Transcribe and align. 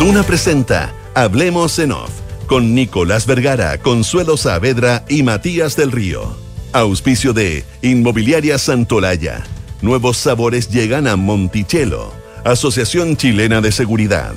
Duna 0.00 0.22
presenta 0.22 0.94
Hablemos 1.14 1.78
en 1.78 1.92
Off 1.92 2.08
con 2.46 2.74
Nicolás 2.74 3.26
Vergara, 3.26 3.76
Consuelo 3.76 4.38
Saavedra 4.38 5.04
y 5.10 5.22
Matías 5.22 5.76
del 5.76 5.92
Río. 5.92 6.34
Auspicio 6.72 7.34
de 7.34 7.66
Inmobiliaria 7.82 8.56
Santolaya. 8.56 9.44
Nuevos 9.82 10.16
sabores 10.16 10.70
llegan 10.70 11.06
a 11.06 11.16
Monticello. 11.16 12.14
Asociación 12.44 13.18
Chilena 13.18 13.60
de 13.60 13.72
Seguridad. 13.72 14.32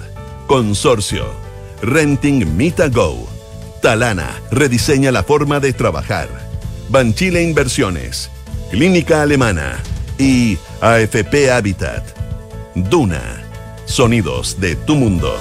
Consorcio. 0.48 1.28
Renting 1.82 2.58
Mita 2.58 2.90
Go. 2.90 3.26
Talana 3.82 4.42
rediseña 4.52 5.14
la 5.14 5.24
forma 5.24 5.62
de 5.62 5.72
trabajar. 5.72 6.28
Banchile 6.90 7.42
Inversiones. 7.42 8.30
Clínica 8.70 9.22
Alemana. 9.22 9.82
Y 10.18 10.58
AFP 10.82 11.50
Habitat. 11.52 12.04
Duna. 12.76 13.44
Sonidos 13.86 14.60
de 14.60 14.76
tu 14.76 14.96
mundo. 14.96 15.38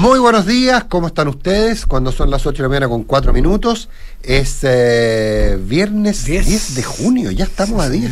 Muy 0.00 0.18
buenos 0.18 0.46
días, 0.46 0.84
¿cómo 0.84 1.08
están 1.08 1.28
ustedes? 1.28 1.84
Cuando 1.84 2.10
son 2.10 2.30
las 2.30 2.46
8 2.46 2.56
de 2.56 2.62
la 2.62 2.68
mañana 2.70 2.88
con 2.88 3.04
4 3.04 3.34
minutos, 3.34 3.90
es 4.22 4.60
eh, 4.62 5.58
viernes 5.62 6.24
10. 6.24 6.74
de 6.74 6.82
junio, 6.82 7.30
ya 7.32 7.44
estamos 7.44 7.82
a 7.82 7.90
10. 7.90 8.10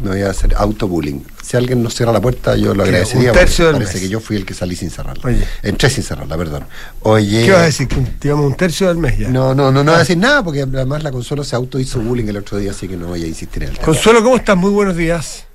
Me 0.00 0.10
voy 0.10 0.22
a 0.22 0.30
hacer 0.30 0.54
autobullying. 0.56 1.26
Si 1.42 1.56
alguien 1.56 1.82
nos 1.82 1.96
cierra 1.96 2.12
la 2.12 2.20
puerta, 2.20 2.54
yo 2.54 2.72
lo 2.72 2.84
agradecería. 2.84 3.32
Un 3.32 3.36
tercio 3.36 3.64
del 3.66 3.74
parece 3.78 3.94
mes. 3.94 4.02
que 4.02 4.08
yo 4.08 4.20
fui 4.20 4.36
el 4.36 4.46
que 4.46 4.54
salí 4.54 4.76
sin 4.76 4.90
cerrarla. 4.90 5.24
Oye. 5.24 5.44
Entré 5.64 5.90
sin 5.90 6.04
cerrarla, 6.04 6.36
perdón. 6.36 6.66
Oye. 7.00 7.46
¿Qué 7.46 7.50
vas 7.50 7.62
a 7.62 7.64
decir? 7.64 7.88
Digamos 8.20 8.46
un 8.46 8.54
tercio 8.54 8.86
del 8.86 8.98
mes 8.98 9.18
ya. 9.18 9.28
No, 9.28 9.56
no, 9.56 9.72
no, 9.72 9.82
no 9.82 9.90
voy 9.90 9.96
a 9.96 9.98
decir 10.04 10.18
nada 10.18 10.44
porque 10.44 10.62
además 10.62 11.02
la 11.02 11.10
Consuelo 11.10 11.42
se 11.42 11.56
auto 11.56 11.80
hizo 11.80 11.98
bullying 11.98 12.26
el 12.26 12.36
otro 12.36 12.58
día, 12.58 12.70
así 12.70 12.86
que 12.86 12.96
no 12.96 13.08
voy 13.08 13.24
a 13.24 13.26
insistir 13.26 13.64
en 13.64 13.70
el 13.70 13.74
tema. 13.74 13.86
Consuelo, 13.86 14.22
¿cómo 14.22 14.36
estás? 14.36 14.56
Muy 14.56 14.70
buenos 14.70 14.96
días. 14.96 15.46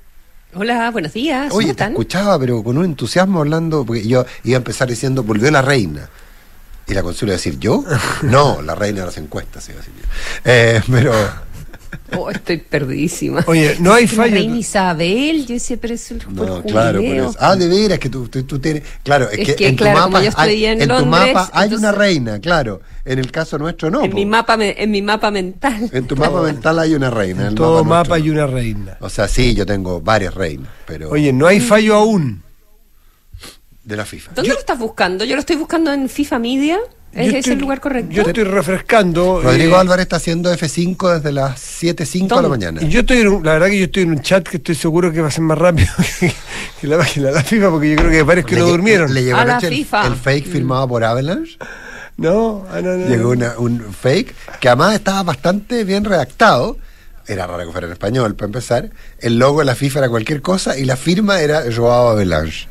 Hola, 0.54 0.90
buenos 0.90 1.12
días. 1.12 1.48
¿Cómo 1.48 1.58
Oye, 1.58 1.66
te 1.66 1.70
están? 1.72 1.92
escuchaba, 1.92 2.38
pero 2.38 2.62
con 2.62 2.78
un 2.78 2.84
entusiasmo 2.86 3.40
hablando, 3.40 3.84
porque 3.84 4.06
yo 4.06 4.24
iba 4.44 4.56
a 4.56 4.58
empezar 4.58 4.88
diciendo, 4.88 5.22
volvió 5.22 5.50
la 5.50 5.62
reina. 5.62 6.08
Y 6.86 6.94
la 6.94 7.02
consuelo 7.02 7.32
iba 7.32 7.34
a 7.34 7.38
decir, 7.38 7.58
¿yo? 7.58 7.84
No, 8.22 8.62
la 8.62 8.74
reina 8.74 9.00
de 9.00 9.06
las 9.06 9.18
encuestas, 9.18 9.68
iba 9.68 9.78
a 9.78 9.80
decir 9.80 9.94
yo. 10.00 10.08
Eh, 10.44 10.82
pero, 10.90 11.12
Oh, 12.16 12.30
estoy 12.30 12.56
perdidísima. 12.58 13.44
Oye, 13.46 13.76
no 13.80 13.92
hay 13.92 14.06
La 14.06 14.12
fallo. 14.12 14.34
reina 14.34 14.56
Isabel, 14.56 15.46
yo 15.46 15.54
decía, 15.54 15.76
pero 15.80 15.94
es 15.94 16.10
el 16.10 16.18
por 16.18 16.32
no, 16.32 16.62
claro, 16.62 16.98
por 16.98 17.06
jubileo. 17.06 17.30
eso. 17.30 17.38
Ah, 17.40 17.54
de 17.56 17.68
veras, 17.68 17.98
que 17.98 18.08
tú, 18.08 18.28
tú, 18.28 18.42
tú 18.44 18.58
tienes. 18.58 18.82
Claro, 19.02 19.28
es, 19.30 19.38
Es 19.40 19.46
que, 19.48 19.54
que, 19.56 19.68
en 19.68 19.76
tu 19.76 19.84
claro, 19.84 19.98
mapa, 20.00 20.22
yo 20.22 20.30
estoy 20.30 20.64
hay, 20.64 20.64
en 20.66 20.78
tu 20.80 20.86
Londres, 20.86 21.34
mapa 21.34 21.50
hay 21.52 21.74
una 21.74 21.92
reina, 21.92 22.38
claro. 22.40 22.80
En 23.04 23.18
el 23.18 23.30
caso 23.30 23.58
nuestro 23.58 23.90
no. 23.90 24.02
en, 24.02 24.10
po. 24.10 24.16
mi 24.16 24.26
mapa, 24.26 24.56
en 24.58 24.90
mi 24.90 25.02
mapa 25.02 25.30
mental. 25.30 25.88
En 25.92 26.06
tu 26.06 26.16
mapa 26.16 26.42
mental 26.42 26.78
hay 26.78 26.94
una 26.94 27.10
reina. 27.10 27.42
En 27.42 27.48
el 27.48 27.54
todo 27.54 27.84
mapa 27.84 28.08
no. 28.08 28.14
hay 28.14 28.30
una 28.30 28.46
reina. 28.46 28.96
O 29.00 29.08
sea, 29.08 29.28
sí, 29.28 29.54
yo 29.54 29.64
tengo 29.66 30.00
varias 30.00 30.34
reinas, 30.34 30.68
pero. 30.86 31.10
Oye, 31.10 31.32
no 31.32 31.46
hay 31.46 31.60
fallo 31.60 31.94
aún. 31.94 32.42
de 33.84 33.96
la 33.96 34.04
FIFA. 34.04 34.32
¿Dónde 34.34 34.50
lo 34.52 34.58
estás 34.58 34.78
buscando? 34.78 35.24
Yo 35.24 35.34
lo 35.34 35.40
estoy 35.40 35.56
buscando 35.56 35.92
en 35.92 36.08
FIFA 36.08 36.38
Media. 36.38 36.78
¿Es 37.12 37.24
Yo 37.24 37.30
ese 37.30 37.38
estoy- 37.38 37.52
el 37.54 37.58
lugar 37.60 37.80
correcto? 37.80 38.12
Yo 38.12 38.22
estoy 38.22 38.44
refrescando. 38.44 39.40
Rodrigo 39.42 39.76
eh, 39.76 39.80
Álvarez 39.80 40.02
está 40.04 40.16
haciendo 40.16 40.52
F5 40.52 41.14
desde 41.16 41.32
las 41.32 41.58
7.05 41.82 42.36
de 42.36 42.42
la 42.42 42.48
mañana. 42.48 42.82
Y 42.82 42.88
yo 42.88 43.00
estoy, 43.00 43.18
en 43.18 43.28
un- 43.28 43.44
la 43.44 43.52
verdad 43.54 43.68
que 43.68 43.78
yo 43.78 43.84
estoy 43.86 44.02
en 44.04 44.10
un 44.10 44.20
chat 44.22 44.46
que 44.46 44.58
estoy 44.58 44.74
seguro 44.74 45.10
que 45.12 45.20
va 45.20 45.28
a 45.28 45.30
ser 45.30 45.42
más 45.42 45.58
rápido 45.58 45.88
que, 46.20 46.32
que 46.80 46.86
la 46.86 46.98
página 46.98 47.28
de 47.28 47.32
la 47.34 47.42
FIFA, 47.42 47.70
porque 47.70 47.90
yo 47.90 47.96
creo 47.96 48.10
que 48.10 48.22
varios 48.22 48.46
que 48.46 48.54
Le 48.54 48.60
no 48.60 48.66
durmieron. 48.68 49.12
Le 49.12 49.24
llegó 49.24 49.38
A 49.38 49.44
la 49.44 49.58
el- 49.58 49.68
FIFA. 49.68 50.06
el, 50.06 50.14
fake 50.16 50.46
firmado 50.46 50.86
por 50.88 51.02
Avalanche. 51.02 51.56
No, 52.18 52.66
ah, 52.70 52.80
no, 52.82 52.90
no, 52.92 52.96
no. 52.98 53.08
Llegó 53.08 53.30
una- 53.30 53.54
un 53.58 53.80
fake 53.92 54.34
que 54.60 54.68
además 54.68 54.94
estaba 54.94 55.22
bastante 55.22 55.84
bien 55.84 56.04
redactado. 56.04 56.76
Era 57.26 57.46
raro 57.46 57.64
que 57.66 57.72
fuera 57.72 57.86
en 57.86 57.92
español, 57.92 58.34
para 58.36 58.46
empezar. 58.46 58.90
El 59.18 59.38
logo 59.38 59.58
de 59.60 59.66
la 59.66 59.74
FIFA 59.74 59.98
era 60.00 60.08
cualquier 60.08 60.40
cosa 60.42 60.78
y 60.78 60.84
la 60.84 60.96
firma 60.96 61.40
era 61.40 61.62
Joao 61.74 62.08
Avalanche. 62.10 62.68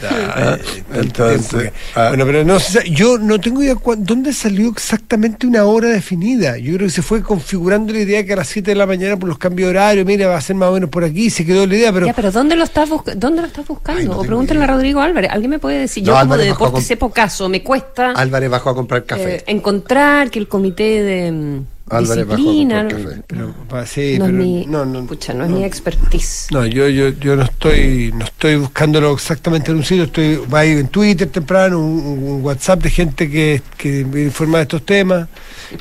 Ah, 0.00 0.56
entonces, 0.94 1.72
ah. 1.96 2.08
bueno, 2.08 2.24
pero 2.24 2.44
no 2.44 2.60
sé, 2.60 2.88
yo 2.90 3.18
no 3.18 3.40
tengo 3.40 3.62
idea 3.62 3.74
dónde 3.98 4.32
salió 4.32 4.68
exactamente 4.70 5.46
una 5.46 5.64
hora 5.64 5.88
definida. 5.88 6.56
Yo 6.58 6.74
creo 6.74 6.86
que 6.86 6.92
se 6.92 7.02
fue 7.02 7.22
configurando 7.22 7.92
la 7.92 8.00
idea 8.00 8.24
que 8.24 8.32
a 8.32 8.36
las 8.36 8.48
7 8.48 8.70
de 8.70 8.74
la 8.76 8.86
mañana 8.86 9.16
por 9.16 9.28
los 9.28 9.38
cambios 9.38 9.66
de 9.66 9.70
horario, 9.70 10.04
mira, 10.04 10.28
va 10.28 10.36
a 10.36 10.40
ser 10.40 10.54
más 10.56 10.68
o 10.68 10.72
menos 10.74 10.88
por 10.90 11.02
aquí, 11.04 11.30
se 11.30 11.44
quedó 11.44 11.66
la 11.66 11.74
idea, 11.74 11.92
pero 11.92 12.06
ya, 12.06 12.12
pero 12.12 12.30
¿dónde 12.30 12.54
lo 12.54 12.64
estás, 12.64 12.88
¿dónde 13.16 13.40
lo 13.40 13.46
estás 13.48 13.66
buscando? 13.66 14.00
Ay, 14.00 14.06
no 14.06 14.18
o 14.18 14.22
pregúntale 14.22 14.62
a 14.62 14.66
Rodrigo 14.68 15.00
Álvarez. 15.00 15.30
¿Alguien 15.32 15.50
me 15.50 15.58
puede 15.58 15.78
decir? 15.80 16.02
No, 16.04 16.08
Yo 16.08 16.12
como 16.12 16.22
Álvarez 16.22 16.44
de 16.46 16.50
bajó 16.52 16.64
a 16.64 16.66
deporte 16.68 16.84
comp- 16.84 16.88
sepo 16.88 17.10
caso, 17.10 17.48
me 17.48 17.62
cuesta 17.62 18.12
Álvarez 18.12 18.50
bajó 18.50 18.70
a 18.70 18.74
comprar 18.74 19.04
café. 19.04 19.36
eh, 19.36 19.44
encontrar 19.48 20.30
que 20.30 20.38
el 20.38 20.46
comité 20.48 21.02
de 21.02 21.60
bajó 21.88 22.14
disciplina... 22.36 22.88
café. 22.88 23.22
pero 23.26 23.54
pa- 23.68 23.86
sí, 23.86 24.16
no, 24.18 24.26
pero 24.26 24.38
es 24.38 24.44
mi, 24.44 24.66
no, 24.66 24.84
no, 24.84 25.06
pucha, 25.06 25.34
no, 25.34 25.44
es 25.44 25.50
mi 25.50 25.64
expertise. 25.64 26.46
No, 26.50 26.66
yo, 26.66 26.88
yo, 26.88 27.08
yo 27.10 27.36
no 27.36 27.42
estoy, 27.44 28.12
no 28.14 28.24
estoy 28.24 28.56
buscándolo 28.56 29.12
exactamente 29.12 29.70
en 29.70 29.78
un 29.78 29.84
sitio, 29.84 30.04
estoy, 30.04 30.36
va 30.52 30.60
a 30.60 30.66
ir 30.66 30.78
en 30.78 30.88
Twitter 30.88 31.28
temprano, 31.28 31.78
un, 31.78 32.22
un 32.22 32.44
WhatsApp 32.44 32.82
de 32.82 32.90
gente 32.90 33.30
que, 33.30 33.62
que 33.76 34.04
me 34.04 34.22
informa 34.22 34.58
de 34.58 34.62
estos 34.62 34.84
temas. 34.84 35.28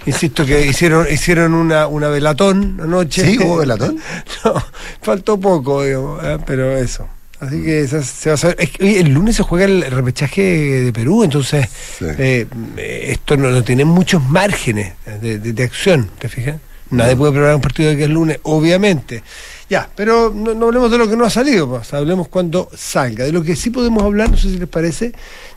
Insisto 0.06 0.46
que 0.46 0.66
hicieron, 0.68 1.08
hicieron 1.12 1.54
una, 1.54 1.88
una 1.88 2.10
velatón 2.10 2.80
anoche. 2.82 3.26
¿Sí? 3.26 3.38
¿Hubo 3.44 3.58
velatón? 3.58 3.98
no, 4.44 4.54
faltó 5.02 5.40
poco, 5.40 5.84
digamos, 5.84 6.24
¿eh? 6.24 6.38
pero 6.46 6.76
eso. 6.78 7.08
Así 7.40 7.62
que 7.62 7.88
se 7.88 8.30
va 8.30 8.34
a 8.34 8.38
saber. 8.38 8.56
Es 8.60 8.72
que, 8.72 9.00
el 9.00 9.10
lunes 9.14 9.36
se 9.36 9.44
juega 9.44 9.66
el 9.66 9.84
repechaje 9.92 10.42
de 10.42 10.92
Perú, 10.94 11.24
entonces 11.24 11.68
Sí. 12.00 12.06
eh, 12.18 12.48
esto 13.04 13.38
no, 13.38 13.50
no 13.52 13.64
tiene 13.64 13.86
muchos 13.86 14.24
márgenes 14.24 14.94
de, 15.22 15.38
de- 15.40 15.54
de 15.54 15.64
acción, 15.64 16.10
¿te 16.18 16.30
fijas? 16.30 16.56
Nadie 16.90 17.16
puede 17.18 17.34
preparar 17.34 17.56
un 17.56 17.62
partido 17.62 17.90
de 17.90 17.98
que 17.98 18.04
es 18.06 18.10
lunes, 18.10 18.40
obviamente. 18.44 19.22
Ya, 19.70 19.90
pero 19.94 20.32
no, 20.34 20.54
no 20.54 20.68
hablemos 20.68 20.90
de 20.90 20.98
lo 20.98 21.10
que 21.10 21.18
no 21.18 21.26
ha 21.26 21.30
salido, 21.30 21.68
pues, 21.70 21.94
hablemos 21.94 22.30
cuando 22.30 22.70
salga. 22.74 23.26
De 23.26 23.34
lo 23.34 23.44
que 23.44 23.58
sí 23.58 23.70
podemos 23.72 24.02
hablar, 24.04 24.32
no 24.32 24.38
sé 24.38 24.50
si 24.50 24.58
les 24.58 24.70
parece, 24.70 25.12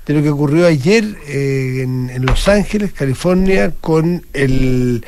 de 0.05 0.15
lo 0.15 0.23
que 0.25 0.29
ocurrió 0.31 0.67
ayer 0.67 1.05
eh, 1.29 1.83
en, 1.85 2.11
en 2.11 2.27
Los 2.27 2.49
Ángeles, 2.49 2.93
California, 2.93 3.73
con 3.81 4.27
el, 4.33 5.05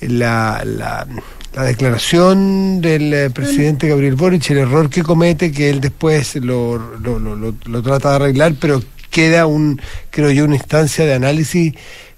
la, 0.00 0.62
la, 0.64 1.06
la 1.56 1.62
declaración 1.64 2.80
del 2.80 3.12
eh, 3.12 3.30
presidente 3.30 3.88
Gabriel 3.88 4.14
Boric, 4.14 4.50
el 4.50 4.58
error 4.58 4.90
que 4.90 5.02
comete, 5.02 5.50
que 5.50 5.70
él 5.70 5.80
después 5.80 6.36
lo, 6.36 6.78
lo, 7.00 7.18
lo- 7.18 7.34
lo- 7.34 7.54
lo 7.64 7.82
trata 7.82 8.10
de 8.10 8.16
arreglar, 8.16 8.54
pero 8.60 8.82
queda 9.10 9.46
un, 9.46 9.80
creo 10.10 10.30
yo, 10.30 10.44
una 10.44 10.56
instancia 10.56 11.06
de 11.06 11.14
análisis 11.14 11.72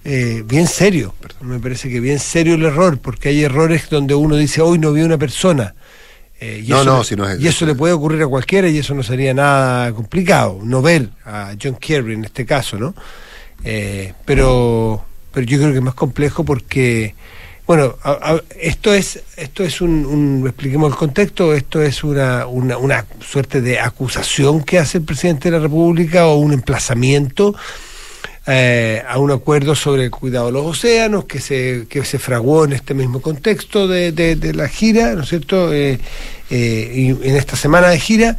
eh, 0.04 0.42
bien 0.44 0.66
serio. 0.66 1.14
Me 1.40 1.60
parece 1.60 1.88
que 1.88 2.00
bien 2.00 2.18
serio 2.18 2.54
el 2.54 2.64
error, 2.64 2.98
porque 2.98 3.28
hay 3.28 3.44
errores 3.44 3.88
donde 3.88 4.14
uno 4.14 4.34
dice, 4.36 4.60
hoy 4.60 4.78
no 4.78 4.92
vi 4.92 5.02
una 5.02 5.18
persona. 5.18 5.74
Eh, 6.40 6.62
y 6.66 6.70
No, 6.70 6.80
eso, 6.82 6.84
no, 6.96 7.04
si 7.04 7.14
no 7.16 7.28
es- 7.28 7.40
y 7.40 7.46
eso 7.46 7.64
le 7.64 7.74
puede 7.76 7.92
ocurrir 7.92 8.22
a 8.22 8.26
cualquiera 8.26 8.68
y 8.68 8.78
eso 8.78 8.92
no 8.94 9.02
sería 9.04 9.32
nada 9.34 9.92
complicado, 9.92 10.58
no 10.64 10.82
ver 10.82 11.10
a 11.24 11.52
John 11.62 11.76
Kerry 11.76 12.14
en 12.14 12.24
este 12.24 12.44
caso, 12.44 12.76
¿no? 12.78 12.92
Eh, 13.64 14.14
pero, 14.24 15.04
pero 15.32 15.46
yo 15.46 15.58
creo 15.58 15.70
que 15.70 15.78
es 15.78 15.84
más 15.84 15.94
complejo 15.94 16.44
porque, 16.44 17.14
bueno, 17.68 17.96
esto 18.58 18.92
es, 18.94 19.20
esto 19.36 19.62
es 19.62 19.80
un, 19.82 20.04
un- 20.06 20.46
expliquemos 20.46 20.90
el 20.90 20.96
contexto, 20.98 21.52
esto 21.54 21.82
es 21.82 22.02
una, 22.02 22.46
una, 22.46 22.78
una 22.78 23.04
suerte 23.20 23.60
de 23.60 23.78
acusación 23.78 24.64
que 24.64 24.78
hace 24.78 24.98
el 24.98 25.04
presidente 25.04 25.50
de 25.50 25.56
la 25.58 25.62
República 25.62 26.26
o 26.26 26.36
un 26.38 26.54
emplazamiento 26.54 27.54
eh, 28.46 29.02
a 29.06 29.18
un 29.18 29.30
acuerdo 29.30 29.74
sobre 29.74 30.04
el 30.04 30.10
cuidado 30.10 30.46
de 30.46 30.52
los 30.52 30.64
océanos 30.64 31.26
que 31.26 31.38
se, 31.40 31.84
que 31.90 32.04
se 32.06 32.18
fraguó 32.18 32.64
en 32.64 32.72
este 32.72 32.94
mismo 32.94 33.20
contexto 33.20 33.86
de, 33.86 34.12
de- 34.12 34.54
la 34.54 34.68
gira, 34.68 35.14
¿no 35.14 35.22
es 35.22 35.28
cierto? 35.28 35.70
Eh, 35.74 35.98
eh, 36.50 37.16
en 37.22 37.36
esta 37.36 37.56
semana 37.56 37.88
de 37.88 38.00
gira, 38.00 38.38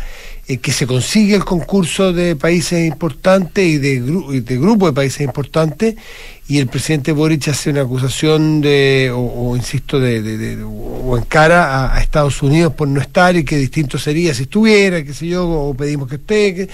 que 0.63 0.72
se 0.72 0.88
consigue 0.88 1.35
el 1.35 1.46
concurso 1.46 2.11
de 2.11 2.35
países 2.35 2.88
importantes 2.88 3.63
y 3.63 3.78
de, 3.78 4.01
y 4.31 4.40
de 4.40 4.57
grupo 4.57 4.88
de 4.88 4.94
países 4.94 5.22
importantes, 5.22 5.94
y 6.49 6.57
el 6.57 6.65
presidente 6.67 7.11
Boric 7.11 7.47
hace 7.49 7.69
una 7.69 7.81
acusación 7.83 8.59
de, 8.59 9.11
o, 9.13 9.19
o, 9.19 9.55
insisto, 9.55 9.99
de, 9.99 10.21
de- 10.23 10.37
de- 10.37 10.63
o 10.63 11.16
encara 11.16 11.66
a, 11.85 11.96
a 11.96 12.01
Estados 12.01 12.41
Unidos 12.41 12.73
por 12.73 12.87
no 12.87 12.99
estar 12.99 13.35
y 13.35 13.46
que 13.46 13.55
distinto 13.55 13.97
sería 13.99 14.34
si 14.34 14.43
estuviera, 14.43 15.03
qué 15.03 15.13
sé 15.13 15.28
yo, 15.28 15.47
o 15.47 15.73
pedimos 15.75 16.09
que 16.09 16.16
esté. 16.16 16.67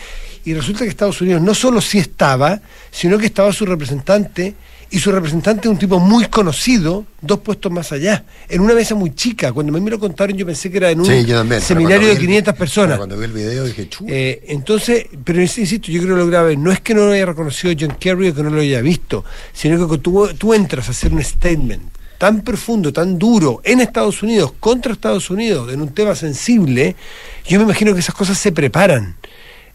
y 0.45 0.53
resulta 0.53 0.79
que 0.85 0.89
Estados 0.89 1.19
Unidos 1.19 1.41
no 1.41 1.53
solo 1.53 1.81
sí 1.81 1.97
estaba, 1.99 2.61
sino 2.89 3.17
que 3.17 3.25
estaba 3.25 3.51
su 3.51 3.65
representante, 3.65 4.55
y 4.95 4.99
su 4.99 5.11
representante 5.11 5.67
es 5.67 5.71
un 5.71 5.77
tipo 5.77 5.99
muy 5.99 6.25
conocido, 6.27 7.05
dos 7.21 7.39
puestos 7.39 7.69
más 7.69 7.91
allá, 7.91 8.23
en 8.47 8.61
una 8.61 8.73
mesa 8.73 8.95
muy 8.95 9.13
chica. 9.13 9.51
Cuando 9.51 9.73
a 9.73 9.77
mí 9.77 9.83
me 9.83 9.91
lo 9.91 9.99
contaron 9.99 10.37
yo 10.37 10.45
pensé 10.45 10.71
que 10.71 10.77
era 10.77 10.89
en 10.89 11.01
un 11.01 11.05
Sí, 11.05 11.25
también. 11.25 11.59
seminario 11.61 12.07
de 12.07 12.13
vi 12.13 12.19
el- 12.21 12.25
500 12.27 12.53
pero 12.53 12.59
personas. 12.59 12.97
Cuando 12.97 13.17
vi 13.17 13.25
el 13.25 13.33
video 13.33 13.65
dije, 13.65 13.89
chu. 13.89 14.05
Eh, 14.07 14.43
entonces, 14.47 15.07
pero 15.25 15.39
ins- 15.41 15.57
insisto, 15.57 15.91
yo 15.91 16.01
creo 16.01 16.15
que 16.15 16.21
lo 16.21 16.27
grave 16.27 16.55
no 16.55 16.71
es 16.71 16.79
que 16.79 16.93
no 16.93 17.05
lo 17.05 17.11
haya 17.11 17.25
reconocido 17.25 17.73
John 17.77 17.97
Kerry 17.99 18.29
o 18.29 18.35
que 18.35 18.41
no 18.43 18.49
lo 18.51 18.61
haya 18.61 18.79
visto, 18.79 19.25
sino 19.51 19.85
que 19.89 19.97
tú, 19.97 20.29
tú 20.37 20.53
entras 20.53 20.87
a 20.87 20.91
hacer 20.91 21.11
un 21.11 21.21
statement 21.21 21.83
tan 22.17 22.41
profundo, 22.43 22.93
tan 22.93 23.19
duro 23.19 23.59
en 23.65 23.81
Estados 23.81 24.23
Unidos, 24.23 24.53
contra 24.61 24.93
Estados 24.93 25.29
Unidos, 25.29 25.73
en 25.73 25.81
un 25.81 25.93
tema 25.93 26.15
sensible, 26.15 26.95
yo 27.45 27.57
me 27.59 27.65
imagino 27.65 27.93
que 27.93 27.99
esas 27.99 28.15
cosas 28.15 28.37
se 28.37 28.53
preparan. 28.53 29.17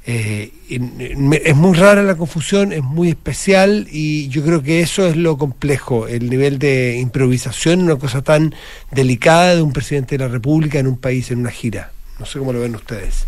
Eh, 0.06 0.52
es 0.68 1.56
muy 1.56 1.76
rara 1.76 2.02
la 2.02 2.16
confusión, 2.16 2.72
es 2.72 2.82
muy 2.82 3.10
especial 3.10 3.86
y 3.90 4.28
yo 4.28 4.42
creo 4.42 4.62
que 4.62 4.80
eso 4.80 5.06
es 5.06 5.16
lo 5.16 5.36
complejo, 5.36 6.08
el 6.08 6.30
nivel 6.30 6.58
de 6.58 6.98
improvisación, 6.98 7.82
una 7.82 7.96
cosa 7.96 8.22
tan 8.22 8.54
delicada 8.90 9.54
de 9.54 9.62
un 9.62 9.72
presidente 9.72 10.16
de 10.16 10.24
la 10.24 10.30
República 10.30 10.78
en 10.78 10.86
un 10.86 10.96
país, 10.96 11.30
en 11.30 11.40
una 11.40 11.50
gira. 11.50 11.92
No 12.18 12.26
sé 12.26 12.38
cómo 12.38 12.52
lo 12.52 12.60
ven 12.60 12.74
ustedes. 12.74 13.26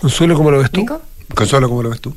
Consuelo, 0.00 0.34
¿cómo 0.34 0.50
lo 0.50 0.58
ves 0.58 0.70
tú? 0.70 0.80
¿Nico? 0.80 1.00
Consuelo, 1.34 1.68
¿cómo 1.68 1.82
lo 1.82 1.90
ves 1.90 2.00
tú? 2.00 2.14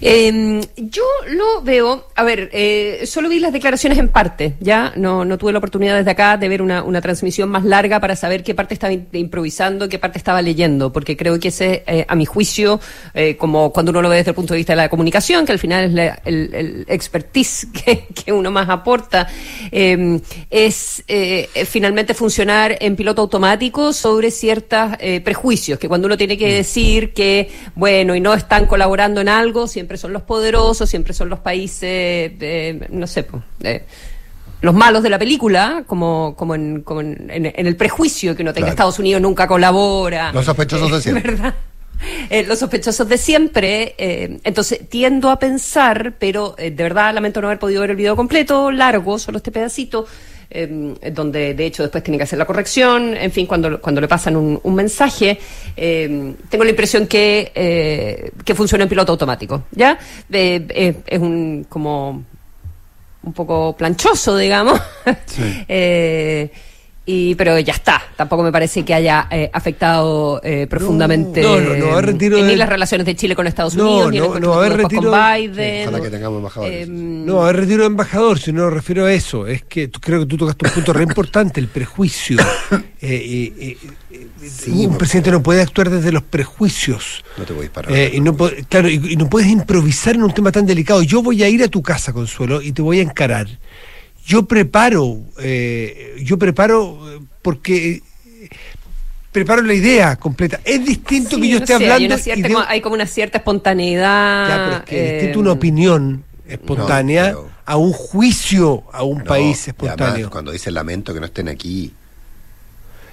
Eh, 0.00 0.60
yo 0.76 1.02
lo 1.30 1.62
veo, 1.62 2.06
a 2.14 2.22
ver, 2.24 2.48
eh, 2.52 3.02
solo 3.06 3.28
vi 3.28 3.38
las 3.38 3.52
declaraciones 3.52 3.98
en 3.98 4.08
parte, 4.08 4.54
ya 4.60 4.92
no, 4.96 5.24
no 5.24 5.36
tuve 5.38 5.52
la 5.52 5.58
oportunidad 5.58 5.96
desde 5.96 6.10
acá 6.10 6.36
de 6.36 6.48
ver 6.48 6.62
una, 6.62 6.82
una 6.82 7.00
transmisión 7.00 7.48
más 7.48 7.64
larga 7.64 8.00
para 8.00 8.16
saber 8.16 8.42
qué 8.42 8.54
parte 8.54 8.74
estaba 8.74 8.92
improvisando, 9.12 9.88
qué 9.88 9.98
parte 9.98 10.18
estaba 10.18 10.40
leyendo, 10.42 10.92
porque 10.92 11.16
creo 11.16 11.38
que 11.38 11.48
ese, 11.48 11.82
eh, 11.86 12.04
a 12.08 12.14
mi 12.14 12.24
juicio, 12.24 12.80
eh, 13.14 13.36
como 13.36 13.72
cuando 13.72 13.90
uno 13.90 14.02
lo 14.02 14.08
ve 14.08 14.16
desde 14.16 14.30
el 14.30 14.34
punto 14.34 14.54
de 14.54 14.58
vista 14.58 14.72
de 14.72 14.78
la 14.78 14.88
comunicación, 14.88 15.44
que 15.44 15.52
al 15.52 15.58
final 15.58 15.84
es 15.84 15.92
la- 15.92 16.22
el, 16.24 16.54
el 16.54 16.84
expertise 16.88 17.66
que, 17.84 18.06
que 18.24 18.32
uno 18.32 18.50
más 18.50 18.68
aporta, 18.68 19.28
eh, 19.70 20.20
es 20.50 21.04
eh, 21.08 21.48
finalmente 21.66 22.14
funcionar 22.14 22.76
en 22.80 22.96
piloto 22.96 23.22
automático 23.22 23.92
sobre 23.92 24.30
ciertos 24.30 24.78
prejuicios, 25.24 25.78
que 25.78 25.88
cuando 25.88 26.06
uno 26.06 26.16
tiene 26.16 26.36
que 26.38 26.52
decir 26.52 27.12
que, 27.12 27.50
bueno, 27.74 28.14
y 28.14 28.20
no 28.20 28.34
están 28.34 28.66
colaborando 28.66 29.20
en 29.20 29.28
algo, 29.28 29.57
siempre 29.66 29.96
son 29.98 30.12
los 30.12 30.22
poderosos, 30.22 30.88
siempre 30.88 31.12
son 31.14 31.28
los 31.28 31.40
países, 31.40 31.82
eh, 32.40 32.86
no 32.90 33.06
sé, 33.06 33.26
eh, 33.62 33.84
los 34.60 34.74
malos 34.74 35.02
de 35.02 35.10
la 35.10 35.18
película, 35.18 35.84
como, 35.86 36.34
como, 36.36 36.54
en, 36.54 36.82
como 36.82 37.00
en, 37.00 37.30
en- 37.30 37.46
en 37.46 37.66
el 37.66 37.76
prejuicio 37.76 38.34
que 38.36 38.42
uno 38.42 38.52
tenga 38.52 38.66
Claro. 38.66 38.74
Estados 38.74 38.98
Unidos 38.98 39.22
nunca 39.22 39.46
colabora. 39.46 40.32
Los 40.32 40.44
sospechosos 40.46 40.90
de 40.92 41.00
siempre. 41.02 41.30
¿Verdad? 41.32 41.54
Eh, 42.30 42.44
los 42.46 42.58
sospechosos 42.60 43.08
de 43.08 43.18
siempre. 43.18 43.94
eh, 43.98 44.38
entonces 44.44 44.88
tiendo 44.88 45.30
a 45.30 45.38
pensar, 45.38 46.14
pero 46.18 46.54
eh, 46.58 46.70
de 46.70 46.82
verdad 46.82 47.12
lamento 47.14 47.40
no 47.40 47.48
haber 47.48 47.58
podido 47.58 47.80
ver 47.80 47.90
el 47.90 47.96
video 47.96 48.14
completo, 48.16 48.70
largo, 48.70 49.18
solo 49.18 49.38
este 49.38 49.50
pedacito, 49.52 50.06
eh, 50.50 50.94
donde 51.12 51.54
de 51.54 51.66
hecho 51.66 51.82
después 51.82 52.02
tiene 52.02 52.18
que 52.18 52.24
hacer 52.24 52.38
la 52.38 52.46
corrección, 52.46 53.16
en 53.16 53.30
fin, 53.30 53.46
cuando, 53.46 53.80
cuando 53.80 54.00
le 54.00 54.08
pasan 54.08 54.36
un, 54.36 54.58
un 54.62 54.74
mensaje, 54.74 55.38
eh, 55.76 56.34
tengo 56.48 56.64
la 56.64 56.70
impresión 56.70 57.06
que, 57.06 57.52
eh, 57.54 58.30
que 58.44 58.54
funciona 58.54 58.84
en 58.84 58.88
piloto 58.88 59.12
automático, 59.12 59.64
¿ya? 59.72 59.98
Eh, 60.30 61.02
es 61.06 61.18
un 61.18 61.66
como 61.68 62.24
un 63.22 63.32
poco 63.32 63.76
planchoso, 63.76 64.36
digamos. 64.36 64.80
Eh, 65.68 66.50
y, 67.10 67.34
pero 67.36 67.58
ya 67.58 67.72
está. 67.72 68.02
Tampoco 68.16 68.42
me 68.42 68.52
parece 68.52 68.84
que 68.84 68.92
haya 68.92 69.26
eh, 69.30 69.48
afectado 69.50 70.42
eh, 70.44 70.66
profundamente 70.68 71.40
No, 71.40 71.58
no, 71.58 71.74
no, 71.74 71.86
va 71.92 71.98
a 71.98 72.02
retiro 72.02 72.36
eh, 72.36 72.42
de- 72.42 72.48
ni 72.50 72.56
las 72.56 72.68
relaciones 72.68 73.06
de 73.06 73.16
Chile 73.16 73.34
con 73.34 73.46
Estados 73.46 73.74
No, 73.76 73.90
Unidos, 74.06 74.10
ni 74.10 74.18
el 74.36 74.40
no, 74.42 74.52
haber 74.52 74.72
con 74.72 74.90
retiro- 74.90 75.10
Biden. 75.10 75.88
Ojalá 75.88 76.02
que 76.04 76.10
tengamos 76.10 76.36
embajadores. 76.38 76.86
Em, 76.86 77.24
No, 77.24 77.42
a 77.46 77.52
retiro 77.52 77.80
de 77.80 77.86
embajador, 77.86 78.38
si 78.38 78.52
no 78.52 78.66
me 78.66 78.70
refiero 78.72 79.06
a 79.06 79.12
eso. 79.12 79.46
Es 79.46 79.62
que 79.64 79.90
creo 79.90 80.20
que 80.20 80.26
tú 80.26 80.36
tocaste 80.36 80.66
un 80.68 80.72
punto 80.74 80.92
re 80.92 81.02
importante, 81.04 81.60
el 81.60 81.68
prejuicio. 81.68 82.36
Eh, 83.00 83.14
eh, 83.14 83.52
eh, 83.60 83.76
eh, 84.10 84.26
Sí, 84.50 84.84
un 84.84 84.98
presidente 84.98 85.30
no 85.30 85.40
puede 85.40 85.62
actuar 85.62 85.88
desde 85.88 86.10
los 86.10 86.24
prejuicios. 86.24 87.24
No 87.36 87.44
te 87.44 87.52
voy 87.52 87.60
a 87.60 87.62
disparar. 87.62 87.92
Eh, 87.92 88.10
y 88.14 88.20
no 88.20 88.36
claro, 88.68 88.88
y, 88.88 88.94
y 89.12 89.16
no 89.16 89.28
puedes 89.30 89.48
improvisar 89.48 90.16
en 90.16 90.24
un 90.24 90.34
tema 90.34 90.50
tan 90.50 90.66
delicado. 90.66 91.00
Yo 91.04 91.22
voy 91.22 91.44
a 91.44 91.48
ir 91.48 91.62
a 91.62 91.68
tu 91.68 91.80
casa, 91.80 92.12
Consuelo, 92.12 92.60
y 92.60 92.72
te 92.72 92.82
voy 92.82 92.98
a 92.98 93.02
encarar. 93.02 93.46
Yo 94.28 94.44
preparo, 94.46 95.20
eh, 95.40 96.16
yo 96.22 96.38
preparo 96.38 97.14
eh, 97.14 97.20
porque 97.40 97.92
eh, 97.94 98.48
preparo 99.32 99.62
la 99.62 99.72
idea 99.72 100.16
completa. 100.16 100.60
Es 100.66 100.84
distinto 100.84 101.36
sí, 101.36 101.40
que 101.42 101.48
yo 101.48 101.58
no 101.58 101.64
esté 101.64 101.78
sé, 101.78 101.84
hablando 101.90 101.94
Hay, 101.96 102.04
una 102.06 102.14
y 102.16 102.18
cierta, 102.18 102.48
de- 102.48 102.54
como- 102.54 102.66
hay 102.68 102.80
como 102.82 102.94
una 102.94 103.06
cierta 103.06 103.38
espontaneidad. 103.38 104.48
Ya, 104.48 104.64
pero 104.66 104.76
es 104.76 104.82
que 104.84 104.96
es 105.06 105.10
eh, 105.10 105.14
distinto 105.14 105.40
una 105.40 105.52
opinión 105.52 106.24
espontánea 106.46 107.24
pero- 107.24 107.48
a 107.64 107.76
un 107.78 107.92
juicio 107.92 108.84
a 108.92 109.02
un 109.02 109.18
No, 109.18 109.24
país 109.24 109.62
además, 109.62 109.68
espontáneo. 109.68 110.30
cuando 110.30 110.52
dice 110.52 110.70
lamento 110.72 111.14
que 111.14 111.20
no 111.20 111.26
estén 111.26 111.48
aquí. 111.48 111.94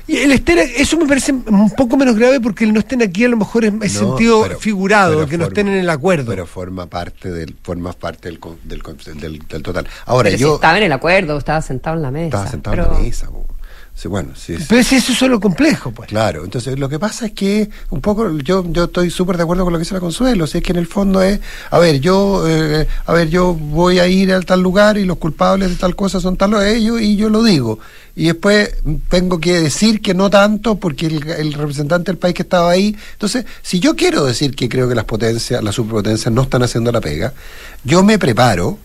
Y 0.08 0.18
el 0.18 0.32
estar, 0.34 0.58
eso 0.60 0.98
me 0.98 1.08
parece 1.08 1.32
un 1.32 1.72
poco 1.72 1.98
menos 1.98 2.16
grave 2.16 2.40
porque 2.40 2.64
el 2.64 2.74
no 2.74 2.80
estén 2.80 3.02
aquí 3.02 3.26
a 3.26 3.30
lo 3.30 3.38
mejor 3.38 3.66
es, 3.66 3.74
es 3.82 3.94
No, 4.02 4.10
sentido 4.10 4.44
pero- 4.44 4.60
figurado, 4.60 5.16
pero 5.16 5.28
que 5.28 5.38
no 5.38 5.46
estén 5.46 5.68
en 5.68 5.76
el 5.76 5.90
acuerdo. 5.90 6.30
Pero 6.30 6.46
forma 6.46 6.86
parte 6.86 7.32
del, 7.32 7.56
forma 7.64 7.92
parte 7.94 8.30
del, 8.30 8.40
del, 8.64 8.84
con- 8.84 8.98
del, 9.20 9.40
del 9.40 9.64
total. 9.64 9.88
Ahora 10.06 10.28
pero 10.28 10.38
si 10.38 10.44
yo 10.44 10.56
estaba 10.56 10.78
en 10.78 10.84
el 10.84 10.92
acuerdo, 10.92 11.38
estaba 11.38 11.62
sentado 11.62 11.96
en 11.96 12.02
la 12.04 12.12
mesa. 12.12 12.26
estaba 12.28 12.48
sentado 12.52 12.76
pero- 12.76 12.88
en 12.90 12.94
la 12.94 13.00
mesa. 13.00 13.28
po. 13.32 13.46
Sí, 13.96 14.10
bueno, 14.10 14.32
sí, 14.36 14.58
sí. 14.58 14.66
Pero 14.68 14.84
si 14.84 14.96
eso 14.96 15.14
es 15.14 15.22
lo 15.22 15.40
complejo, 15.40 15.92
pues. 15.92 16.10
Claro, 16.10 16.44
entonces 16.44 16.78
lo 16.78 16.90
que 16.90 17.00
pasa 17.00 17.28
es 17.28 17.32
que 17.32 17.70
un 17.90 18.02
poco 18.02 18.38
yo 18.40 18.66
yo 18.68 18.84
estoy 18.84 19.10
súper 19.10 19.38
de 19.38 19.44
acuerdo 19.44 19.64
con 19.64 19.72
lo 19.72 19.80
que 19.80 19.84
dice 19.84 19.94
la 19.94 20.02
Consuelo, 20.02 20.46
si 20.48 20.58
es 20.58 20.64
que 20.64 20.74
en 20.74 20.80
el 20.80 20.88
fondo 20.88 21.22
es, 21.22 21.40
a 21.72 21.80
ver, 21.80 22.02
yo 22.02 22.44
eh, 22.46 22.88
a 23.06 23.14
ver, 23.14 23.30
yo 23.30 23.54
voy 23.54 24.00
a 24.00 24.08
ir 24.08 24.34
a 24.34 24.42
tal 24.42 24.62
lugar 24.62 24.98
y 24.98 25.06
los 25.06 25.18
culpables 25.18 25.70
de 25.70 25.76
tal 25.78 25.96
cosa 25.96 26.20
son 26.20 26.36
tal 26.36 26.54
ellos 26.62 27.00
y 27.00 27.16
yo 27.16 27.30
lo 27.30 27.42
digo. 27.42 27.80
Y 28.18 28.26
después 28.26 28.76
tengo 29.10 29.40
que 29.40 29.62
decir 29.62 30.02
que 30.02 30.14
no 30.14 30.30
tanto 30.30 30.76
porque 30.76 31.06
el, 31.06 31.30
el 31.30 31.54
representante 31.54 32.12
del 32.12 32.18
país 32.18 32.36
que 32.36 32.44
estaba 32.44 32.72
ahí, 32.72 32.98
entonces, 33.14 33.46
si 33.62 33.80
yo 33.80 33.96
quiero 33.96 34.26
decir 34.26 34.56
que 34.56 34.68
creo 34.68 34.90
que 34.90 34.96
las 34.96 35.06
potencias, 35.06 35.64
las 35.64 35.76
superpotencias 35.76 36.34
no 36.34 36.42
están 36.42 36.64
haciendo 36.64 36.92
la 36.92 37.00
pega, 37.00 37.34
yo 37.86 38.04
me 38.04 38.20
preparo 38.20 38.78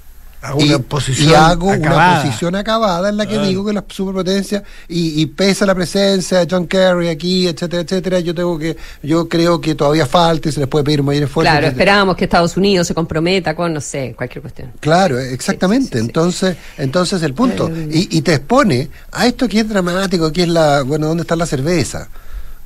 A 0.42 0.54
una 0.54 0.74
y, 0.76 0.78
posición 0.78 1.30
y 1.30 1.34
hago 1.34 1.70
acabada. 1.70 2.12
una 2.12 2.22
posición 2.22 2.54
acabada 2.56 3.08
en 3.10 3.16
la 3.18 3.26
que 3.26 3.36
Ah. 3.36 3.42
digo 3.42 3.62
que 3.64 3.74
las 3.74 3.84
superpotencias 3.88 4.62
y, 4.88 5.20
y 5.20 5.26
pesa 5.26 5.66
la 5.66 5.74
presencia 5.74 6.38
de 6.38 6.46
John 6.50 6.66
Kerry 6.66 7.08
aquí, 7.08 7.46
etcétera, 7.46 7.82
etcétera, 7.82 8.20
yo 8.20 8.34
tengo 8.34 8.58
que, 8.58 8.74
yo 9.02 9.28
creo 9.28 9.60
que 9.60 9.74
todavía 9.74 10.06
falta 10.06 10.48
y 10.48 10.52
se 10.52 10.60
les 10.60 10.68
puede 10.68 10.84
pedir 10.84 11.02
mayor 11.02 11.24
esfuerzo. 11.24 11.44
Claro, 11.50 11.66
etcétera. 11.66 11.72
esperábamos 11.82 12.16
que 12.16 12.24
Estados 12.24 12.56
Unidos 12.56 12.86
se 12.86 12.94
comprometa 12.94 13.54
con, 13.54 13.74
no 13.74 13.80
sé, 13.82 14.14
cualquier 14.16 14.40
cuestión. 14.40 14.72
Claro, 14.80 15.18
exactamente. 15.18 15.86
Sí, 15.86 15.92
sí, 15.92 15.98
sí, 15.98 16.02
sí. 16.02 16.06
Entonces, 16.08 16.56
entonces 16.78 17.22
el 17.22 17.34
punto. 17.34 17.68
Eh. 17.68 17.88
Y, 17.92 18.16
y 18.18 18.22
te 18.22 18.34
expone 18.34 18.88
a 19.12 19.26
esto 19.26 19.46
que 19.46 19.60
es 19.60 19.68
dramático, 19.68 20.32
que 20.32 20.44
es 20.44 20.48
la, 20.48 20.82
bueno, 20.82 21.06
¿dónde 21.08 21.22
está 21.22 21.36
la 21.36 21.44
cerveza? 21.46 22.08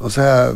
O 0.04 0.10
sea, 0.10 0.52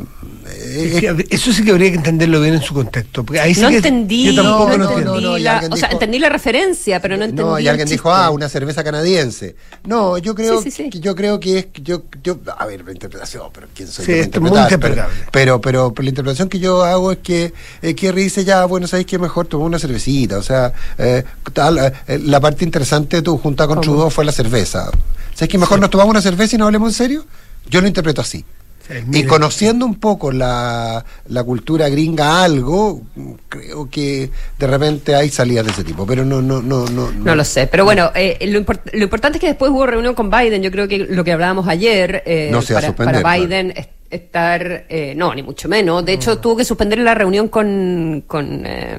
eh, 0.47 0.93
Es 0.93 1.01
que 1.01 1.27
eso 1.31 1.55
sí 1.55 1.65
que 1.65 1.71
habría 1.71 1.89
que 1.91 1.97
entenderlo 1.97 2.39
bien 2.39 2.53
en 2.53 2.61
su 2.61 2.75
contexto. 2.75 3.25
Porque 3.25 3.41
ahí 3.41 3.55
sí 3.55 3.63
no 3.63 3.71
que 3.71 3.77
entendí, 3.77 4.35
Yo 4.35 4.43
tampoco 4.43 4.77
no, 4.77 4.99
entendí 4.99 5.43
la, 5.43 5.67
o 5.71 5.77
sea, 5.77 5.89
entendí 5.89 6.19
la 6.19 6.29
referencia, 6.29 7.01
pero 7.01 7.17
no 7.17 7.25
entendí 7.25 7.43
No, 7.43 7.59
y 7.59 7.63
el 7.63 7.69
alguien 7.71 7.89
dijo, 7.89 8.13
ah, 8.13 8.29
una 8.29 8.51
cerveza 8.51 8.85
canadiense. 8.85 9.57
No, 9.87 10.19
yo 10.19 10.35
creo, 10.35 10.61
Sí, 10.61 10.71
sí, 10.71 10.83
sí. 10.83 10.91
Que, 10.91 11.01
yo 11.01 11.17
creo 11.17 11.41
que 11.41 11.61
es, 11.61 11.67
yo, 11.83 12.03
yo, 12.23 12.41
a 12.59 12.67
ver, 12.67 12.85
la 12.85 12.93
interpretación, 12.93 13.49
pero 13.55 13.69
quién 13.75 13.89
soy 13.89 14.05
Sí, 14.05 14.13
yo 14.13 14.19
esto 14.19 14.39
es 14.39 14.43
muy 14.43 14.51
pero, 14.51 14.63
interpretable. 14.65 15.15
pero, 15.33 15.61
pero, 15.63 15.95
pero 15.95 16.05
la 16.05 16.11
interpretación 16.11 16.51
que 16.51 16.59
yo 16.59 16.85
hago 16.85 17.11
es 17.13 17.19
que 17.19 17.55
eh, 17.81 17.95
Kerry 17.95 18.25
dice 18.25 18.45
ya, 18.45 18.67
bueno, 18.67 18.87
sabéis 18.87 19.07
que 19.07 19.19
mejor 19.19 19.47
tomar 19.47 19.67
una 19.67 19.79
cervecita, 19.79 20.37
o 20.37 20.43
sea, 20.43 20.75
eh, 20.99 21.25
tal, 21.55 21.79
eh, 21.79 22.19
la 22.19 22.39
parte 22.39 22.67
interesante 22.67 23.17
de 23.17 23.23
tu 23.23 23.39
junta 23.39 23.67
con. 23.67 23.81
Trudeau 23.81 24.11
fue 24.11 24.27
la 24.27 24.33
cerveza. 24.33 24.91
¿Sabéis 25.33 25.53
que 25.53 25.57
mejor 25.57 25.81
nos 25.81 25.89
tomamos 25.89 26.11
una 26.11 26.21
cerveza 26.21 26.57
y 26.57 26.59
no 26.59 26.67
hablemos 26.67 26.91
en 26.91 26.95
serio? 26.95 27.27
Yo 27.71 27.81
lo 27.81 27.87
interpreto 27.89 28.21
así. 28.21 28.45
Sí, 28.89 29.19
Y 29.21 29.25
conociendo 29.25 29.85
un 29.85 29.97
poco 29.97 30.33
la, 30.33 31.05
la 31.27 31.45
cultura 31.45 31.89
gringa 31.91 32.43
algo, 32.43 33.03
creo 33.49 33.89
que 33.91 34.31
de 34.59 34.67
repente 34.67 35.15
hay 35.15 35.29
salidas 35.29 35.67
de 35.67 35.73
ese 35.73 35.85
tipo, 35.85 36.07
pero 36.07 36.25
no, 36.25 36.41
no, 36.41 36.63
no, 36.63 36.87
no. 36.89 37.11
No 37.13 37.35
lo 37.35 37.45
sé, 37.45 37.67
pero 37.67 37.85
bueno, 37.85 38.11
eh, 38.15 38.39
lo, 38.49 38.59
import- 38.61 38.91
lo 38.93 39.03
importante 39.05 39.37
es 39.39 39.41
que 39.41 39.49
después 39.49 39.71
hubo 39.71 39.87
reunión 39.87 40.15
con 40.15 40.31
Biden. 40.31 40.63
Yo 40.63 40.71
creo 40.71 40.89
que 40.89 40.99
lo 40.99 41.23
que 41.23 41.33
hablábamos 41.33 41.69
ayer 41.69 42.23
eh, 42.25 42.49
No 42.51 42.63
para, 42.63 42.93
para 42.97 43.21
claro. 43.21 43.41
Biden 43.43 43.75
es- 43.77 43.89
estar, 44.11 44.87
eh, 44.89 45.13
no, 45.15 45.35
ni 45.35 45.43
mucho 45.43 45.69
menos. 45.69 46.03
De 46.03 46.15
hecho, 46.15 46.39
tuvo 46.39 46.57
que 46.57 46.65
suspender 46.65 46.99
la 47.01 47.15
reunión 47.15 47.49
con 47.49 48.25
con 48.27 48.63
eh, 48.65 48.99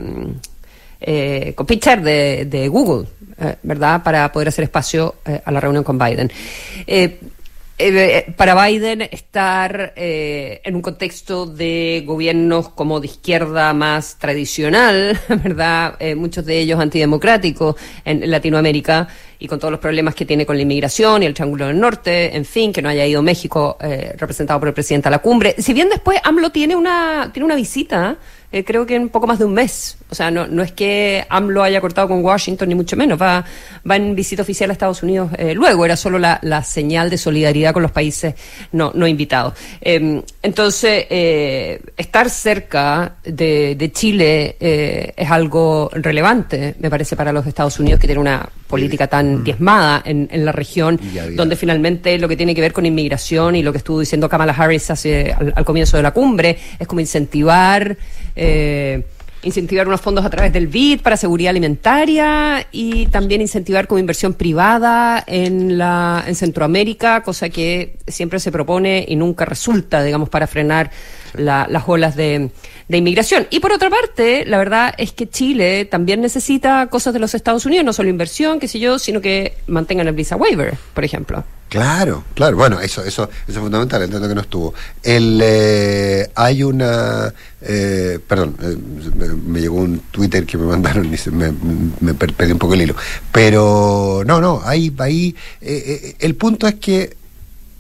eh, 1.02 1.54
con 1.56 1.66
Pitcher 1.66 2.02
de, 2.04 2.46
de 2.46 2.68
Google, 2.68 3.08
eh, 3.40 3.56
¿verdad? 3.64 4.04
Para 4.04 4.32
poder 4.32 4.50
hacer 4.50 4.66
espacio 4.66 5.16
eh, 5.26 5.42
a 5.44 5.52
la 5.52 5.60
reunión 5.60 5.84
con 5.84 5.98
Biden. 5.98 6.32
Eh, 7.82 8.26
eh, 8.28 8.34
para 8.36 8.62
Biden 8.62 9.04
estar 9.04 9.94
eh, 9.96 10.60
en 10.66 10.76
un 10.76 10.82
contexto 10.82 11.46
de 11.46 12.04
gobiernos 12.06 12.68
como 12.68 13.00
de 13.00 13.08
izquierda 13.08 13.74
más 13.74 14.20
tradicional, 14.20 15.18
¿verdad? 15.30 15.96
Eh, 16.00 16.14
muchos 16.16 16.46
de 16.46 16.60
ellos 16.60 16.78
antidemocráticos 16.78 17.78
en 18.04 18.30
Latinoamérica 18.30 19.08
y 19.42 19.48
con 19.48 19.58
todos 19.58 19.72
los 19.72 19.80
problemas 19.80 20.14
que 20.16 20.26
tiene 20.26 20.46
con 20.46 20.58
la 20.58 20.64
inmigración 20.64 21.24
y 21.24 21.26
el 21.26 21.34
Triángulo 21.34 21.68
del 21.68 21.80
Norte, 21.80 22.36
en 22.36 22.44
fin, 22.44 22.74
que 22.74 22.82
no 22.82 22.90
haya 22.90 23.06
ido 23.06 23.22
México 23.22 23.78
eh, 23.80 24.14
representado 24.18 24.60
por 24.60 24.68
el 24.68 24.74
presidente 24.74 25.08
a 25.08 25.12
la 25.12 25.20
cumbre. 25.20 25.56
Si 25.58 25.74
bien 25.74 25.88
después 25.88 26.20
AMLO 26.24 26.50
tiene 26.50 26.76
una, 26.76 27.30
tiene 27.32 27.46
una 27.46 27.56
visita, 27.56 28.18
eh, 28.52 28.66
creo 28.66 28.86
que 28.86 28.96
en 28.96 29.08
poco 29.08 29.28
más 29.28 29.40
de 29.40 29.46
un 29.46 29.54
mes. 29.54 29.98
O 30.10 30.16
sea, 30.16 30.30
no, 30.30 30.46
no 30.48 30.62
es 30.62 30.74
que 30.74 31.26
AMLO 31.30 31.64
haya 31.64 31.80
cortado 31.80 32.10
con 32.10 32.26
Washington, 32.26 32.68
ni 32.68 32.76
mucho 32.76 32.98
menos. 32.98 33.22
Va, 33.22 33.46
va 33.90 33.96
en 33.96 34.14
visita 34.14 34.42
oficial 34.42 34.72
a 34.72 34.74
Estados 34.74 35.04
Unidos 35.04 35.32
eh, 35.38 35.54
luego. 35.54 35.86
Era 35.86 35.96
solo 35.96 36.20
la, 36.20 36.40
la 36.42 36.62
señal 36.62 37.10
de 37.10 37.18
solidaridad 37.18 37.72
con 37.72 37.84
los 37.84 37.92
países 37.92 38.36
no, 38.74 38.92
no 38.94 39.08
invitados. 39.08 39.54
Eh, 39.80 40.22
entonces, 40.42 41.06
estar 41.96 42.30
cerca 42.30 43.16
de, 43.24 43.76
de 43.76 43.92
Chile 43.92 44.58
es 44.60 45.32
algo 45.32 45.90
relevante, 45.94 46.76
me 46.80 46.90
parece, 46.90 47.16
para 47.16 47.32
los 47.32 47.46
Estados 47.46 47.80
Unidos, 47.80 48.00
que 48.00 48.08
tiene 48.08 48.20
una 48.20 48.50
política 48.68 49.08
tan 49.08 49.29
diezmada 49.44 50.02
en, 50.06 50.28
en 50.32 50.46
la 50.46 50.52
región, 50.52 51.00
había- 51.02 51.36
donde 51.38 51.56
finalmente 51.56 52.18
lo 52.18 52.28
que 52.28 52.36
tiene 52.38 52.54
que 52.56 52.62
ver 52.62 52.74
con 52.74 52.86
inmigración 52.86 53.56
y 53.56 53.64
lo 53.64 53.72
que 53.72 53.78
estuvo 53.80 54.00
diciendo 54.00 54.28
Kamala 54.30 54.54
Harris 54.54 54.90
hace, 54.92 55.32
al, 55.34 55.54
al 55.56 55.66
comienzo 55.66 55.98
de 55.98 56.04
la 56.04 56.12
cumbre 56.12 56.58
es 56.80 56.88
como 56.88 57.00
incentivar 57.02 57.98
eh, 58.36 59.04
incentivar 59.42 59.88
unos 59.88 60.02
fondos 60.02 60.26
a 60.26 60.30
través 60.30 60.52
del 60.52 60.68
BID 60.68 61.00
para 61.02 61.16
seguridad 61.16 61.52
alimentaria 61.52 62.68
y 62.74 63.06
también 63.08 63.40
incentivar 63.42 63.88
como 63.88 63.98
inversión 64.00 64.34
privada 64.34 65.24
en 65.26 65.78
la 65.78 66.26
en 66.28 66.36
Centroamérica, 66.36 67.22
cosa 67.24 67.48
que 67.48 67.96
siempre 68.06 68.40
se 68.42 68.52
propone 68.52 69.06
y 69.08 69.16
nunca 69.16 69.46
resulta, 69.46 70.04
digamos, 70.04 70.28
para 70.28 70.46
frenar 70.46 70.92
la- 71.34 71.68
las 71.70 71.84
olas 71.88 72.16
de, 72.16 72.50
de 72.88 72.98
inmigración. 72.98 73.48
Y 73.50 73.60
por 73.60 73.72
otra 73.72 73.90
parte, 73.90 74.46
la 74.46 74.58
verdad 74.58 74.94
es 74.98 75.12
que 75.12 75.28
Chile 75.30 75.86
también 75.86 76.22
necesita 76.22 76.88
cosas 76.88 77.14
de 77.14 77.20
los 77.20 77.34
Estados 77.36 77.66
Unidos, 77.66 77.86
no 77.86 77.94
solo 77.94 78.10
inversión, 78.10 78.60
qué 78.60 78.68
sé 78.68 78.80
yo, 78.80 79.00
sino 79.00 79.22
que 79.22 79.54
mantengan 79.68 80.08
el 80.08 80.16
visa 80.16 80.36
waiver, 80.36 80.78
por 80.94 81.04
ejemplo. 81.04 81.44
Claro, 81.70 82.24
claro. 82.34 82.58
Bueno, 82.58 82.80
eso, 82.80 83.04
eso, 83.04 83.26
eso 83.48 83.52
es 83.52 83.58
fundamental. 83.60 84.02
Entiendo 84.02 84.28
que 84.28 84.34
no 84.34 84.42
estuvo. 84.42 84.74
El, 85.04 85.40
eh, 85.44 86.28
hay 86.34 86.64
una, 86.64 87.32
eh, 87.62 88.18
perdón, 88.28 88.56
eh, 88.64 88.76
me, 89.16 89.28
me 89.28 89.62
llegó 89.62 89.76
un 89.76 90.00
Twitter 90.10 90.48
que 90.48 90.58
me 90.58 90.66
mandaron 90.66 91.14
y 91.14 91.18
se 91.18 91.30
me, 91.30 91.54
me 92.00 92.16
per- 92.16 92.34
perdí 92.34 92.54
un 92.54 92.58
poco 92.58 92.74
el 92.74 92.82
hilo. 92.82 92.96
Pero 93.32 94.24
no, 94.26 94.42
no, 94.42 94.62
ahí, 94.66 94.92
ahí, 94.98 95.36
eh, 95.62 96.16
el 96.20 96.34
punto 96.34 96.68
es 96.68 96.76
que 96.76 97.16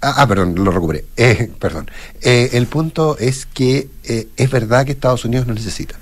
Ah, 0.01 0.15
ah, 0.17 0.27
perdón, 0.27 0.55
lo 0.55 0.71
recuperé. 0.71 1.05
Eh, 1.17 1.51
perdón. 1.59 1.89
Eh, 2.21 2.51
el 2.53 2.67
punto 2.67 3.17
es 3.17 3.45
que 3.45 3.89
eh, 4.05 4.27
es 4.37 4.49
verdad 4.49 4.85
que 4.85 4.93
Estados 4.93 5.25
Unidos 5.25 5.47
no 5.47 5.53
necesita. 5.53 5.95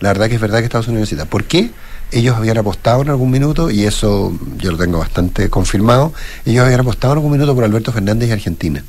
La 0.00 0.10
verdad 0.10 0.28
que 0.28 0.36
es 0.36 0.40
verdad 0.40 0.60
que 0.60 0.64
Estados 0.64 0.88
Unidos 0.88 1.02
necesita. 1.02 1.26
¿Por 1.26 1.44
qué? 1.44 1.70
Ellos 2.10 2.36
habían 2.36 2.56
apostado 2.56 3.02
en 3.02 3.10
algún 3.10 3.30
minuto, 3.30 3.70
y 3.70 3.84
eso 3.84 4.32
yo 4.56 4.72
lo 4.72 4.78
tengo 4.78 4.98
bastante 4.98 5.50
confirmado, 5.50 6.14
ellos 6.46 6.64
habían 6.64 6.80
apostado 6.80 7.12
en 7.12 7.18
algún 7.18 7.32
minuto 7.32 7.54
por 7.54 7.64
Alberto 7.64 7.92
Fernández 7.92 8.30
y 8.30 8.32
Argentina. 8.32 8.82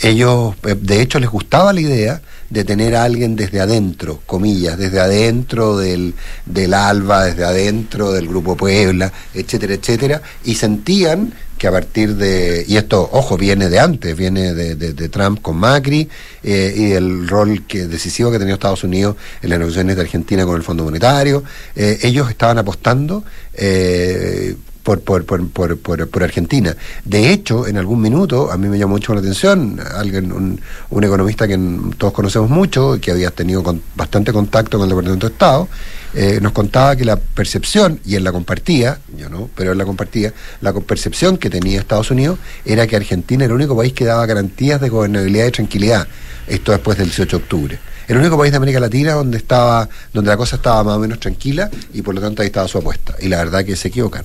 Ellos, 0.00 0.54
eh, 0.64 0.74
de 0.80 1.00
hecho, 1.00 1.18
les 1.20 1.30
gustaba 1.30 1.72
la 1.72 1.80
idea 1.80 2.22
de 2.50 2.64
tener 2.64 2.94
a 2.94 3.04
alguien 3.04 3.36
desde 3.36 3.60
adentro, 3.60 4.20
comillas, 4.26 4.76
desde 4.78 5.00
adentro 5.00 5.76
del, 5.76 6.14
del 6.46 6.74
ALBA, 6.74 7.24
desde 7.26 7.44
adentro 7.44 8.12
del 8.12 8.28
Grupo 8.28 8.56
Puebla, 8.56 9.12
etcétera, 9.32 9.74
etcétera, 9.74 10.22
y 10.44 10.54
sentían 10.54 11.32
que 11.58 11.68
a 11.68 11.72
partir 11.72 12.16
de, 12.16 12.64
y 12.66 12.76
esto, 12.76 13.08
ojo, 13.12 13.36
viene 13.36 13.68
de 13.68 13.78
antes, 13.78 14.16
viene 14.16 14.52
de, 14.54 14.74
de- 14.74 15.08
Trump 15.08 15.40
con 15.40 15.56
Macri 15.56 16.08
eh, 16.42 16.74
y 16.76 16.92
el 16.92 17.28
rol 17.28 17.64
que, 17.66 17.86
decisivo 17.86 18.30
que 18.30 18.36
ha 18.36 18.38
tenido 18.40 18.54
Estados 18.54 18.82
Unidos 18.84 19.16
en 19.40 19.50
las 19.50 19.58
negociaciones 19.60 19.96
de 19.96 20.02
Argentina 20.02 20.44
con 20.44 20.56
el 20.56 20.62
Fondo 20.64 20.82
Monetario, 20.84 21.44
eh, 21.76 22.00
ellos 22.02 22.28
estaban 22.28 22.58
apostando 22.58 23.24
eh, 23.54 24.56
por, 24.84 25.00
por, 25.00 25.24
por, 25.24 25.78
por, 25.78 26.22
Argentina. 26.22 26.76
De 27.04 27.32
hecho, 27.32 27.66
en 27.66 27.78
algún 27.78 28.00
minuto, 28.00 28.52
a 28.52 28.58
mí 28.58 28.68
me 28.68 28.78
llamó 28.78 28.92
mucho 28.92 29.14
la 29.14 29.20
atención, 29.20 29.80
alguien, 29.96 30.30
un, 30.30 30.60
economista 31.02 31.48
que 31.48 31.58
todos 31.98 32.12
conocemos 32.12 32.50
mucho, 32.50 32.98
que 33.00 33.10
había 33.10 33.30
tenido 33.30 33.62
con- 33.62 33.82
bastante 33.96 34.32
contacto 34.32 34.78
con 34.78 34.84
el 34.84 34.90
Departamento 34.90 35.26
de 35.26 35.32
Estado, 35.32 35.68
eh, 36.12 36.38
nos 36.40 36.52
contaba 36.52 36.94
que 36.94 37.04
la 37.04 37.16
percepción, 37.16 37.98
y 38.04 38.14
él 38.14 38.24
la 38.24 38.30
compartía, 38.32 38.98
yo 39.16 39.28
no, 39.30 39.48
pero 39.56 39.72
él 39.72 39.78
la 39.78 39.86
compartía, 39.86 40.32
la 40.60 40.72
percepción 40.74 41.38
que 41.38 41.50
tenía 41.50 41.80
Estados 41.80 42.10
Unidos 42.10 42.38
era 42.64 42.86
que 42.86 42.94
Argentina 42.94 43.44
era 43.44 43.52
el 43.52 43.56
único 43.56 43.76
país 43.76 43.94
que 43.94 44.04
daba 44.04 44.26
garantías 44.26 44.80
de 44.80 44.90
gobernabilidad 44.90 45.46
y 45.46 45.50
tranquilidad, 45.50 46.06
esto 46.46 46.72
después 46.72 46.98
del 46.98 47.06
18 47.06 47.38
de 47.38 47.42
octubre. 47.42 47.78
El 48.06 48.18
único 48.18 48.36
país 48.36 48.52
de 48.52 48.58
América 48.58 48.80
Latina 48.80 49.14
donde 49.14 49.38
estaba, 49.38 49.88
donde 50.12 50.30
la 50.30 50.36
cosa 50.36 50.56
estaba 50.56 50.84
más 50.84 50.96
o 50.96 50.98
menos 50.98 51.18
tranquila 51.18 51.70
y 51.94 52.02
por 52.02 52.14
lo 52.14 52.20
tanto 52.20 52.42
ahí 52.42 52.48
estaba 52.48 52.68
su 52.68 52.76
apuesta. 52.76 53.14
Y 53.18 53.28
la 53.28 53.38
verdad 53.38 53.64
que 53.64 53.76
se 53.76 53.88
equivocan. 53.88 54.24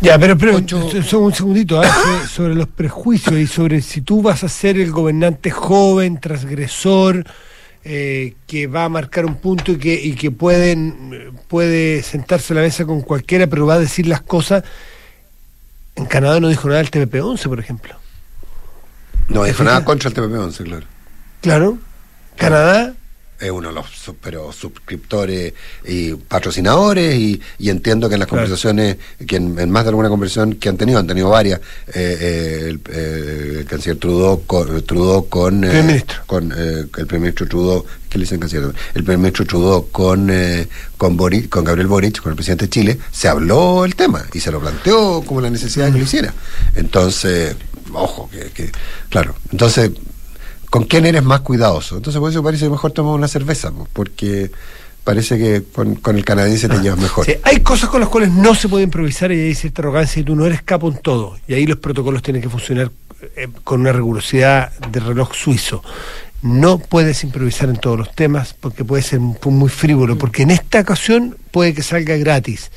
Ya, 0.00 0.18
pero, 0.18 0.38
pero 0.38 0.56
Ocho- 0.56 0.90
so- 0.90 1.02
so- 1.02 1.18
un 1.20 1.34
segundito, 1.34 1.80
¿ah? 1.80 2.24
sobre, 2.30 2.54
los 2.54 2.68
prejuicios 2.68 3.34
y 3.36 3.46
sobre 3.46 3.82
si 3.82 4.00
tú 4.02 4.22
vas 4.22 4.44
a 4.44 4.48
ser 4.48 4.78
el 4.78 4.90
gobernante 4.90 5.50
joven, 5.50 6.18
transgresor, 6.20 7.24
eh, 7.84 8.34
que 8.46 8.66
va 8.66 8.84
a 8.84 8.88
marcar 8.88 9.24
un 9.26 9.36
punto 9.36 9.72
y 9.72 9.76
que, 9.78 9.94
y 9.94 10.14
que 10.14 10.30
pueden, 10.30 11.32
puede 11.48 12.02
sentarse 12.02 12.52
a 12.52 12.56
la 12.56 12.62
mesa 12.62 12.84
con 12.84 13.00
cualquiera, 13.02 13.46
pero 13.46 13.66
va 13.66 13.74
a 13.74 13.78
decir 13.78 14.06
las 14.06 14.20
cosas. 14.20 14.62
En 15.96 16.06
Canadá 16.06 16.38
no 16.38 16.48
dijo 16.48 16.68
nada 16.68 16.82
del 16.82 16.90
TPP-11, 16.90 17.48
por 17.48 17.58
ejemplo. 17.58 17.94
No 19.28 19.42
¿Te 19.42 19.48
dijo 19.48 19.64
nada 19.64 19.84
contra 19.84 20.08
el 20.10 20.14
TPP-11, 20.16 20.64
claro. 20.64 20.86
Claro. 21.40 21.78
Canadá, 22.36 22.94
Es 23.40 23.50
uno 23.52 23.68
de 23.68 23.74
los 23.74 23.86
pero 24.20 24.52
suscriptores 24.52 25.52
y 25.86 26.12
patrocinadores 26.14 27.14
y, 27.14 27.40
y 27.60 27.70
entiendo 27.70 28.08
que 28.08 28.14
en 28.16 28.20
las 28.20 28.28
Claro. 28.28 28.42
conversaciones, 28.42 28.96
que 29.26 29.36
en, 29.36 29.56
en 29.58 29.70
más 29.70 29.84
de 29.84 29.90
alguna 29.90 30.08
conversación 30.08 30.54
que 30.54 30.68
han 30.68 30.76
tenido, 30.76 30.98
han 30.98 31.06
tenido 31.06 31.28
varias, 31.28 31.60
eh, 31.88 32.16
eh, 32.20 32.64
el, 32.68 32.80
eh, 32.90 33.56
el 33.60 33.64
canciller 33.66 33.96
Trudeau 33.98 34.42
con, 34.44 34.82
Trudeau 34.82 35.28
con, 35.28 35.62
eh, 35.64 36.04
con 36.26 36.50
eh, 36.50 36.80
el 36.96 37.06
primer 37.06 37.20
ministro 37.20 37.46
Trudeau, 37.46 37.84
¿qué 38.10 38.18
le 38.18 38.24
dicen 38.24 38.40
canciller? 38.40 38.72
El 38.94 39.04
primer 39.04 39.18
ministro 39.18 39.46
Trudeau 39.46 39.88
con, 39.92 40.28
eh, 40.30 40.66
con, 40.96 41.16
Boric, 41.16 41.48
con 41.48 41.62
Gabriel 41.62 41.86
Boric, 41.86 42.20
con 42.20 42.32
el 42.32 42.36
presidente 42.36 42.64
de 42.64 42.70
Chile, 42.70 42.98
se 43.12 43.28
habló 43.28 43.84
el 43.84 43.94
tema 43.94 44.24
y 44.32 44.40
se 44.40 44.50
lo 44.50 44.58
planteó 44.60 45.22
como 45.24 45.40
la 45.40 45.48
necesidad 45.50 45.86
de 45.86 45.92
que 45.92 45.98
lo 45.98 46.04
hiciera. 46.04 46.34
Entonces, 46.74 47.54
ojo, 47.92 48.28
que, 48.32 48.50
que 48.50 48.72
claro, 49.10 49.36
entonces 49.52 49.92
¿con 50.70 50.84
quién 50.84 51.06
eres 51.06 51.22
más 51.22 51.40
cuidadoso? 51.40 51.96
Entonces 51.96 52.20
por 52.20 52.30
eso 52.30 52.42
parece 52.42 52.64
que 52.64 52.70
mejor 52.70 52.92
tomar 52.92 53.14
una 53.14 53.28
cerveza, 53.28 53.72
porque 53.92 54.50
parece 55.04 55.38
que 55.38 55.62
con, 55.72 55.94
con 55.96 56.16
el 56.16 56.24
canadiense 56.24 56.68
te 56.68 56.78
llevas 56.78 56.98
mejor. 56.98 57.24
Sí, 57.24 57.32
hay 57.42 57.60
cosas 57.60 57.88
con 57.88 58.00
las 58.00 58.08
cuales 58.10 58.30
no 58.30 58.54
se 58.54 58.68
puede 58.68 58.84
improvisar 58.84 59.32
y 59.32 59.40
hay 59.40 59.54
cierta 59.54 59.82
arrogancia 59.82 60.20
y 60.20 60.24
tú 60.24 60.36
no 60.36 60.44
eres 60.44 60.62
capo 60.62 60.88
en 60.88 60.98
todo. 60.98 61.36
Y 61.46 61.54
ahí 61.54 61.66
los 61.66 61.78
protocolos 61.78 62.22
tienen 62.22 62.42
que 62.42 62.48
funcionar 62.48 62.90
eh, 63.36 63.48
con 63.64 63.80
una 63.80 63.92
rigurosidad 63.92 64.72
de 64.78 65.00
reloj 65.00 65.34
suizo. 65.34 65.82
No 66.42 66.78
puedes 66.78 67.24
improvisar 67.24 67.68
en 67.68 67.78
todos 67.78 67.98
los 67.98 68.14
temas 68.14 68.54
porque 68.54 68.84
puede 68.84 69.02
ser 69.02 69.18
muy, 69.18 69.36
muy 69.46 69.68
frívolo, 69.68 70.16
porque 70.18 70.42
en 70.42 70.50
esta 70.50 70.80
ocasión 70.80 71.36
puede 71.50 71.74
que 71.74 71.82
salga 71.82 72.16
gratis. 72.16 72.70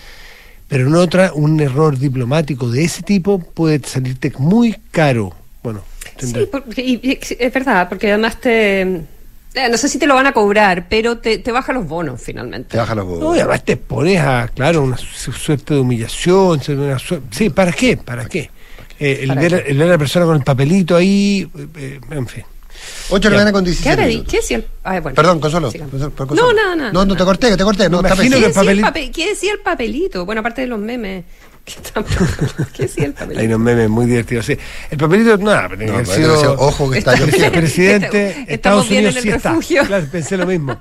Pero 0.67 0.87
en 0.87 0.95
otra, 0.95 1.33
un 1.33 1.59
error 1.59 1.99
diplomático 1.99 2.71
de 2.71 2.85
ese 2.85 3.03
tipo 3.03 3.39
puede 3.39 3.85
salirte 3.85 4.31
muy 4.39 4.77
caro. 4.89 5.35
Bueno, 5.61 5.81
Sí, 6.19 6.47
porque- 6.51 6.81
y- 6.81 6.99
y 7.03 7.19
es 7.39 7.53
verdad, 7.53 7.87
porque 7.89 8.09
además 8.09 8.39
te... 8.39 8.81
eh, 8.81 9.69
no 9.69 9.77
sé 9.77 9.89
si 9.89 9.97
te 9.99 10.07
lo 10.07 10.15
van 10.15 10.27
a 10.27 10.31
cobrar, 10.33 10.87
pero 10.89 11.17
te, 11.17 11.37
te 11.39 11.51
baja 11.51 11.73
los 11.73 11.87
bonos 11.87 12.21
finalmente. 12.21 12.69
Te 12.69 12.77
baja 12.77 12.95
los 12.95 13.05
No, 13.19 13.35
y 13.35 13.39
además 13.39 13.63
te 13.65 13.77
pones 13.77 14.19
a, 14.19 14.47
claro, 14.53 14.83
una 14.83 14.97
su- 14.97 15.31
suerte 15.31 15.73
de 15.75 15.79
humillación. 15.79 16.61
una 16.69 16.97
sí, 17.31 17.49
¿para 17.49 17.71
qué? 17.71 17.97
¿Para 17.97 18.25
qué? 18.25 18.49
Eh, 18.99 19.19
el, 19.23 19.27
¿Para 19.29 19.41
ver, 19.41 19.63
qué? 19.63 19.71
el 19.71 19.77
ver 19.77 19.87
a 19.87 19.91
la 19.91 19.97
persona 19.97 20.25
con 20.25 20.35
el 20.37 20.43
papelito 20.43 20.95
ahí, 20.95 21.49
eh, 21.77 21.99
en 22.11 22.27
fin. 22.27 22.43
8 23.09 23.19
de 23.29 23.29
la 23.29 23.35
mañana 23.37 23.51
con 23.51 23.63
¿Qué 23.63 23.69
17 23.71 23.91
habrá 23.93 24.05
di- 24.05 24.11
minutos. 24.13 24.31
¿Qué 24.31 24.37
decía 24.37 24.57
el.? 24.57 24.65
Ay, 24.83 24.99
bueno, 25.01 25.15
Perdón, 25.15 25.39
Consuelo. 25.39 25.71
Consuelo, 25.71 26.35
No, 26.35 26.53
nada, 26.53 26.75
nada. 26.75 26.91
No, 26.93 27.05
no 27.05 27.15
te 27.15 27.23
corté, 27.23 27.49
que 27.49 27.57
te 27.57 27.63
corté. 27.63 27.89
No, 27.89 28.01
¿Qué 28.01 28.09
decía, 28.09 28.37
el 28.47 28.53
papelito- 28.53 28.87
pape- 28.87 29.11
¿Qué 29.11 29.29
decía 29.29 29.51
el 29.53 29.59
papelito? 29.59 30.25
Bueno, 30.25 30.39
aparte 30.41 30.61
de 30.61 30.67
los 30.67 30.79
memes. 30.79 31.25
¿Qué, 31.65 31.73
tam- 31.93 32.05
¿Qué 32.73 32.83
decía 32.83 33.05
el 33.05 33.13
papelito? 33.13 33.39
Hay 33.39 33.47
unos 33.47 33.59
memes 33.59 33.89
muy 33.89 34.05
divertidos. 34.07 34.45
Sí. 34.45 34.57
El 34.89 34.97
papelito, 34.97 35.37
nada, 35.37 35.69
tenía 35.69 35.93
No, 35.93 35.99
que 35.99 36.05
sido 36.05 36.53
ojo 36.57 36.89
que 36.89 36.99
está 36.99 37.13
Está- 37.15 37.25
Kerry. 37.31 37.49
presidente. 37.51 38.29
Estamos 38.47 38.49
Estados 38.49 38.89
bien 38.89 39.01
Unidos 39.05 39.15
en 39.17 39.21
sí 39.23 39.29
el 39.29 39.35
está. 39.35 39.49
refugio. 39.49 39.83
Claro, 39.85 40.05
pensé 40.11 40.37
lo 40.37 40.45
mismo. 40.47 40.79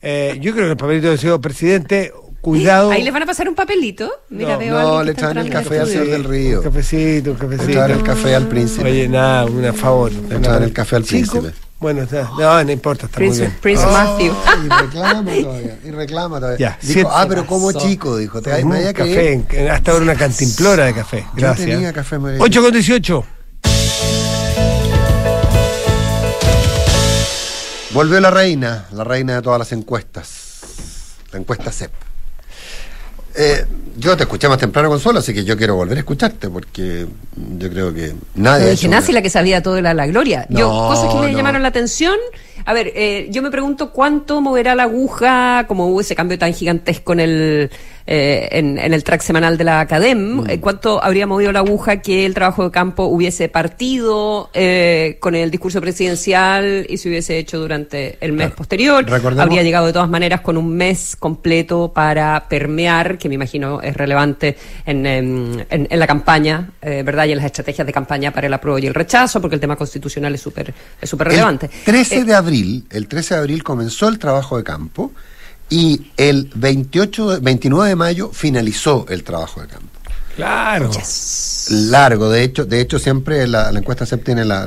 Eh, 0.00 0.38
yo 0.40 0.52
creo 0.52 0.64
que 0.66 0.70
el 0.72 0.76
papelito 0.76 1.10
ha 1.10 1.16
sido 1.16 1.40
presidente. 1.40 2.12
Cuidado. 2.40 2.90
Ahí 2.90 3.04
les 3.04 3.12
van 3.12 3.22
a 3.22 3.26
pasar 3.26 3.48
un 3.48 3.54
papelito. 3.54 4.10
Mira, 4.30 4.54
No, 4.54 4.58
veo 4.58 4.72
no, 4.80 5.04
le 5.04 5.14
traen 5.14 5.38
el 5.38 5.48
café 5.48 5.78
al 5.78 5.86
señor 5.86 6.08
del 6.08 6.24
río. 6.24 6.58
Un 6.58 6.64
cafecito, 6.64 7.30
un 7.30 7.36
Le 7.36 7.42
cafecito. 7.42 7.72
traen 7.72 7.90
el 7.92 8.02
café 8.02 8.34
al 8.34 8.48
príncipe. 8.48 8.90
Oye, 8.90 9.08
nada, 9.08 9.44
un 9.44 9.74
favor. 9.74 10.10
Le 10.12 10.38
traen 10.40 10.62
el 10.64 10.72
café 10.72 10.96
al 10.96 11.04
príncipe. 11.04 11.52
Bueno, 11.82 12.02
está- 12.04 12.30
no, 12.38 12.64
no 12.64 12.70
importa, 12.72 13.06
está 13.06 13.18
muy 13.18 13.28
Prince, 13.28 13.40
bien. 13.46 13.58
Prince 13.60 13.84
Matthew. 13.84 14.32
Oh, 14.32 14.64
y 14.64 14.68
reclama 14.68 15.32
todavía, 15.42 15.78
y 15.84 15.90
reclama 15.90 16.38
todavía. 16.40 16.58
Ya, 16.58 16.78
dijo, 16.80 16.92
siete 16.92 17.10
ah, 17.12 17.26
pero 17.28 17.44
como 17.44 17.72
chico, 17.72 18.16
dijo, 18.16 18.40
te 18.40 18.62
Un 18.62 18.68
me 18.70 18.94
café, 18.94 19.32
en- 19.32 19.68
hasta 19.70 19.90
ahora 19.90 20.04
una 20.04 20.14
cantimplora 20.14 20.84
de 20.84 20.94
café. 20.94 21.22
Yo 21.34 21.40
Gracias. 21.40 21.68
tenía 21.68 21.92
café, 21.92 22.18
me 22.20 22.28
había 22.30 22.40
8 22.42 22.62
con 22.62 22.72
18. 22.72 23.24
Volvió 27.92 28.20
la 28.20 28.30
reina, 28.30 28.86
la 28.92 29.04
reina 29.04 29.34
de 29.34 29.42
todas 29.42 29.58
las 29.58 29.72
encuestas. 29.72 30.28
La 31.32 31.38
encuesta 31.40 31.70
CEP. 31.72 31.90
Eh, 33.34 33.66
yo 34.02 34.16
te 34.16 34.24
escuché 34.24 34.48
más 34.48 34.58
temprano, 34.58 34.88
Consuelo, 34.88 35.20
así 35.20 35.32
que 35.32 35.44
yo 35.44 35.56
quiero 35.56 35.76
volver 35.76 35.96
a 35.96 36.00
escucharte 36.00 36.48
porque 36.50 37.06
yo 37.58 37.70
creo 37.70 37.94
que 37.94 38.12
nadie. 38.34 38.64
No 38.66 38.70
dije 38.72 38.88
una- 38.88 39.00
si 39.00 39.12
la 39.12 39.22
que 39.22 39.30
sabía 39.30 39.62
todo 39.62 39.76
era 39.78 39.94
la 39.94 40.06
gloria. 40.06 40.46
Yo, 40.50 40.68
No, 40.68 40.88
cosas 40.88 41.14
que 41.14 41.20
me 41.20 41.30
no. 41.32 41.38
llamaron 41.38 41.62
la 41.62 41.68
atención. 41.68 42.16
A 42.64 42.72
ver, 42.74 42.92
eh, 42.94 43.28
yo 43.30 43.42
me 43.42 43.50
pregunto 43.50 43.90
cuánto 43.92 44.40
moverá 44.40 44.74
la 44.74 44.84
aguja, 44.84 45.64
como 45.68 45.86
hubo 45.88 46.00
ese 46.00 46.14
cambio 46.14 46.38
tan 46.38 46.52
gigantesco 46.54 47.12
en 47.12 47.20
el 47.20 47.70
eh, 48.06 48.48
en, 48.52 48.78
el 48.78 49.04
track 49.04 49.20
semanal 49.20 49.56
de 49.56 49.64
la 49.64 49.80
Academ. 49.80 50.40
Mm. 50.40 50.60
¿Cuánto 50.60 51.02
habría 51.02 51.26
movido 51.26 51.52
la 51.52 51.60
aguja 51.60 51.98
que 51.98 52.26
el 52.26 52.34
trabajo 52.34 52.64
de 52.64 52.70
campo 52.70 53.04
hubiese 53.04 53.48
partido 53.48 54.50
eh, 54.54 55.18
con 55.20 55.34
el 55.34 55.50
discurso 55.50 55.80
presidencial 55.80 56.86
y 56.88 56.96
se 56.96 57.08
hubiese 57.08 57.38
hecho 57.38 57.58
durante 57.58 58.18
el 58.20 58.32
mes 58.32 58.50
posterior? 58.52 59.06
Habría 59.38 59.62
llegado 59.62 59.86
de 59.86 59.92
todas 59.92 60.08
maneras 60.08 60.40
con 60.40 60.56
un 60.56 60.74
mes 60.74 61.16
completo 61.16 61.92
para 61.94 62.46
permear, 62.48 63.18
que 63.18 63.28
me 63.28 63.36
imagino 63.36 63.80
es 63.80 63.96
relevante 63.96 64.56
en, 64.84 65.06
en, 65.06 65.86
la 65.90 66.06
campaña, 66.06 66.70
eh, 66.80 67.02
¿verdad? 67.04 67.26
Y 67.26 67.32
en 67.32 67.38
las 67.38 67.46
estrategias 67.46 67.86
de 67.86 67.92
campaña 67.92 68.32
para 68.32 68.46
el 68.46 68.54
apruebo 68.54 68.78
y 68.78 68.86
el 68.86 68.94
rechazo, 68.94 69.40
porque 69.40 69.54
el 69.54 69.60
tema 69.60 69.76
constitucional 69.76 70.34
es 70.34 70.40
súper 70.40 70.74
es 71.00 71.08
súper 71.08 71.28
relevante. 71.28 71.66
El 71.66 71.84
13 71.84 72.24
de 72.24 72.34
abril, 72.34 72.84
el 72.90 73.06
13 73.06 73.34
de 73.34 73.40
abril 73.40 73.62
comenzó 73.62 74.08
el 74.08 74.18
trabajo 74.18 74.56
de 74.56 74.64
campo 74.64 75.12
y 75.72 76.12
el 76.18 76.50
28, 76.54 77.40
29 77.40 77.88
de 77.88 77.96
mayo 77.96 78.30
finalizó 78.30 79.06
el 79.08 79.24
trabajo 79.24 79.62
de 79.62 79.68
campo. 79.68 79.86
Claro. 80.36 80.90
Largo, 81.70 82.28
de 82.28 82.42
hecho, 82.42 82.66
de 82.66 82.82
hecho 82.82 82.98
siempre 82.98 83.46
la, 83.46 83.70
encuesta 83.70 84.04
SEP 84.04 84.22
tiene 84.22 84.44
la, 84.44 84.66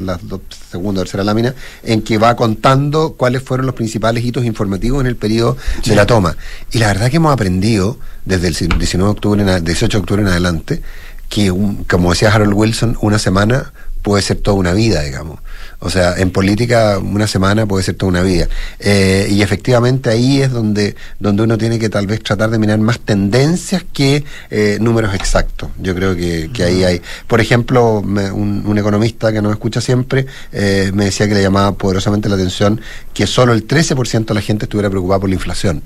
segunda 0.72 1.02
o 1.02 1.04
tercera 1.04 1.24
lámina 1.24 1.54
en 1.84 2.02
que 2.02 2.18
va 2.18 2.36
contando 2.36 3.14
cuáles 3.14 3.44
fueron 3.44 3.68
los 3.68 3.76
principales 3.76 4.26
hitos 4.26 4.46
informativos 4.46 5.02
en 5.02 5.06
el 5.06 5.16
periodo 5.16 5.58
de 5.86 5.96
la 5.96 6.08
toma. 6.08 6.38
Y 6.72 6.80
la 6.80 6.88
verdad 6.88 7.12
que 7.12 7.18
hemos 7.18 7.32
aprendido 7.32 8.00
desde 8.26 8.48
el 8.48 8.56
19 8.56 9.04
de 9.04 9.12
octubre, 9.12 9.62
18 9.62 9.98
de 9.98 10.02
octubre 10.02 10.24
en 10.24 10.30
adelante, 10.30 10.82
que 11.30 11.54
como 11.88 12.10
decía 12.10 12.34
Harold 12.34 12.54
Wilson, 12.54 12.98
una 13.00 13.20
semana 13.20 13.74
puede 14.06 14.22
ser 14.22 14.38
toda 14.38 14.56
una 14.56 14.72
vida, 14.72 15.02
digamos. 15.02 15.40
O 15.80 15.90
sea, 15.90 16.14
en 16.18 16.30
política 16.30 17.00
una 17.00 17.26
semana 17.26 17.66
puede 17.66 17.84
ser 17.84 17.96
toda 17.96 18.12
una 18.12 18.22
vida. 18.22 18.48
Eh, 18.80 19.28
y 19.32 19.42
efectivamente 19.42 20.12
ahí 20.12 20.44
es 20.44 20.52
donde, 20.52 20.96
donde 21.20 21.42
uno 21.42 21.58
tiene 21.58 21.80
que 21.80 21.90
tal 21.90 22.06
vez 22.06 22.22
tratar 22.22 22.52
de 22.52 22.60
mirar 22.60 22.78
más 22.78 23.00
tendencias 23.00 23.84
que 23.92 24.24
eh, 24.52 24.78
números 24.80 25.16
exactos. 25.16 25.72
Yo 25.82 25.96
creo 25.96 26.16
que, 26.16 26.52
ahí 26.64 26.84
hay. 26.84 27.02
Por 27.26 27.42
ejemplo, 27.42 28.02
un, 28.02 28.78
economista 28.78 29.34
que 29.34 29.42
nos 29.42 29.54
escucha 29.54 29.82
siempre 29.82 30.28
eh, 30.52 30.92
me 30.94 31.06
decía 31.06 31.28
que 31.28 31.34
le 31.34 31.42
llamaba 31.42 31.72
poderosamente 31.72 32.30
la 32.30 32.36
atención 32.36 32.80
que 33.12 33.26
solo 33.26 33.54
el 33.54 33.68
13% 33.68 34.26
de 34.26 34.34
la 34.36 34.42
gente 34.42 34.66
estuviera 34.66 34.92
preocupada 34.92 35.22
por 35.22 35.30
la 35.30 35.36
inflación. 35.36 35.82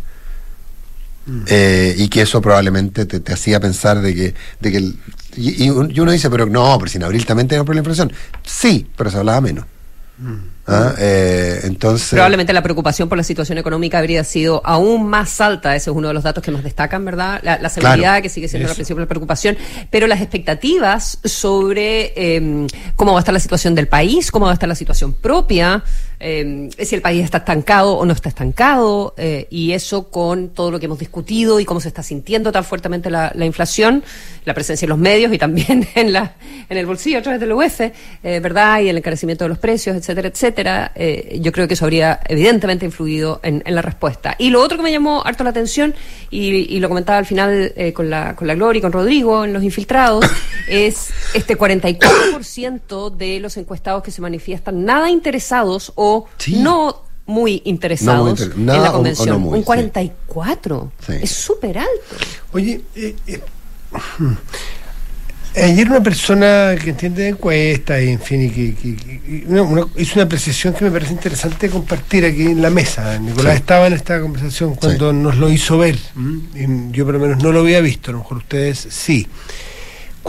Mm. 1.30 1.44
y 1.98 2.08
que 2.08 2.22
eso 2.22 2.42
probablemente 2.42 3.06
te, 3.06 3.34
hacía 3.34 3.60
pensar 3.60 4.02
de 4.02 4.16
que, 4.16 4.34
de 4.60 4.72
que 4.72 4.94
y, 5.36 5.70
uno 5.70 6.12
dice, 6.12 6.30
pero 6.30 6.46
no, 6.48 6.78
pero 6.80 6.90
si 6.90 6.98
en 6.98 7.04
abril 7.04 7.26
también 7.26 7.48
tenemos 7.48 7.66
por 7.66 7.76
la 7.76 7.80
inflación. 7.80 8.12
Sí, 8.44 8.88
pero 8.96 9.12
se 9.12 9.18
hablaba 9.18 9.42
menos. 9.42 9.66
¿Ah? 10.68 10.94
Eh, 11.00 11.62
entonces 11.64 12.10
probablemente 12.10 12.52
la 12.52 12.62
preocupación 12.62 13.08
por 13.08 13.18
la 13.18 13.24
situación 13.24 13.58
económica 13.58 13.98
habría 13.98 14.24
sido 14.24 14.62
aún 14.66 15.08
más 15.08 15.40
alta 15.42 15.76
ese 15.76 15.90
es 15.90 15.96
uno 15.96 16.10
de 16.10 16.14
los 16.14 16.24
datos 16.24 16.44
que 16.44 16.52
nos 16.52 16.62
destacan 16.62 17.06
verdad 17.06 17.40
la, 17.42 17.70
seguridad 17.70 18.22
que 18.22 18.30
sigue 18.30 18.48
siendo 18.50 18.68
la 18.68 18.76
principal 18.76 19.08
preocupación 19.08 19.58
pero 19.90 20.06
las 20.08 20.22
expectativas 20.22 21.20
sobre 21.24 22.36
em, 22.36 22.68
cómo 22.98 23.14
va 23.14 23.20
a 23.20 23.22
estar 23.22 23.34
la 23.34 23.40
situación 23.40 23.74
del 23.74 23.88
país 23.88 24.30
cómo 24.30 24.46
va 24.46 24.52
a 24.52 24.54
estar 24.56 24.70
la 24.70 24.76
situación 24.76 25.14
propia 25.14 25.84
eh, 26.20 26.70
si 26.78 26.96
el 26.96 27.02
país 27.02 27.24
está 27.24 27.38
estancado 27.38 27.94
o 27.94 28.06
no 28.06 28.12
está 28.12 28.30
estancado, 28.30 29.14
eh, 29.18 29.48
y 29.50 29.72
eso 29.72 30.10
con 30.10 30.50
todo 30.50 30.70
lo 30.72 30.80
que 30.80 30.86
hemos 30.86 31.00
discutido 31.00 31.60
y 31.60 31.66
cómo 31.66 31.80
se 31.80 31.88
está 31.88 32.04
sintiendo 32.04 32.52
tan 32.52 32.66
fuertemente 32.66 33.10
la, 33.10 33.32
inflación, 33.46 34.04
la 34.44 34.54
presencia 34.54 34.86
en 34.86 34.90
los 34.90 34.98
medios 34.98 35.32
y 35.32 35.38
también 35.38 35.88
en, 35.96 36.12
la, 36.12 36.36
en 36.68 36.78
el 36.78 36.86
bolsillo 36.86 37.20
a 37.20 37.22
través 37.22 37.40
del 37.40 37.54
UF, 37.54 37.80
eh, 37.82 37.94
¿verdad? 38.42 38.82
Y 38.82 38.90
el 38.90 38.98
encarecimiento 38.98 39.46
de 39.46 39.50
los 39.50 39.60
precios, 39.60 39.96
etcétera, 39.96 40.28
etcétera. 40.28 40.92
Eh, 40.96 41.40
yo 41.42 41.52
creo 41.52 41.68
que 41.68 41.76
eso 41.76 41.86
habría 41.86 42.20
evidentemente 42.28 42.86
influido 42.86 43.40
en, 43.42 43.64
en, 43.66 43.76
la 43.76 43.82
respuesta. 43.82 44.36
Y 44.38 44.50
lo 44.50 44.62
otro 44.62 44.78
que 44.78 44.84
me 44.84 44.92
llamó 44.92 45.24
harto 45.26 45.44
la 45.44 45.52
atención, 45.52 45.96
y, 46.30 46.76
y 46.76 46.80
lo 46.80 46.90
comentaba 46.90 47.18
al 47.18 47.26
final 47.26 47.74
con, 47.94 48.10
la, 48.10 48.36
con 48.36 48.48
la 48.48 48.56
Gloria 48.56 48.80
y 48.80 48.82
con 48.82 48.92
Rodrigo 48.92 49.46
en 49.46 49.54
los 49.54 49.64
infiltrados, 49.64 50.26
es 50.68 51.10
este 51.34 51.58
44% 51.58 53.16
de 53.16 53.40
los 53.40 53.56
encuestados 53.58 54.04
que 54.04 54.12
se 54.12 54.22
manifiestan 54.22 54.84
nada 54.84 55.10
interesados 55.10 55.94
o 55.96 56.09
no 56.48 57.04
muy 57.30 57.62
interesados 57.66 58.42
en 58.42 58.66
la 58.66 58.92
convención. 58.92 59.44
un 59.44 59.64
44. 59.64 60.92
Es 61.22 61.32
súper 61.32 61.78
alto. 61.78 62.26
Oye, 62.52 62.82
eh, 62.96 63.16
eh, 63.28 63.42
ayer 65.56 65.90
una 65.90 66.02
persona 66.02 66.76
que 66.82 66.90
entiende 66.90 67.24
de 67.24 67.30
encuestas 67.30 68.02
y 68.02 68.10
en 68.10 68.20
fin, 68.20 68.42
y 68.42 68.50
que, 68.50 69.92
hizo 69.98 70.14
una 70.16 70.24
apreciación 70.24 70.74
que 70.74 70.86
me 70.86 70.92
parece 70.92 71.14
interesante 71.14 71.70
compartir 71.70 72.26
aquí 72.26 72.48
en 72.48 72.62
la 72.62 72.70
mesa. 72.70 73.18
Nicolás 73.20 73.56
estaba 73.56 73.88
en 73.88 73.94
esta 73.94 74.20
conversación 74.20 74.76
cuando 74.76 75.14
nos 75.14 75.38
lo 75.38 75.50
hizo 75.50 75.78
ver. 75.78 75.98
yo 76.92 77.06
por 77.06 77.14
lo 77.14 77.20
menos 77.20 77.44
no 77.44 77.52
lo 77.52 77.60
había 77.60 77.82
visto, 77.82 78.12
a 78.12 78.14
lo 78.14 78.20
mejor 78.20 78.38
ustedes 78.40 78.88
sí. 78.90 79.28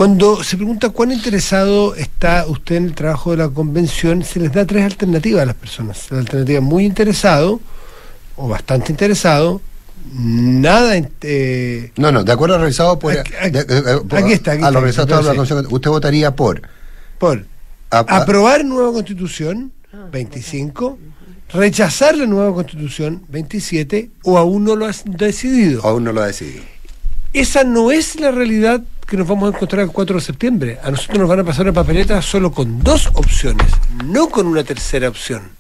Cuando 0.01 0.43
se 0.43 0.57
pregunta 0.57 0.89
cuán 0.89 1.13
interesado 1.13 1.95
está 1.95 2.47
usted 2.49 2.77
en 2.77 2.85
el 2.87 2.95
trabajo 2.95 3.33
de 3.33 3.37
la 3.37 3.51
convención, 3.51 4.25
se 4.25 4.41
les 4.41 4.51
da 4.51 4.65
tres 4.65 4.83
alternativas 4.83 5.43
a 5.43 5.45
las 5.45 5.55
personas. 5.55 6.11
La 6.11 6.21
alternativa 6.21 6.63
muy 6.63 6.87
interesado 6.87 7.61
o 8.35 8.49
bastante 8.49 8.93
interesado, 8.93 9.61
nada. 10.11 10.95
Eh, 11.21 11.93
no, 11.99 12.13
no, 12.13 12.25
de 12.25 12.33
acuerdo 12.33 12.55
a 12.55 12.57
lo 12.57 12.65
revisado 12.65 12.99
por. 12.99 13.13
Aquí, 13.13 14.33
está. 14.33 14.53
Aquí 14.53 14.65
a 14.65 14.71
lo 14.71 14.81
revisado 14.81 15.21
la 15.21 15.43
usted 15.43 15.91
votaría 15.91 16.35
por. 16.35 16.63
Por. 17.19 17.45
aprobar 17.91 18.65
nueva 18.65 18.95
constitución, 18.95 19.71
25. 20.13 20.99
Rechazar 21.53 22.17
la 22.17 22.25
nueva 22.25 22.55
constitución, 22.55 23.23
27. 23.29 24.09
O 24.23 24.39
aún 24.39 24.65
no 24.65 24.77
lo 24.77 24.87
ha 24.87 24.93
decidido. 25.05 25.85
Aún 25.85 26.05
no 26.05 26.13
lo 26.15 26.23
ha 26.23 26.27
decidido. 26.29 26.65
Esa 27.35 27.65
no 27.65 27.91
es 27.91 28.19
la 28.19 28.31
realidad 28.31 28.83
que 29.11 29.17
nos 29.17 29.27
vamos 29.27 29.53
a 29.53 29.57
encontrar 29.57 29.83
el 29.83 29.91
4 29.91 30.17
de 30.17 30.23
septiembre. 30.23 30.79
A 30.85 30.91
nosotros 30.93 31.19
nos 31.19 31.29
van 31.29 31.41
a 31.41 31.45
pasar 31.45 31.67
la 31.67 31.73
papeleta 31.73 32.23
solo 32.23 32.53
con 32.53 32.81
dos 32.81 33.09
opciones, 33.15 33.67
no 34.05 34.29
con 34.29 34.47
una 34.47 34.63
tercera 34.63 35.09
opción. 35.09 35.51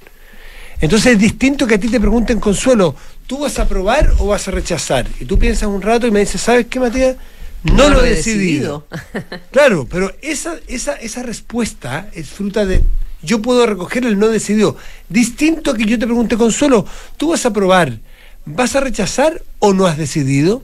Entonces 0.81 1.15
es 1.15 1.19
distinto 1.19 1.67
que 1.67 1.75
a 1.75 1.81
ti 1.81 1.89
te 1.89 1.99
pregunten, 1.99 2.39
Consuelo, 2.39 2.95
¿tú 3.27 3.41
vas 3.41 3.59
a 3.59 3.63
aprobar 3.63 4.15
o 4.19 4.29
vas 4.29 4.47
a 4.47 4.53
rechazar? 4.53 5.05
Y 5.19 5.25
tú 5.25 5.37
piensas 5.37 5.69
un 5.69 5.83
rato 5.83 6.07
y 6.07 6.13
me 6.13 6.21
dices, 6.21 6.41
¿sabes 6.41 6.67
qué, 6.71 6.79
Matías? 6.79 7.17
No, 7.65 7.89
lo 7.91 8.05
he 8.05 8.11
decidido. 8.11 8.87
claro, 9.51 9.85
pero 9.91 10.15
esa, 10.23 10.55
esa, 10.69 10.95
esa 10.95 11.25
respuesta 11.25 12.09
es 12.13 12.29
fruta 12.29 12.65
de... 12.65 12.85
Yo 13.21 13.43
puedo 13.43 13.67
recoger 13.67 14.07
el 14.07 14.17
no 14.17 14.29
decidido. 14.29 14.77
Distinto 15.09 15.73
a 15.73 15.77
que 15.77 15.87
yo 15.87 15.99
te 15.99 16.07
pregunte, 16.07 16.37
Consuelo, 16.37 16.87
¿tú 17.17 17.31
vas 17.31 17.45
a 17.45 17.49
aprobar? 17.49 17.99
¿Vas 18.47 18.77
a 18.77 18.81
rechazar 18.81 19.43
o 19.59 19.73
no 19.75 19.87
has 19.87 19.99
decidido? 19.99 20.63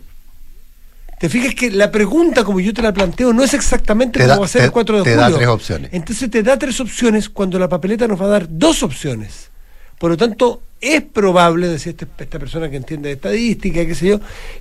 Te 1.18 1.28
fijas 1.30 1.54
que 1.54 1.70
la 1.70 1.90
pregunta, 1.90 2.44
como 2.44 2.60
yo 2.60 2.74
te 2.74 2.82
la 2.82 2.92
planteo, 2.92 3.32
no 3.32 3.42
es 3.42 3.54
exactamente 3.54 4.20
cómo 4.20 4.40
va 4.40 4.44
a 4.44 4.48
ser 4.48 4.64
el 4.64 4.72
4 4.72 4.96
de 4.96 5.00
julio. 5.00 5.16
Te 5.16 5.20
da 5.20 5.36
tres 5.36 5.48
opciones. 5.48 5.90
Entonces 5.92 6.30
te 6.30 6.42
da 6.42 6.58
tres 6.58 6.78
opciones 6.80 7.28
cuando 7.30 7.58
la 7.58 7.68
papeleta 7.68 8.06
nos 8.06 8.20
va 8.20 8.26
a 8.26 8.30
dar 8.30 8.46
dos 8.50 8.82
opciones. 8.82 9.50
Por 9.98 10.10
lo 10.10 10.16
tanto, 10.18 10.62
es 10.80 11.00
probable, 11.02 11.68
decía 11.68 11.92
este, 11.92 12.06
esta 12.18 12.38
persona 12.38 12.68
que 12.68 12.76
entiende 12.76 13.08
de 13.08 13.14
estadística, 13.14 13.86
qué 13.86 13.94
sé 13.94 14.08
yo, 14.08 14.20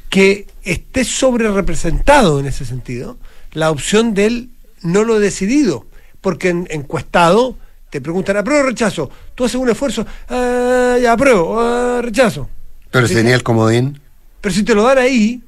que 0.09 0.47
esté 0.63 1.03
sobre 1.03 1.51
representado 1.51 2.39
en 2.39 2.45
ese 2.45 2.63
sentido 2.63 3.17
la 3.51 3.69
opción 3.69 4.13
del 4.13 4.49
no 4.81 5.03
lo 5.03 5.17
he 5.17 5.19
decidido. 5.19 5.85
Porque 6.21 6.49
en 6.49 6.67
encuestado 6.71 7.57
te 7.89 8.01
preguntan, 8.01 8.37
¿apruebo 8.37 8.63
o 8.63 8.67
rechazo? 8.67 9.09
Tú 9.35 9.45
haces 9.45 9.55
un 9.55 9.69
esfuerzo, 9.69 10.05
ah, 10.29 10.97
ya 11.01 11.11
apruebo, 11.11 11.59
ah, 11.59 11.99
rechazo. 12.01 12.49
Pero 12.91 13.07
si 13.07 13.13
tenía 13.13 13.35
el 13.35 13.43
comodín. 13.43 13.99
Pero 14.39 14.55
si 14.55 14.63
te 14.63 14.73
lo 14.73 14.83
dan 14.83 14.99
ahí, 14.99 15.41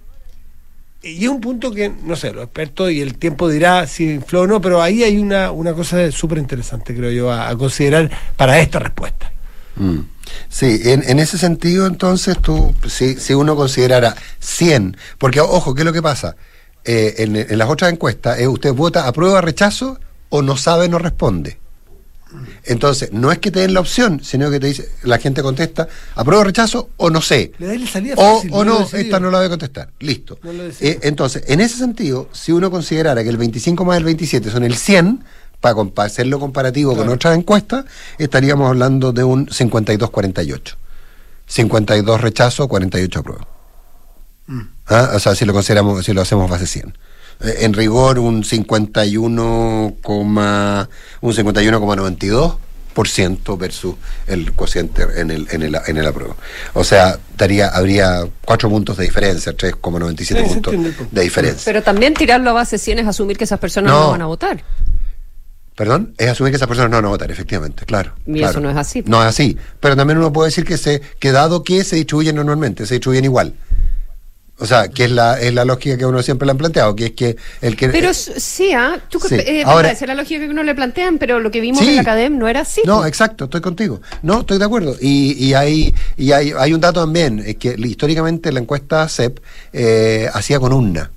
y 1.08 1.24
es 1.24 1.30
un 1.30 1.42
punto 1.42 1.72
que, 1.72 1.90
no 1.90 2.16
sé, 2.16 2.34
los 2.34 2.44
expertos 2.44 2.92
y 2.92 3.02
el 3.02 3.18
tiempo 3.18 3.50
dirá 3.50 3.88
si 3.88 4.12
infló 4.12 4.42
o 4.42 4.48
no, 4.48 4.60
pero 4.62 4.82
ahí 4.82 5.04
hay 5.04 5.18
una, 5.18 5.52
una 5.52 5.74
cosa 5.74 6.12
súper 6.12 6.38
interesante, 6.38 6.96
creo 6.96 7.12
yo, 7.12 7.32
a, 7.32 7.56
considerar 7.58 8.12
para 8.36 8.60
esta 8.60 8.80
respuesta. 8.80 9.32
Mm. 9.78 10.00
Sí, 10.50 10.82
en, 10.84 11.20
ese 11.20 11.38
sentido, 11.38 11.88
entonces, 11.88 12.38
tú, 12.42 12.76
si, 12.88 13.16
si 13.16 13.34
uno 13.34 13.56
considerara 13.56 14.16
100, 14.40 14.98
porque 15.18 15.40
ojo, 15.40 15.74
¿qué 15.74 15.82
es 15.82 15.86
lo 15.86 15.94
que 15.94 16.02
pasa? 16.02 16.36
Eh, 16.84 17.16
en, 17.20 17.58
las 17.58 17.70
otras 17.70 17.92
encuestas, 17.92 18.40
eh, 18.40 18.48
usted 18.48 18.74
vota 18.74 19.08
aprueba, 19.08 19.42
rechazo 19.42 20.00
o 20.30 20.42
no 20.42 20.58
sabe, 20.58 20.90
no 20.90 21.00
responde. 21.00 21.58
Entonces, 22.64 23.12
no 23.14 23.32
es 23.32 23.40
que 23.40 23.52
te 23.52 23.62
den 23.62 23.74
la 23.74 23.80
opción, 23.80 24.22
sino 24.24 24.50
que 24.52 24.60
te 24.60 24.68
dice, 24.68 24.90
la 25.04 25.18
gente 25.18 25.42
contesta, 25.42 25.88
apruebo 26.16 26.44
rechazo 26.44 26.90
o 26.98 27.10
no 27.10 27.22
sé. 27.22 27.52
o, 28.52 28.64
no, 28.64 28.88
esta 28.92 29.20
no 29.20 29.32
la 29.32 29.38
voy 29.40 29.48
a 29.48 29.50
contestar. 29.50 29.90
Listo. 30.00 30.40
Eh, 30.82 31.00
entonces, 31.04 31.44
en 31.48 31.62
ese 31.62 31.78
sentido, 31.78 32.30
si 32.34 32.52
uno 32.52 32.70
considerara 32.70 33.24
que 33.24 33.30
el 33.30 33.38
25 33.38 33.86
más 33.86 33.98
el 33.98 34.04
27 34.04 34.50
son 34.50 34.64
el 34.64 34.76
100, 34.76 35.24
para, 35.60 35.76
hacerlo 36.06 36.40
comparativo 36.40 36.96
con 36.96 37.10
otras 37.10 37.38
encuestas, 37.38 37.86
estaríamos 38.18 38.68
hablando 38.68 39.12
de 39.12 39.24
un 39.24 39.48
52-48. 39.48 40.76
52 41.48 42.22
rechazo, 42.22 42.68
48 42.68 43.20
apruebo. 43.20 43.48
Mm. 44.48 44.62
¿Ah? 44.88 45.12
O 45.16 45.20
sea, 45.20 45.36
si 45.36 45.46
lo 45.46 45.54
consideramos, 45.54 46.06
si 46.06 46.14
lo 46.14 46.22
hacemos 46.22 46.50
base 46.50 46.68
100. 46.68 46.98
Eh, 47.42 47.56
en 47.62 47.74
rigor 47.74 48.20
un 48.20 48.44
51, 48.44 49.96
un 50.04 50.36
51,92 50.36 52.58
10% 52.98 53.58
versus 53.58 53.96
el 54.26 54.54
cociente 54.54 55.06
en 55.18 55.30
el, 55.30 55.48
en 55.52 55.62
el, 55.62 55.78
en 55.86 55.98
el 55.98 56.08
apruebo. 56.08 56.36
O 56.74 56.84
sea, 56.84 57.20
daría, 57.38 57.68
habría 57.70 58.28
4 58.46 58.70
puntos 58.70 58.98
de 58.98 59.04
diferencia, 59.04 59.56
3,97 59.56 60.18
Sí, 60.18 60.26
se 60.26 60.44
puntos 60.44 60.74
de 61.12 61.22
diferencia. 61.22 61.62
Pero 61.66 61.84
también 61.84 62.14
tirarlo 62.14 62.50
a 62.50 62.54
base 62.54 62.78
100 62.78 63.00
es 63.00 63.08
asumir 63.08 63.38
que 63.38 63.44
esas 63.44 63.60
personas 63.60 63.92
no, 63.92 64.06
No. 64.06 64.12
van 64.12 64.22
a 64.22 64.26
votar. 64.26 64.64
Perdón, 65.76 66.16
es 66.18 66.30
asumir 66.30 66.52
que 66.52 66.56
esas 66.56 66.68
personas 66.68 66.90
no 66.90 66.98
van 66.98 67.06
a 67.06 67.10
votar, 67.10 67.30
efectivamente, 67.30 67.86
claro. 67.86 68.14
Y 68.26 68.40
claro. 68.40 68.50
eso 68.50 68.60
no 68.62 68.70
es 68.72 68.78
así. 68.78 69.04
No 69.06 69.22
es 69.22 69.28
así. 69.28 69.56
Pero 69.80 69.96
también 69.96 70.18
uno 70.18 70.34
puede 70.34 70.48
decir 70.48 70.66
que 70.66 70.78
se, 70.78 71.02
que 71.20 71.32
dado 71.32 71.64
que 71.64 71.84
se 71.84 71.98
distribuyen 71.98 72.36
normalmente, 72.36 72.88
se 72.88 72.96
distribuyen 72.96 73.26
igual. 73.26 73.54
O 74.60 74.66
sea, 74.66 74.88
que 74.88 75.04
es 75.06 75.12
la, 75.12 75.40
es 75.40 75.54
la 75.54 75.66
lógica 75.66 75.98
que 75.98 76.06
uno 76.06 76.24
siempre 76.24 76.48
le 76.48 76.52
han 76.52 76.58
planteado, 76.58 76.96
que 76.96 77.06
es 77.06 77.12
que 77.12 77.36
el 77.62 77.76
que 77.78 77.90
Pero 77.90 78.10
s- 78.10 78.40
sí, 78.40 78.74
¿ah? 78.74 78.98
Tú 79.08 79.20
que- 79.20 79.28
Sí. 79.28 79.36
eh, 79.36 79.64
Ahora- 79.64 79.92
esa 79.92 80.06
es 80.06 80.08
la 80.10 80.16
lógica 80.16 80.40
que 80.46 80.50
uno 80.50 80.64
le 80.64 80.74
plantean, 80.74 81.20
pero 81.20 81.40
lo 81.40 81.52
que 81.52 81.62
vimos 81.62 81.80
Sí. 81.80 81.90
en 81.90 81.96
la 81.98 82.02
academia 82.02 82.40
no 82.40 82.48
era 82.48 82.62
así. 82.62 82.82
No, 82.84 83.06
exacto, 83.06 83.44
estoy 83.46 83.62
contigo. 83.62 84.02
No, 84.24 84.40
estoy 84.40 84.58
de 84.58 84.66
acuerdo. 84.66 84.96
Y, 85.00 85.34
y 85.46 85.54
hay 85.54 85.94
y 86.18 86.32
hay, 86.32 86.54
hay 86.58 86.74
un 86.74 86.82
dato 86.82 87.02
también, 87.02 87.38
es 87.46 87.58
que 87.58 87.76
históricamente 87.78 88.52
la 88.52 88.60
encuesta 88.60 89.08
CEP 89.08 89.40
eh, 89.74 90.28
hacía 90.34 90.60
con 90.60 90.74
urna. 90.74 91.12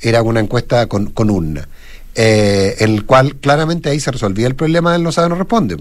Era 0.00 0.22
una 0.22 0.40
encuesta 0.40 0.86
con, 0.88 1.06
con 1.12 1.30
urna. 1.30 1.66
Eh, 2.14 2.76
el 2.80 3.06
cual 3.06 3.36
claramente 3.36 3.88
ahí 3.88 4.00
se 4.00 4.10
resolvía 4.10 4.46
el 4.46 4.54
problema 4.56 4.92
del 4.92 5.02
no 5.02 5.10
sabe, 5.12 5.30
no 5.30 5.36
responde. 5.36 5.76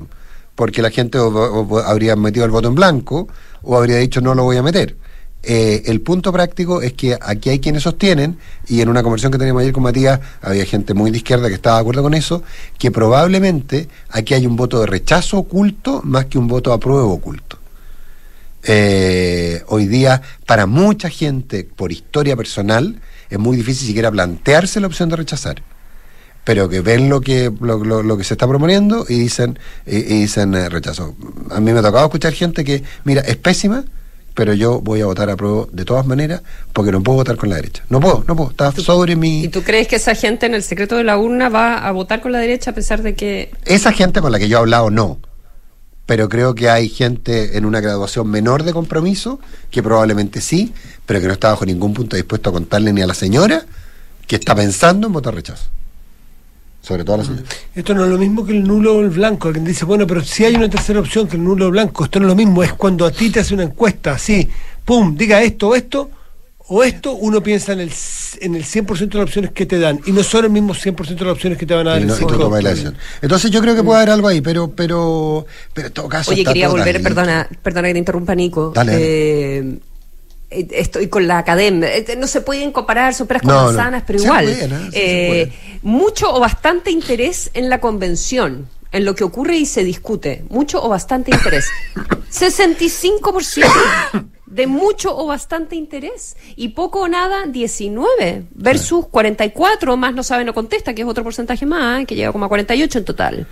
Porque 0.55 0.81
la 0.81 0.89
gente 0.89 1.17
o- 1.19 1.27
o- 1.29 1.79
habría 1.79 2.15
metido 2.15 2.45
el 2.45 2.51
voto 2.51 2.69
en 2.69 2.75
blanco 2.75 3.27
o 3.61 3.75
habría 3.77 3.97
dicho 3.97 4.21
no 4.21 4.33
lo 4.35 4.43
voy 4.43 4.55
a 4.55 4.63
meter. 4.63 4.95
Eh, 5.43 5.83
el 5.85 6.01
punto 6.01 6.33
práctico 6.33 6.81
es 6.81 6.93
que 6.93 7.17
aquí 7.21 7.49
hay 7.49 7.59
quienes 7.59 7.83
sostienen, 7.83 8.37
y 8.67 8.81
en 8.81 8.89
una 8.89 9.01
conversación 9.01 9.31
que 9.31 9.37
teníamos 9.37 9.61
ayer 9.61 9.71
con 9.73 9.83
Matías, 9.83 10.19
había 10.41 10.65
gente 10.65 10.93
muy 10.93 11.09
de 11.11 11.17
izquierda 11.17 11.47
que 11.47 11.53
estaba 11.55 11.77
de 11.77 11.81
acuerdo 11.81 12.03
con 12.03 12.13
eso, 12.13 12.43
que 12.77 12.91
probablemente 12.91 13.87
aquí 14.09 14.33
hay 14.33 14.45
un 14.45 14.55
voto 14.57 14.81
de 14.81 14.87
rechazo 14.87 15.37
oculto 15.37 16.01
más 16.03 16.25
que 16.25 16.37
un 16.37 16.47
voto 16.47 16.71
de 16.71 16.75
apruebo 16.75 17.13
oculto. 17.13 17.57
Eh, 18.63 19.63
hoy 19.67 19.87
día, 19.87 20.21
para 20.45 20.65
mucha 20.65 21.09
gente, 21.09 21.63
por 21.63 21.91
historia 21.91 22.35
personal, 22.35 22.99
es 23.29 23.39
muy 23.39 23.55
difícil 23.55 23.87
siquiera 23.87 24.11
plantearse 24.11 24.79
la 24.81 24.87
opción 24.87 25.07
de 25.09 25.15
rechazar. 25.15 25.63
Pero 26.43 26.67
que 26.69 26.81
ven 26.81 27.09
lo 27.09 27.21
que 27.21 27.51
lo, 27.61 27.83
lo- 27.83 28.03
lo 28.03 28.17
que 28.17 28.23
se 28.23 28.33
está 28.33 28.47
proponiendo 28.47 29.05
y 29.07 29.19
dicen 29.19 29.59
y, 29.85 30.01
dicen 30.01 30.53
eh, 30.55 30.69
rechazo. 30.69 31.15
A 31.51 31.59
mí 31.59 31.71
me 31.71 31.79
ha 31.79 31.83
tocado 31.83 32.05
escuchar 32.05 32.33
gente 32.33 32.63
que, 32.63 32.83
mira, 33.03 33.21
es 33.21 33.35
pésima, 33.37 33.83
pero 34.37 34.53
yo 34.53 34.81
voy 34.81 35.01
a 35.01 35.07
votar 35.07 35.31
a 35.31 35.35
prueba 35.35 35.65
de 35.71 35.83
todas 35.83 36.05
maneras 36.05 36.43
porque 36.71 36.91
no 36.91 37.01
puedo 37.01 37.17
votar 37.17 37.37
con 37.37 37.49
la 37.49 37.55
derecha. 37.55 37.83
No 37.89 37.99
puedo, 37.99 38.23
no 38.27 38.35
puedo. 38.35 38.51
Está 38.51 38.71
sobre 38.71 39.15
mi... 39.15 39.45
¿Y 39.45 39.47
tú 39.47 39.63
crees 39.63 39.87
que 39.87 39.95
esa 39.95 40.13
gente 40.13 40.45
en 40.45 40.53
el 40.53 40.61
secreto 40.61 40.95
de 40.95 41.03
la 41.03 41.17
urna 41.17 41.49
va 41.49 41.79
a 41.79 41.91
votar 41.91 42.21
con 42.21 42.31
la 42.31 42.37
derecha 42.37 42.69
a 42.69 42.75
pesar 42.75 43.01
de 43.01 43.15
que... 43.15 43.49
Esa 43.65 43.91
gente 43.91 44.21
con 44.21 44.31
la 44.31 44.37
que 44.37 44.47
yo 44.47 44.59
he 44.59 44.61
hablado, 44.61 44.91
no. 44.91 45.17
Pero 46.05 46.29
creo 46.29 46.53
que 46.53 46.69
hay 46.69 46.87
gente 46.87 47.57
en 47.57 47.65
una 47.65 47.81
graduación 47.81 48.29
menor 48.29 48.61
de 48.61 48.73
compromiso 48.73 49.39
que 49.71 49.81
probablemente 49.81 50.39
sí, 50.39 50.71
pero 51.07 51.19
que 51.19 51.25
no 51.25 51.33
está 51.33 51.49
bajo 51.49 51.65
ningún 51.65 51.95
punto 51.95 52.15
dispuesto 52.15 52.51
a 52.51 52.53
contarle 52.53 52.93
ni 52.93 53.01
a 53.01 53.07
la 53.07 53.15
señora 53.15 53.65
que 54.27 54.35
está 54.35 54.53
pensando 54.53 55.07
en 55.07 55.13
votar 55.13 55.33
rechazo. 55.33 55.67
Sobre 56.87 57.03
todo 57.03 57.15
a 57.15 57.17
la 57.17 57.25
señora. 57.25 57.43
Esto 57.75 57.93
no 57.93 58.05
es 58.05 58.09
lo 58.09 58.17
mismo 58.17 58.45
que 58.45 58.53
el 58.53 58.63
nulo 58.63 58.95
o 58.95 59.01
el 59.01 59.09
blanco. 59.09 59.49
Alguien 59.49 59.65
dice, 59.65 59.83
bueno, 59.83 60.07
pero 60.07 60.23
si 60.23 60.45
hay 60.45 60.55
una 60.55 60.69
tercera 60.69 61.01
opción 61.01 61.27
que 61.27 61.35
el 61.35 61.43
nulo 61.43 61.67
o 61.67 61.71
blanco, 61.71 62.05
esto 62.05 62.17
no 62.19 62.27
es 62.27 62.29
lo 62.29 62.35
mismo. 62.35 62.63
Es 62.63 62.71
cuando 62.73 63.05
a 63.05 63.11
ti 63.11 63.29
te 63.29 63.41
hace 63.41 63.53
una 63.53 63.63
encuesta 63.63 64.13
así, 64.13 64.47
pum, 64.85 65.13
diga 65.17 65.43
esto 65.43 65.67
o 65.67 65.75
esto, 65.75 66.09
o 66.69 66.83
esto, 66.83 67.13
uno 67.13 67.43
piensa 67.43 67.73
en 67.73 67.81
el, 67.81 67.91
en 68.39 68.55
el 68.55 68.63
100% 68.63 69.09
de 69.09 69.17
las 69.17 69.23
opciones 69.25 69.51
que 69.51 69.65
te 69.65 69.79
dan. 69.79 69.99
Y 70.05 70.13
no 70.13 70.23
son 70.23 70.45
el 70.45 70.51
mismo 70.51 70.73
100% 70.73 71.05
de 71.05 71.25
las 71.25 71.33
opciones 71.33 71.57
que 71.57 71.65
te 71.65 71.73
van 71.73 71.87
a 71.87 71.91
dar. 71.91 71.99
Y, 71.99 72.03
el 72.03 72.09
y 72.09 72.13
tú 72.13 72.19
5. 72.19 72.37
tomas 72.37 72.63
la 72.63 72.69
decisión. 72.69 72.95
Entonces 73.21 73.51
yo 73.51 73.61
creo 73.61 73.75
que 73.75 73.83
puede 73.83 73.97
haber 73.97 74.11
algo 74.11 74.29
ahí, 74.29 74.39
pero 74.39 74.71
pero 74.71 75.45
pero 75.73 75.87
en 75.87 75.93
todo 75.93 76.07
caso 76.07 76.31
Oye, 76.31 76.41
está 76.41 76.51
quería 76.51 76.67
todo 76.67 76.77
volver, 76.77 77.03
perdona, 77.03 77.49
perdona 77.61 77.89
que 77.89 77.93
te 77.95 77.99
interrumpa, 77.99 78.33
Nico. 78.33 78.71
Dale, 78.73 78.91
dale. 78.93 79.03
Eh, 79.03 79.59
eh, 79.59 79.79
estoy 80.49 81.07
con 81.07 81.27
la 81.27 81.37
academia. 81.39 81.93
Eh, 81.95 82.15
No 82.17 82.27
se 82.27 82.41
pueden 82.41 82.71
comparar 82.71 83.13
soperas 83.13 83.41
con 83.43 83.51
No, 83.51 83.59
no. 83.59 83.65
manzanas, 83.73 84.03
pero 84.07 84.19
igual. 84.21 84.47
¿eh? 84.47 84.89
Eh, 84.93 85.51
mucho 85.81 86.33
o 86.33 86.39
bastante 86.39 86.91
interés 86.91 87.49
en 87.53 87.69
la 87.69 87.79
convención, 87.81 88.67
en 88.91 89.05
lo 89.05 89.15
que 89.15 89.23
ocurre 89.23 89.57
y 89.57 89.65
se 89.65 89.83
discute. 89.83 90.43
Mucho 90.49 90.81
o 90.83 90.89
bastante 90.89 91.31
interés. 91.31 91.65
65% 92.31 93.65
de 94.45 94.67
mucho 94.67 95.15
o 95.17 95.27
bastante 95.27 95.75
interés. 95.75 96.35
Y 96.55 96.69
poco 96.69 97.01
o 97.01 97.07
nada, 97.07 97.45
19 97.47 98.43
versus 98.55 99.07
44 99.07 99.97
más 99.97 100.13
no 100.13 100.23
sabe, 100.23 100.45
no 100.45 100.53
contesta, 100.53 100.93
que 100.93 101.01
es 101.01 101.07
otro 101.07 101.23
porcentaje 101.23 101.65
más, 101.65 102.01
eh, 102.01 102.05
que 102.05 102.15
llega 102.15 102.31
como 102.31 102.45
a 102.45 102.47
48 102.47 102.99
en 102.99 103.05
total. 103.05 103.47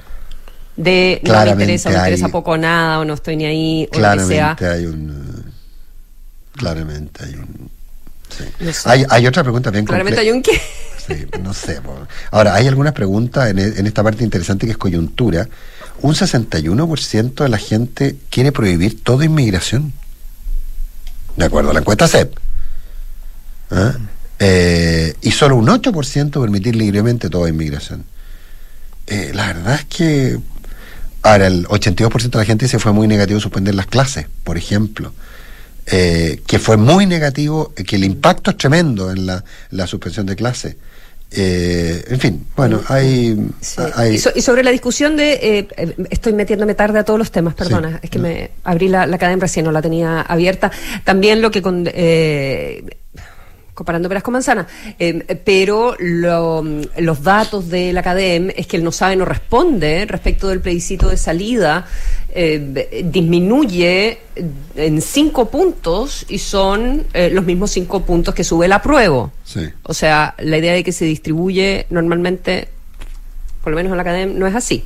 De 0.78 1.20
no 1.24 1.30
me 1.30 1.30
Claramente 1.30 1.64
interesa, 1.64 1.90
me 1.90 1.96
hay- 1.96 2.02
interesa 2.02 2.28
poco 2.30 2.52
o 2.52 2.58
nada, 2.58 3.00
o 3.00 3.06
no 3.06 3.14
estoy 3.14 3.36
ni 3.38 3.46
ahí, 3.46 3.90
o 3.94 4.00
lo 4.00 4.12
que 4.14 4.20
sea. 4.26 4.56
Claramente 4.58 4.68
hay 4.68 4.86
un 4.86 5.10
eh, 5.10 5.35
claramente 6.56 7.26
hay 7.26 7.36
un 7.36 7.70
sí. 8.30 8.44
No 8.60 8.74
sé. 8.74 8.89
hay, 8.89 9.06
hay 9.10 9.28
otra 9.28 9.44
pregunta 9.44 9.70
bien 9.72 9.86
Claramente 9.86 10.20
hay 10.20 10.32
un 10.32 10.41
qué. 10.41 10.62
Sí, 11.08 11.26
no 11.41 11.54
sé. 11.54 11.80
Ahora, 12.32 12.56
hay 12.56 12.68
algunas 12.68 12.94
preguntas 12.94 13.50
en, 13.52 13.60
e- 13.60 13.74
en 13.78 13.86
esta 13.86 14.02
parte 14.02 14.24
interesante 14.24 14.65
que 14.65 14.72
es 14.72 14.78
coyuntura. 14.78 15.48
Un 16.02 16.15
61% 16.15 17.44
de 17.44 17.50
la 17.50 17.58
gente 17.60 18.15
quiere 18.32 18.52
prohibir 18.52 19.04
toda 19.04 19.24
inmigración. 19.24 19.94
De 21.38 21.46
acuerdo 21.46 21.70
a 21.70 21.74
la 21.74 21.82
encuesta 21.82 22.08
CEP. 22.08 22.36
¿Ah? 23.70 23.94
Eh, 24.39 25.13
y 25.22 25.32
solo 25.32 25.56
un 25.58 25.68
8% 25.68 26.41
permitir 26.41 26.76
libremente 26.76 27.30
toda 27.30 27.50
inmigración. 27.50 28.04
Eh, 29.08 29.32
la 29.34 29.48
verdad 29.48 29.76
es 29.76 29.86
que. 29.86 30.39
Ahora, 31.22 31.48
el 31.48 31.65
82% 31.68 32.30
de 32.32 32.38
la 32.38 32.46
gente 32.46 32.65
dice 32.65 32.78
fue 32.80 32.94
muy 32.94 33.08
negativo 33.08 33.39
suspender 33.39 33.74
las 33.76 33.88
clases, 33.88 34.28
por 34.44 34.58
ejemplo. 34.58 35.13
Eh, 35.88 36.41
que 36.48 36.58
fue 36.58 36.78
muy 36.78 37.06
negativo, 37.06 37.71
que 37.76 37.95
el 37.95 38.04
impacto 38.04 38.52
es 38.52 38.58
tremendo 38.58 39.12
en 39.12 39.26
la, 39.28 39.43
la 39.69 39.86
suspensión 39.86 40.26
de 40.26 40.36
clases. 40.36 40.76
Eh, 41.32 42.04
en 42.10 42.19
fin, 42.19 42.48
bueno, 42.56 42.82
hay. 42.88 43.38
Sí. 43.62 43.82
hay 43.95 44.15
Y, 44.15 44.17
so- 44.17 44.32
y 44.36 44.41
sobre 44.41 44.63
la 44.63 44.71
discusión 44.71 45.15
de. 45.17 45.34
eh, 45.34 45.67
eh, 45.78 45.95
estoy 46.10 46.34
metiéndome 46.34 46.76
tarde 46.76 47.00
a 47.00 47.04
todos 47.04 47.19
los 47.19 47.30
temas, 47.32 47.54
perdona. 47.56 47.89
Sí. 47.93 47.98
Es 48.04 48.10
que 48.10 48.19
me 48.19 48.52
abrí 48.63 48.88
la, 48.88 49.06
la 49.06 49.17
cadena 49.17 49.41
recién, 49.41 49.65
no 49.65 49.71
la 49.71 49.82
tenía 49.82 50.21
abierta. 50.21 50.71
También 51.04 51.41
lo 51.41 51.52
que. 51.52 51.62
Con, 51.62 51.89
eh, 51.93 52.84
comparando 53.76 54.08
peras 54.10 54.24
con 54.24 54.32
manzanas, 54.32 54.66
eh, 54.98 55.40
pero 55.46 55.96
lo- 56.00 56.64
los 56.98 57.22
datos 57.22 57.70
de 57.70 57.94
la 57.94 58.00
academia 58.00 58.54
es 58.58 58.66
que 58.68 58.78
el 58.78 58.84
no 58.84 58.92
sabe 58.92 59.16
no 59.18 59.26
responde 59.26 60.06
respecto 60.08 60.48
del 60.48 60.62
plebiscito 60.62 61.10
de 61.10 61.18
salida 61.18 61.86
eh, 62.38 63.04
disminuye 63.06 64.18
en 64.76 65.02
cinco 65.02 65.50
puntos 65.50 66.26
y 66.30 66.40
son 66.40 67.04
eh, 67.14 67.30
los 67.32 67.46
mismos 67.46 67.72
cinco 67.72 68.02
puntos 68.04 68.34
que 68.34 68.44
sube 68.44 68.66
el 68.66 68.72
apruebo. 68.74 69.32
Sí. 69.44 69.70
O 69.84 69.94
sea, 69.94 70.36
la 70.40 70.58
idea 70.58 70.74
de 70.74 70.84
que 70.84 70.92
se 70.92 71.06
distribuye 71.06 71.86
normalmente, 71.90 72.68
por 73.64 73.72
lo 73.72 73.78
menos 73.78 73.92
en 73.92 73.98
la 73.98 74.02
academia, 74.04 74.36
no 74.38 74.48
es 74.48 74.56
así. 74.56 74.86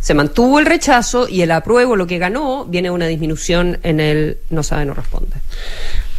Se 0.00 0.14
mantuvo 0.14 0.58
el 0.58 0.64
rechazo 0.66 1.28
y 1.28 1.42
el 1.42 1.50
apruebo, 1.50 1.94
lo 1.94 2.06
que 2.06 2.16
ganó, 2.18 2.64
viene 2.64 2.90
una 2.90 3.06
disminución 3.06 3.78
en 3.82 4.00
el 4.00 4.38
no 4.48 4.62
sabe, 4.62 4.86
no 4.86 4.94
responde. 4.94 5.36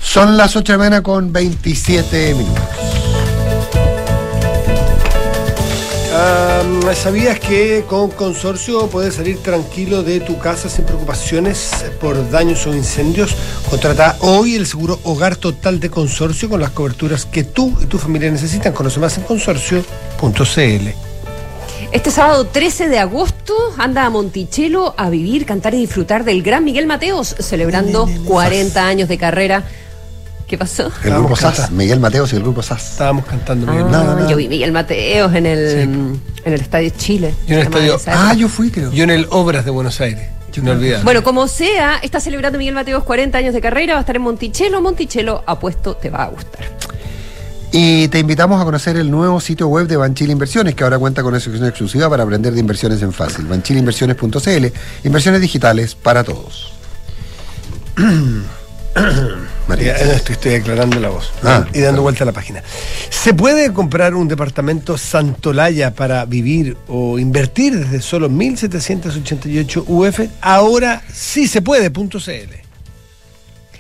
Son 0.01 0.35
las 0.37 0.55
8 0.55 0.73
de 0.73 0.77
la 0.77 0.77
mañana 0.77 1.03
con 1.03 1.31
27 1.31 2.33
minutos. 2.35 2.63
¿Sabías 6.95 7.39
que 7.39 7.85
con 7.87 8.11
Consorcio 8.11 8.87
puedes 8.87 9.15
salir 9.15 9.41
tranquilo 9.41 10.03
de 10.03 10.19
tu 10.19 10.37
casa 10.37 10.69
sin 10.69 10.85
preocupaciones 10.85 11.71
por 11.99 12.29
daños 12.29 12.67
o 12.67 12.75
incendios? 12.75 13.35
Contrata 13.69 14.17
hoy 14.19 14.55
el 14.55 14.67
seguro 14.67 14.99
Hogar 15.03 15.37
Total 15.37 15.79
de 15.79 15.89
Consorcio 15.89 16.49
con 16.49 16.59
las 16.59 16.71
coberturas 16.71 17.25
que 17.25 17.43
tú 17.43 17.75
y 17.81 17.85
tu 17.85 17.97
familia 17.97 18.29
necesitan. 18.29 18.73
Conoce 18.73 18.99
más 18.99 19.17
en 19.17 19.23
consorcio.cl. 19.23 20.87
Este 21.91 22.11
sábado 22.11 22.45
13 22.45 22.89
de 22.89 22.99
agosto 22.99 23.55
anda 23.77 24.05
a 24.05 24.09
Monticello 24.09 24.93
a 24.97 25.09
vivir, 25.09 25.45
cantar 25.45 25.73
y 25.73 25.79
disfrutar 25.79 26.23
del 26.23 26.43
gran 26.43 26.63
Miguel 26.63 26.87
Mateos, 26.87 27.35
celebrando 27.39 28.07
40 28.25 28.85
años 28.85 29.09
de 29.09 29.17
carrera. 29.17 29.63
¿Qué 30.51 30.57
pasó? 30.57 30.87
El 30.87 30.89
Estábamos 30.89 31.39
grupo 31.39 31.55
SAS. 31.55 31.71
Miguel 31.71 32.01
Mateos 32.01 32.33
y 32.33 32.35
el 32.35 32.41
grupo 32.41 32.61
SAS. 32.61 32.91
Estábamos 32.91 33.23
cantando 33.25 33.67
Ah, 33.69 33.71
Miguel. 33.71 33.89
nada, 33.89 34.15
nada. 34.15 34.29
Yo 34.29 34.35
vi 34.35 34.49
Miguel 34.49 34.73
Mateos 34.73 35.33
en 35.33 35.45
el, 35.45 35.59
en 35.79 36.21
el 36.43 36.59
Estadio 36.59 36.89
Chile. 36.97 37.33
Yo 37.47 37.53
en 37.55 37.61
el 37.61 37.67
estadio-. 37.67 37.97
Ah, 38.07 38.33
yo 38.33 38.49
fui, 38.49 38.69
creo. 38.69 38.91
Yo 38.91 39.05
en 39.05 39.11
el 39.11 39.27
Obras 39.29 39.63
de 39.63 39.71
Buenos 39.71 40.01
Aires. 40.01 40.27
no. 40.61 40.75
Bueno, 41.03 41.23
como 41.23 41.47
sea, 41.47 41.99
está 42.03 42.19
celebrando 42.19 42.59
Miguel 42.59 42.75
Mateos 42.75 43.05
40 43.05 43.37
años 43.37 43.53
de 43.53 43.61
carrera, 43.61 43.93
va 43.93 43.99
a 43.99 44.01
estar 44.01 44.17
en 44.17 44.23
Monticello. 44.23 44.81
Monticello, 44.81 45.41
apuesto, 45.47 45.95
te 45.95 46.09
va 46.09 46.23
a 46.23 46.27
gustar. 46.27 46.65
Y 47.71 48.09
te 48.09 48.19
invitamos 48.19 48.61
a 48.61 48.65
conocer 48.65 48.97
el 48.97 49.09
nuevo 49.09 49.39
sitio 49.39 49.69
web 49.69 49.87
de 49.87 49.95
Banchile 49.95 50.33
Inversiones, 50.33 50.75
que 50.75 50.83
ahora 50.83 50.99
cuenta 50.99 51.21
con 51.23 51.31
una 51.31 51.39
sección 51.39 51.65
exclusiva 51.65 52.09
para 52.09 52.23
aprender 52.23 52.53
de 52.53 52.59
inversiones 52.59 53.01
en 53.03 53.13
fácil. 53.13 53.45
Banchileinversiones.cl, 53.45 54.65
inversiones 55.05 55.39
digitales 55.39 55.95
para 55.95 56.25
todos. 56.25 56.73
No, 59.77 60.11
estoy, 60.13 60.33
estoy 60.33 60.53
aclarando 60.55 60.99
la 60.99 61.09
voz 61.09 61.31
Ah. 61.43 61.65
y 61.73 61.79
dando 61.79 62.01
vuelta 62.01 62.23
a 62.23 62.27
la 62.27 62.31
página. 62.31 62.61
¿Se 63.09 63.33
puede 63.33 63.71
comprar 63.73 64.15
un 64.15 64.27
departamento 64.27 64.97
Santolaya 64.97 65.91
para 65.93 66.25
vivir 66.25 66.77
o 66.87 67.17
invertir 67.19 67.77
desde 67.77 68.01
solo 68.01 68.29
1.788 68.29 69.83
UF? 69.87 70.19
Ahora 70.41 71.01
sí 71.13 71.47
se 71.47 71.61
puede, 71.61 71.89
punto 71.91 72.19
CL. 72.19 72.61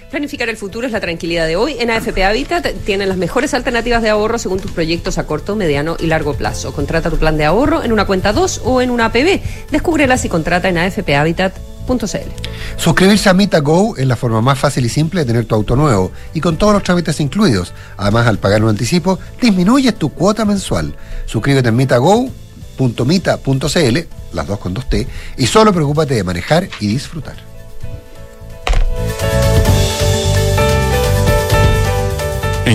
Planificar 0.09 0.49
el 0.49 0.57
futuro 0.57 0.85
es 0.85 0.91
la 0.91 0.99
tranquilidad 0.99 1.47
de 1.47 1.55
hoy. 1.55 1.77
En 1.79 1.89
AFP 1.89 2.25
Habitat 2.25 2.67
tienen 2.85 3.07
las 3.07 3.17
mejores 3.17 3.53
alternativas 3.53 4.01
de 4.01 4.09
ahorro 4.09 4.37
según 4.37 4.59
tus 4.59 4.71
proyectos 4.71 5.17
a 5.17 5.25
corto, 5.25 5.55
mediano 5.55 5.95
y 5.99 6.07
largo 6.07 6.33
plazo. 6.33 6.73
Contrata 6.73 7.09
tu 7.09 7.17
plan 7.17 7.37
de 7.37 7.45
ahorro 7.45 7.81
en 7.81 7.93
una 7.93 8.05
cuenta 8.05 8.33
2 8.33 8.61
o 8.65 8.81
en 8.81 8.89
una 8.91 9.05
APB. 9.05 9.39
Descúbrelas 9.71 10.25
y 10.25 10.29
contrata 10.29 10.67
en 10.67 10.79
afphabitat.cl. 10.79 11.70
Suscribirse 12.77 13.29
a 13.29 13.33
MitaGo 13.33 13.97
es 13.97 14.07
la 14.07 14.15
forma 14.15 14.41
más 14.41 14.57
fácil 14.57 14.85
y 14.85 14.89
simple 14.89 15.21
de 15.21 15.25
tener 15.25 15.45
tu 15.45 15.55
auto 15.55 15.75
nuevo 15.75 16.11
y 16.33 16.41
con 16.41 16.57
todos 16.57 16.73
los 16.73 16.83
trámites 16.83 17.19
incluidos. 17.19 17.73
Además, 17.97 18.27
al 18.27 18.39
pagar 18.39 18.63
un 18.63 18.69
anticipo, 18.69 19.19
disminuyes 19.41 19.95
tu 19.95 20.09
cuota 20.09 20.45
mensual. 20.45 20.95
Suscríbete 21.25 21.69
en 21.69 21.75
mitago.mita.cl, 21.75 23.97
las 24.33 24.47
dos 24.47 24.59
con 24.59 24.73
dos 24.73 24.89
T, 24.89 25.07
y 25.37 25.45
solo 25.45 25.73
preocúpate 25.73 26.15
de 26.15 26.23
manejar 26.23 26.67
y 26.79 26.87
disfrutar. 26.87 27.50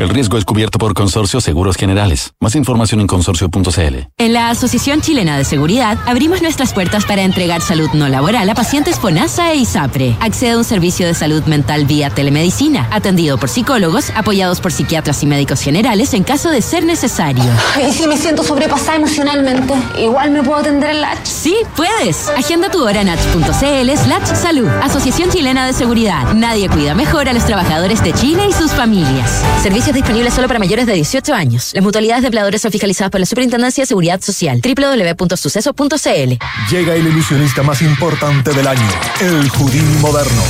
El 0.00 0.08
riesgo 0.08 0.36
es 0.36 0.44
cubierto 0.44 0.78
por 0.78 0.92
Consorcio 0.92 1.40
Seguros 1.40 1.76
Generales. 1.76 2.32
Más 2.40 2.56
información 2.56 3.00
en 3.00 3.06
consorcio.cl. 3.06 4.08
En 4.18 4.32
la 4.32 4.50
Asociación 4.50 5.00
Chilena 5.00 5.38
de 5.38 5.44
Seguridad 5.44 5.98
abrimos 6.04 6.42
nuestras 6.42 6.72
puertas 6.72 7.04
para 7.04 7.22
entregar 7.22 7.60
salud 7.60 7.88
no 7.94 8.08
laboral 8.08 8.50
a 8.50 8.54
pacientes 8.54 8.98
FONASA 8.98 9.52
e 9.52 9.58
ISAPRE. 9.58 10.16
Accede 10.18 10.50
a 10.50 10.58
un 10.58 10.64
servicio 10.64 11.06
de 11.06 11.14
salud 11.14 11.44
mental 11.44 11.84
vía 11.84 12.10
telemedicina, 12.10 12.88
atendido 12.90 13.38
por 13.38 13.48
psicólogos, 13.48 14.10
apoyados 14.16 14.60
por 14.60 14.72
psiquiatras 14.72 15.22
y 15.22 15.26
médicos 15.26 15.60
generales 15.60 16.12
en 16.12 16.24
caso 16.24 16.50
de 16.50 16.60
ser 16.60 16.84
necesario. 16.84 17.44
Y 17.80 17.92
si 17.92 18.08
me 18.08 18.16
siento 18.16 18.42
sobrepasada 18.42 18.96
emocionalmente, 18.96 19.74
igual 19.98 20.32
me 20.32 20.42
puedo 20.42 20.58
atender 20.58 20.90
en 20.90 21.02
la 21.02 21.12
H. 21.12 21.20
Sí, 21.24 21.56
puedes. 21.76 22.28
Agenda 22.30 22.68
tu 22.68 22.82
hora 22.84 23.00
en 23.00 23.10
h.cl 23.10 23.90
slash 23.96 24.34
salud. 24.34 24.68
Asociación 24.82 25.30
Chilena 25.30 25.66
de 25.66 25.72
Seguridad. 25.72 26.34
Nadie 26.34 26.68
cuida 26.68 26.94
mejor 26.94 27.28
a 27.28 27.32
los 27.32 27.46
trabajadores 27.46 28.02
de 28.02 28.12
Chile 28.12 28.42
y 28.50 28.52
sus 28.52 28.72
familias. 28.72 29.42
Servicios 29.84 30.06
disponibles 30.06 30.32
solo 30.32 30.48
para 30.48 30.58
mayores 30.58 30.86
de 30.86 30.94
18 30.94 31.34
años. 31.34 31.72
Las 31.74 31.84
mutualidades 31.84 32.22
de 32.22 32.28
empleadores 32.28 32.62
son 32.62 32.72
fiscalizadas 32.72 33.10
por 33.10 33.20
la 33.20 33.26
Superintendencia 33.26 33.82
de 33.82 33.86
Seguridad 33.86 34.18
Social. 34.22 34.62
www.suceso.cl 34.62 36.38
Llega 36.70 36.94
el 36.94 37.06
ilusionista 37.06 37.62
más 37.62 37.82
importante 37.82 38.54
del 38.54 38.66
año, 38.66 38.88
el 39.20 39.46
Houdini 39.50 39.98
moderno. 39.98 40.42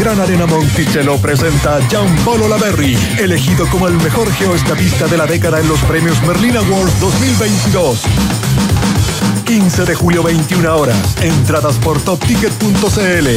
Gran 0.00 0.18
Arena 0.20 0.46
Monticello 0.46 1.18
presenta 1.18 1.76
a 1.76 1.82
Gian 1.90 2.06
Polo 2.24 2.48
Laverri, 2.48 2.96
elegido 3.18 3.66
como 3.66 3.88
el 3.88 3.94
mejor 3.98 4.32
geoestapista 4.32 5.06
de 5.06 5.18
la 5.18 5.26
década 5.26 5.60
en 5.60 5.68
los 5.68 5.80
premios 5.80 6.18
Merlin 6.22 6.56
Awards 6.56 6.98
2022. 6.98 8.04
15 9.44 9.84
de 9.84 9.94
julio, 9.94 10.22
21 10.22 10.74
horas. 10.74 11.14
Entradas 11.20 11.76
por 11.76 12.00
topticket.cl. 12.00 13.28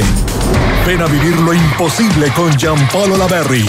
Ven 0.88 1.02
a 1.02 1.08
vivir 1.08 1.36
lo 1.42 1.54
imposible 1.54 2.32
con 2.32 2.56
Gianpolo 2.58 3.18
Laverri. 3.18 3.66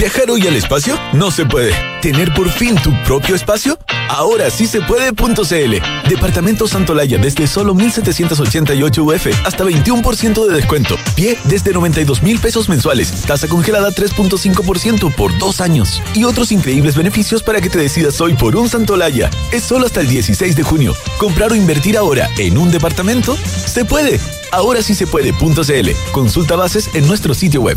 ¿Viajar 0.00 0.30
hoy 0.30 0.46
al 0.46 0.56
espacio? 0.56 0.98
No 1.12 1.30
se 1.30 1.44
puede. 1.44 1.74
¿Tener 2.00 2.32
por 2.32 2.48
fin 2.48 2.74
tu 2.76 2.90
propio 3.02 3.34
espacio? 3.34 3.78
Ahora 4.08 4.48
sí 4.48 4.66
se 4.66 4.80
puede.cl. 4.80 6.08
Departamento 6.08 6.66
Santolaya 6.66 7.18
desde 7.18 7.46
solo 7.46 7.74
1,788 7.74 9.04
UF 9.04 9.26
hasta 9.44 9.62
21% 9.62 10.46
de 10.46 10.54
descuento. 10.54 10.96
Pie 11.14 11.36
desde 11.44 11.74
92 11.74 12.22
mil 12.22 12.38
pesos 12.38 12.70
mensuales. 12.70 13.12
Tasa 13.26 13.46
congelada 13.46 13.90
3.5% 13.90 15.14
por 15.14 15.38
dos 15.38 15.60
años. 15.60 16.02
Y 16.14 16.24
otros 16.24 16.50
increíbles 16.50 16.96
beneficios 16.96 17.42
para 17.42 17.60
que 17.60 17.68
te 17.68 17.78
decidas 17.78 18.22
hoy 18.22 18.32
por 18.32 18.56
un 18.56 18.70
Santolaya. 18.70 19.28
Es 19.52 19.64
solo 19.64 19.84
hasta 19.84 20.00
el 20.00 20.08
16 20.08 20.56
de 20.56 20.62
junio. 20.62 20.94
Comprar 21.18 21.52
o 21.52 21.56
invertir 21.56 21.98
ahora 21.98 22.30
en 22.38 22.56
un 22.56 22.70
departamento? 22.70 23.36
Se 23.36 23.84
puede. 23.84 24.18
Ahora 24.50 24.80
sí 24.80 24.94
se 24.94 25.06
puede.cl. 25.06 25.90
Consulta 26.12 26.56
bases 26.56 26.88
en 26.94 27.06
nuestro 27.06 27.34
sitio 27.34 27.60
web. 27.60 27.76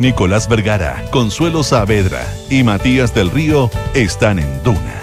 Nicolás 0.00 0.48
Vergara, 0.48 1.04
Consuelo 1.10 1.62
Saavedra 1.62 2.26
y 2.48 2.62
Matías 2.62 3.14
del 3.14 3.30
Río 3.30 3.70
están 3.92 4.38
en 4.38 4.62
Duna. 4.62 4.80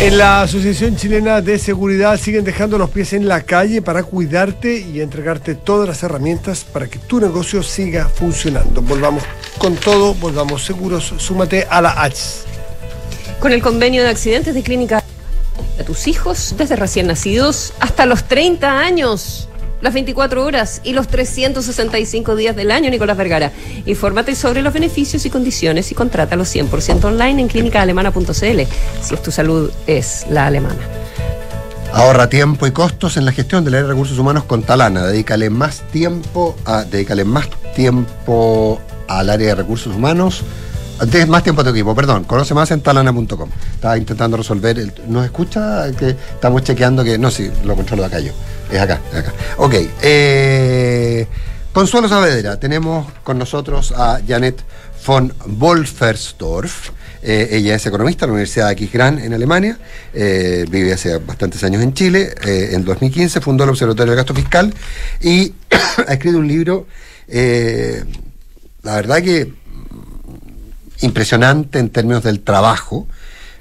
En 0.00 0.16
la 0.16 0.42
Asociación 0.42 0.96
Chilena 0.96 1.42
de 1.42 1.58
Seguridad 1.58 2.18
siguen 2.18 2.44
dejando 2.44 2.78
los 2.78 2.88
pies 2.88 3.12
en 3.12 3.28
la 3.28 3.42
calle 3.42 3.82
para 3.82 4.04
cuidarte 4.04 4.78
y 4.78 5.00
entregarte 5.00 5.56
todas 5.56 5.88
las 5.88 6.02
herramientas 6.02 6.64
para 6.64 6.86
que 6.86 6.98
tu 7.00 7.20
negocio 7.20 7.62
siga 7.62 8.08
funcionando. 8.08 8.80
Volvamos 8.80 9.24
con 9.58 9.74
todo, 9.74 10.14
volvamos 10.14 10.64
seguros. 10.64 11.12
Súmate 11.18 11.66
a 11.68 11.82
la 11.82 12.00
H. 12.04 12.16
Con 13.40 13.52
el 13.52 13.60
convenio 13.60 14.02
de 14.04 14.08
accidentes 14.08 14.54
de 14.54 14.62
clínica 14.62 15.02
a 15.78 15.82
tus 15.82 16.06
hijos 16.06 16.54
desde 16.56 16.76
recién 16.76 17.08
nacidos 17.08 17.74
hasta 17.80 18.06
los 18.06 18.24
30 18.24 18.78
años. 18.78 19.47
Las 19.80 19.94
24 19.94 20.44
horas 20.44 20.80
y 20.82 20.92
los 20.92 21.06
365 21.06 22.34
días 22.34 22.56
del 22.56 22.70
año, 22.72 22.90
Nicolás 22.90 23.16
Vergara. 23.16 23.52
Infórmate 23.86 24.34
sobre 24.34 24.60
los 24.62 24.72
beneficios 24.72 25.24
y 25.24 25.30
condiciones 25.30 25.92
y 25.92 25.94
contrátalo 25.94 26.44
100% 26.44 27.04
online 27.04 27.42
en 27.42 27.48
clínicaalemana.cl. 27.48 28.32
Si 28.32 29.14
es 29.14 29.22
tu 29.22 29.30
salud, 29.30 29.70
es 29.86 30.26
la 30.30 30.46
alemana. 30.46 30.80
Ahorra 31.92 32.28
tiempo 32.28 32.66
y 32.66 32.72
costos 32.72 33.16
en 33.16 33.24
la 33.24 33.32
gestión 33.32 33.64
del 33.64 33.74
área 33.74 33.84
de 33.84 33.92
recursos 33.92 34.18
humanos 34.18 34.44
con 34.44 34.62
Talana. 34.62 35.06
Dedícale 35.06 35.48
más 35.48 35.80
tiempo 35.92 36.56
a, 36.64 36.84
dedícale 36.84 37.24
más 37.24 37.48
tiempo 37.74 38.80
al 39.06 39.30
área 39.30 39.48
de 39.48 39.54
recursos 39.54 39.94
humanos. 39.94 40.42
Tienes 41.06 41.28
más 41.28 41.44
tiempo 41.44 41.60
a 41.60 41.64
tu 41.64 41.70
equipo, 41.70 41.94
perdón. 41.94 42.24
Conoce 42.24 42.54
más 42.54 42.70
en 42.72 42.80
talana.com. 42.80 43.48
Estaba 43.74 43.96
intentando 43.96 44.36
resolver. 44.36 44.78
El, 44.78 44.92
¿Nos 45.06 45.24
escucha? 45.24 45.92
Que 45.92 46.10
estamos 46.10 46.62
chequeando 46.64 47.04
que. 47.04 47.16
No, 47.18 47.30
sí, 47.30 47.50
lo 47.64 47.76
controlo 47.76 48.02
de 48.02 48.08
acá 48.08 48.18
yo. 48.18 48.32
Es 48.70 48.80
acá, 48.80 49.00
es 49.12 49.18
acá. 49.18 49.32
Ok. 49.58 49.74
Eh, 50.02 51.26
Consuelo 51.72 52.08
Saavedra. 52.08 52.58
Tenemos 52.58 53.06
con 53.22 53.38
nosotros 53.38 53.92
a 53.96 54.20
Janet 54.26 54.60
von 55.06 55.32
Wolfersdorf. 55.46 56.90
Eh, 57.22 57.48
ella 57.52 57.76
es 57.76 57.86
economista 57.86 58.24
en 58.24 58.30
la 58.30 58.34
Universidad 58.34 58.66
de 58.66 58.72
Aquisgrán 58.72 59.18
en 59.18 59.34
Alemania, 59.34 59.76
eh, 60.14 60.64
vive 60.70 60.92
hace 60.92 61.18
bastantes 61.18 61.64
años 61.64 61.82
en 61.82 61.92
Chile. 61.92 62.32
En 62.44 62.84
2015 62.84 63.40
fundó 63.40 63.64
el 63.64 63.70
Observatorio 63.70 64.12
del 64.12 64.16
Gasto 64.16 64.34
Fiscal 64.34 64.72
y 65.20 65.52
ha 66.06 66.12
escrito 66.12 66.38
un 66.38 66.46
libro, 66.46 66.86
la 67.28 68.94
verdad 68.94 69.20
que 69.20 69.52
impresionante 71.00 71.78
en 71.78 71.90
términos 71.90 72.22
del 72.22 72.40
trabajo. 72.40 73.06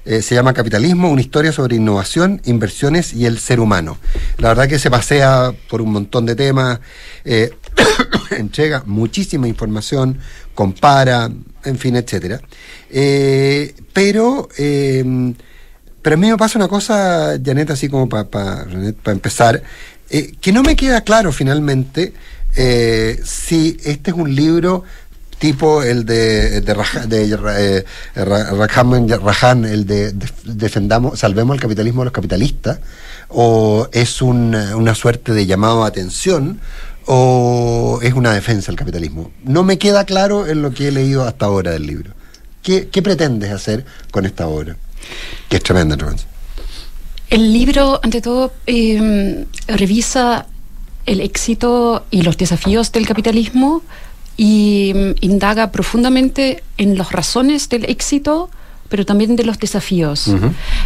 Eh, 0.06 0.22
se 0.22 0.36
llama 0.36 0.54
Capitalismo, 0.54 1.12
una 1.12 1.22
historia 1.22 1.52
sobre 1.52 1.76
innovación, 1.76 2.42
inversiones 2.46 3.14
y 3.14 3.26
el 3.26 3.40
ser 3.40 3.60
humano. 3.60 3.98
La 4.38 4.50
verdad 4.50 4.68
que 4.68 4.80
se 4.80 4.90
pasea 4.90 5.54
por 5.70 5.82
un 5.82 5.92
montón 5.92 6.26
de 6.26 6.36
temas, 6.36 6.80
eh, 7.26 7.52
entrega 8.32 8.84
muchísima 8.86 9.48
información, 9.48 10.18
compara, 10.54 11.30
en 11.64 11.78
fin, 11.78 11.96
etcétera. 11.96 12.42
Eh, 12.90 13.76
pero, 13.94 14.50
eh, 14.58 15.34
pero 16.02 16.14
a 16.16 16.18
mí 16.18 16.30
me 16.30 16.38
pasa 16.38 16.58
una 16.58 16.68
cosa, 16.68 17.38
Janet, 17.44 17.72
así 17.72 17.90
como 17.90 18.08
para 18.08 18.66
empezar, 19.06 19.62
eh, 20.10 20.34
que 20.40 20.52
no 20.52 20.64
me 20.64 20.76
queda 20.76 21.02
claro 21.02 21.32
finalmente 21.32 22.14
si 23.24 23.78
este 23.84 24.10
es 24.10 24.18
un 24.18 24.34
libro 24.34 24.84
tipo 25.40 25.84
el 25.84 26.06
de, 26.06 26.62
de, 26.62 26.74
Raja- 26.74 27.06
de 27.06 27.30
eh, 27.58 27.86
Rajan, 28.16 29.08
Rajan, 29.10 29.66
el 29.66 29.86
de, 29.86 30.12
de- 30.12 30.28
defendamos, 30.46 31.20
salvemos 31.20 31.56
el 31.56 31.62
capitalismo 31.62 32.02
de 32.02 32.06
los 32.06 32.14
capitalistas, 32.14 32.80
o 33.30 33.88
es 33.92 34.22
un- 34.22 34.56
una 34.56 34.96
suerte 34.96 35.34
de 35.34 35.46
llamado 35.46 35.84
a 35.84 35.88
atención, 35.88 36.60
o 37.06 38.00
es 38.02 38.14
una 38.14 38.34
defensa 38.34 38.68
del 38.68 38.76
capitalismo. 38.78 39.32
No 39.44 39.64
me 39.64 39.78
queda 39.78 40.04
claro 40.06 40.48
en 40.48 40.62
lo 40.62 40.72
que 40.72 40.90
he 40.90 40.92
leído 40.92 41.24
hasta 41.26 41.46
ahora 41.46 41.72
del 41.72 41.88
libro. 41.88 42.12
¿Qué, 42.64 42.86
pretendes 43.02 43.52
hacer 43.52 43.86
con 44.12 44.26
esta 44.26 44.48
obra? 44.48 44.76
Que 45.48 45.58
es 45.58 45.64
tremenda, 45.64 45.96
tremenda. 45.96 46.24
El 47.30 47.54
libro, 47.54 48.00
ante 48.04 48.22
todo, 48.22 48.54
eh, 48.66 49.46
revisa 49.68 50.48
el 51.06 51.22
éxito 51.22 52.06
y 52.12 52.24
los 52.24 52.36
desafíos 52.38 52.92
del 52.92 53.08
capitalismo 53.08 53.84
y 54.38 54.94
mm, 54.96 55.12
indaga 55.22 55.72
profundamente 55.72 56.64
en 56.78 56.98
las 56.98 57.12
razones 57.12 57.68
del 57.70 57.86
éxito, 57.86 58.50
pero 58.88 59.06
también 59.06 59.36
de 59.36 59.44
los 59.44 59.60
desafíos. 59.60 60.32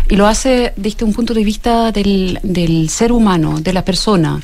Y 0.09 0.15
lo 0.15 0.25
hace 0.25 0.73
desde 0.75 1.05
un 1.05 1.13
punto 1.13 1.35
de 1.35 1.43
vista 1.43 1.91
del, 1.91 2.39
del 2.41 2.89
ser 2.89 3.11
humano, 3.11 3.59
de 3.59 3.73
la 3.73 3.85
persona. 3.85 4.41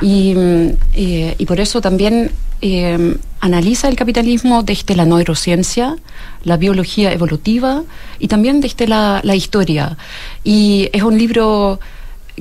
Y, 0.00 0.34
mm, 0.34 0.68
eh, 0.94 1.34
y 1.36 1.44
por 1.44 1.60
eso 1.60 1.80
también 1.80 2.30
eh, 2.62 3.16
analiza 3.40 3.88
el 3.88 3.96
capitalismo 3.96 4.62
desde 4.62 4.96
la 4.96 5.04
neurociencia, 5.04 5.96
la 6.44 6.56
biología 6.56 7.12
evolutiva 7.12 7.82
y 8.18 8.28
también 8.28 8.60
desde 8.60 8.86
la, 8.86 9.20
la 9.24 9.34
historia. 9.34 9.98
Y 10.42 10.88
es 10.92 11.02
un 11.02 11.18
libro 11.18 11.80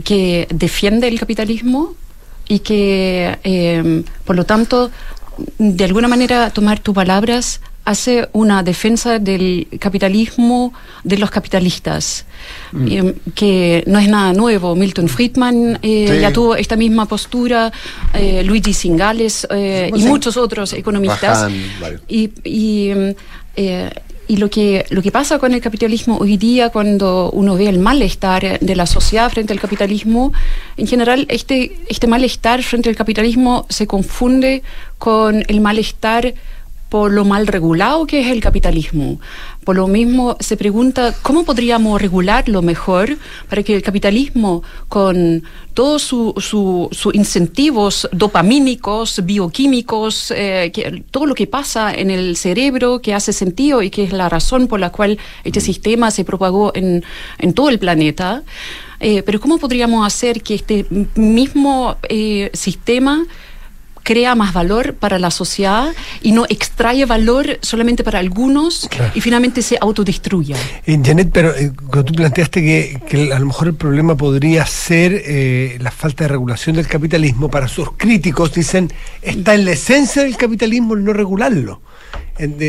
que 0.04 0.48
defiende 0.54 1.08
el 1.08 1.20
capitalismo 1.20 1.96
y 2.48 2.60
que, 2.60 3.38
eh, 3.44 4.04
por 4.24 4.36
lo 4.36 4.46
tanto, 4.46 4.92
de 5.58 5.84
alguna 5.86 6.08
manera, 6.08 6.50
tomar 6.50 6.80
tus 6.80 6.94
palabras 6.96 7.62
hace 7.86 8.28
una 8.34 8.64
defensa 8.64 9.20
del 9.20 9.68
capitalismo 9.80 10.74
de 11.04 11.18
los 11.20 11.30
capitalistas, 11.30 12.26
Mm. 12.72 12.88
eh, 12.90 13.16
que 13.36 13.84
no 13.86 14.00
es 14.00 14.08
nada 14.10 14.34
nuevo. 14.34 14.76
Milton 14.76 15.08
Friedman 15.08 15.78
eh, 15.84 16.08
Sí. 16.10 16.20
ya 16.20 16.34
tuvo 16.34 16.56
esta 16.56 16.76
misma 16.76 17.06
postura, 17.06 17.72
eh, 18.14 18.44
Luigi 18.44 18.74
Singales 18.74 19.48
eh, 19.52 19.92
y 19.96 20.00
muchos 20.04 20.36
otros 20.36 20.74
economistas. 20.74 21.48
Y, 22.08 22.32
y, 22.44 22.90
eh, 23.56 23.92
y 24.28 24.38
lo 24.38 24.50
que, 24.50 24.86
lo 24.90 25.02
que 25.02 25.12
pasa 25.12 25.40
con 25.40 25.54
el 25.54 25.62
capitalismo 25.62 26.18
hoy 26.18 26.38
día, 26.38 26.70
cuando 26.70 27.30
uno 27.32 27.56
ve 27.56 27.68
el 27.68 27.80
malestar 27.80 28.60
de 28.60 28.76
la 28.76 28.86
sociedad 28.86 29.32
frente 29.32 29.54
al 29.54 29.60
capitalismo, 29.60 30.34
en 30.78 30.88
general 30.88 31.26
este, 31.30 31.78
este 31.88 32.08
malestar 32.08 32.64
frente 32.64 32.90
al 32.90 32.96
capitalismo 32.96 33.66
se 33.70 33.88
confunde 33.88 34.64
con 34.98 35.44
el 35.48 35.62
malestar 35.62 36.34
por 36.96 37.12
lo 37.12 37.26
mal 37.26 37.46
regulado 37.46 38.08
que 38.08 38.22
es 38.22 38.28
el 38.28 38.40
capitalismo. 38.40 39.20
Por 39.66 39.76
lo 39.76 39.86
mismo 39.86 40.38
se 40.40 40.56
pregunta 40.56 41.14
cómo 41.22 41.44
podríamos 41.44 42.02
regularlo 42.02 42.62
mejor 42.62 43.18
para 43.50 43.64
que 43.64 43.76
el 43.76 43.82
capitalismo, 43.82 44.64
con 44.88 45.44
todos 45.74 46.04
sus 46.04 46.34
su, 46.42 46.88
su 46.94 47.12
incentivos 47.12 48.08
dopamínicos, 48.14 49.26
bioquímicos, 49.26 50.32
eh, 50.32 50.72
que, 50.74 51.04
todo 51.12 51.26
lo 51.26 51.36
que 51.36 51.48
pasa 51.48 51.94
en 51.94 52.12
el 52.12 52.38
cerebro 52.38 53.02
que 53.02 53.14
hace 53.14 53.34
sentido 53.34 53.82
y 53.82 53.90
que 53.90 54.06
es 54.06 54.14
la 54.14 54.30
razón 54.30 54.68
por 54.68 54.80
la 54.80 54.90
cual 54.90 55.18
este 55.44 55.60
sistema 55.60 56.12
se 56.12 56.24
propagó 56.24 56.72
en, 56.76 57.04
en 57.40 57.54
todo 57.54 57.68
el 57.68 57.78
planeta, 57.78 58.44
eh, 59.02 59.22
pero 59.22 59.42
cómo 59.42 59.58
podríamos 59.58 60.08
hacer 60.08 60.42
que 60.42 60.56
este 60.56 60.86
mismo 61.16 61.98
eh, 62.08 62.52
sistema 62.54 63.26
crea 64.06 64.36
más 64.36 64.54
valor 64.54 64.94
para 64.94 65.18
la 65.18 65.32
sociedad 65.32 65.94
y 66.22 66.32
no 66.32 66.46
extrae 66.48 67.06
valor 67.06 67.58
solamente 67.62 68.04
para 68.04 68.20
algunos 68.20 68.88
y 69.16 69.20
finalmente 69.20 69.64
se 69.64 69.78
autodestruya. 69.82 70.56
Eh, 70.86 71.00
Janet, 71.04 71.32
pero 71.34 71.54
eh, 71.56 71.72
tú 71.92 72.14
planteaste 72.14 72.62
que, 72.62 73.02
que 73.10 73.34
a 73.34 73.40
lo 73.40 73.48
mejor 73.48 73.70
el 73.70 73.74
problema 73.74 74.16
podría 74.16 74.66
ser 74.68 75.24
eh, 75.26 75.78
la 75.82 75.90
falta 75.90 76.26
de 76.26 76.28
regulación 76.28 76.76
del 76.76 76.88
capitalismo, 76.88 77.50
para 77.50 77.68
sus 77.68 77.94
críticos 77.98 78.54
dicen, 78.54 78.94
está 79.24 79.56
en 79.56 79.66
la 79.66 79.72
esencia 79.72 80.22
del 80.22 80.38
capitalismo 80.38 80.94
el 80.94 81.04
no 81.04 81.12
regularlo. 81.12 81.82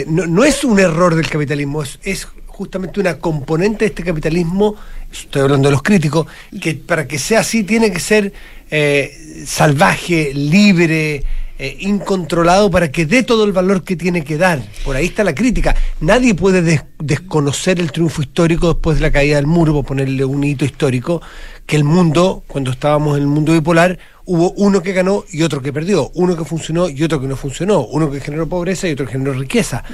No, 0.07 0.27
no 0.27 0.45
es 0.45 0.65
un 0.65 0.79
error 0.79 1.17
del 1.17 1.29
capitalismo, 1.29 1.83
es, 1.83 1.99
es 2.03 2.29
justamente 2.57 3.01
una 3.01 3.19
componente 3.19 3.85
de 3.85 3.89
este 3.91 4.03
capitalismo, 4.03 4.77
estoy 5.13 5.43
hablando 5.43 5.69
de 5.69 5.73
los 5.73 5.83
críticos, 5.83 6.27
que 6.59 6.75
para 6.75 7.07
que 7.07 7.19
sea 7.19 7.41
así 7.41 7.65
tiene 7.65 7.93
que 7.93 8.01
ser 8.01 8.33
eh, 8.71 9.45
salvaje, 9.47 10.33
libre, 10.35 11.23
eh, 11.59 11.77
incontrolado 11.81 12.71
para 12.71 12.91
que 12.91 13.05
dé 13.05 13.23
todo 13.23 13.45
el 13.45 13.53
valor 13.53 13.85
que 13.85 13.95
tiene 13.97 14.25
que 14.25 14.39
dar. 14.39 14.63
Por 14.85 14.97
ahí 14.97 15.07
está 15.07 15.23
la 15.23 15.35
crítica. 15.35 15.77
Nadie 16.01 16.35
puede 16.35 16.63
des- 16.63 16.85
desconocer 16.99 17.79
el 17.79 17.93
triunfo 17.93 18.23
histórico 18.23 18.73
después 18.73 18.97
de 18.97 19.03
la 19.03 19.11
caída 19.11 19.37
del 19.37 19.47
muro, 19.47 19.75
por 19.75 19.85
ponerle 19.85 20.25
un 20.25 20.43
hito 20.43 20.65
histórico, 20.65 21.21
que 21.67 21.77
el 21.77 21.85
mundo, 21.85 22.43
cuando 22.47 22.71
estábamos 22.71 23.17
en 23.17 23.23
el 23.23 23.29
mundo 23.29 23.53
bipolar, 23.53 23.99
hubo 24.27 24.53
uno 24.57 24.83
que 24.83 24.93
ganó 24.93 25.25
y 25.31 25.43
otro 25.43 25.63
que 25.63 25.73
perdió, 25.73 26.11
uno 26.15 26.37
que 26.37 26.45
funcionó 26.45 26.89
y 26.89 27.03
otro 27.03 27.21
que 27.21 27.27
no 27.29 27.37
funcionó, 27.37 27.87
uno 27.87 28.11
que 28.11 28.21
generó 28.21 28.49
pobreza 28.49 28.89
y 28.89 28.93
otro 28.93 29.07
que 29.07 29.13
generó 29.13 29.33
riqueza. 29.33 29.85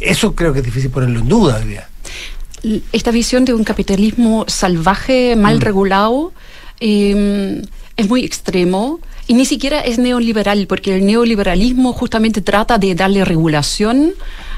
Eso 0.00 0.34
creo 0.34 0.52
que 0.52 0.58
es 0.58 0.64
difícil 0.64 0.90
ponerlo 0.90 1.20
en 1.20 1.28
duda 1.28 1.56
hoy 1.62 1.68
día. 1.68 1.88
esta 2.92 3.12
visión 3.12 3.44
de 3.44 3.54
un 3.54 3.62
capitalismo 3.62 4.44
salvaje, 4.48 5.36
mal 5.36 5.58
Mm. 5.58 5.60
regulado, 5.60 6.32
eh, 6.80 7.62
es 7.96 8.08
muy 8.08 8.24
extremo 8.24 8.98
y 9.28 9.34
ni 9.34 9.44
siquiera 9.44 9.80
es 9.80 9.98
neoliberal, 9.98 10.66
porque 10.66 10.94
el 10.96 11.06
neoliberalismo 11.06 11.92
justamente 11.92 12.40
trata 12.40 12.78
de 12.78 12.94
darle 12.94 13.24
regulación 13.24 14.12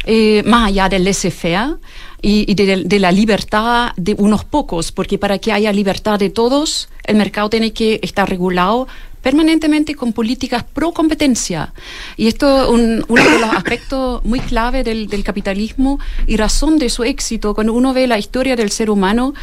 eh, 0.05 0.43
más 0.47 0.69
allá 0.69 0.89
del 0.89 1.05
laissez-faire 1.05 1.77
y, 2.23 2.51
y 2.51 2.55
de, 2.55 2.85
de 2.85 2.99
la 2.99 3.13
libertad 3.13 3.93
de 3.97 4.15
unos 4.19 4.45
pocos, 4.45 4.91
porque 4.91 5.19
para 5.19 5.39
que 5.39 5.53
haya 5.53 5.71
libertad 5.73 6.19
de 6.19 6.31
todos, 6.31 6.89
el 7.05 7.17
mercado 7.17 7.51
tiene 7.51 7.73
que 7.73 8.01
estar 8.03 8.29
regulado 8.29 8.89
permanentemente 9.23 9.95
con 9.95 10.13
políticas 10.13 10.65
pro 10.65 10.93
competencia. 10.93 11.73
Y 12.17 12.29
esto 12.29 12.65
es 12.65 12.69
un- 12.69 13.05
uno 13.09 13.25
de 13.25 13.39
los 13.39 13.51
aspectos 13.51 14.25
muy 14.25 14.41
clave 14.41 14.85
del, 14.85 15.09
capitalismo 15.25 15.99
y 16.27 16.37
razón 16.37 16.79
de 16.79 16.89
su 16.89 17.05
éxito. 17.05 17.55
Cuando 17.55 17.73
uno 17.73 17.93
ve 17.93 18.07
la 18.07 18.19
historia 18.19 18.57
del 18.57 18.71
ser 18.71 18.91
humano, 18.91 19.35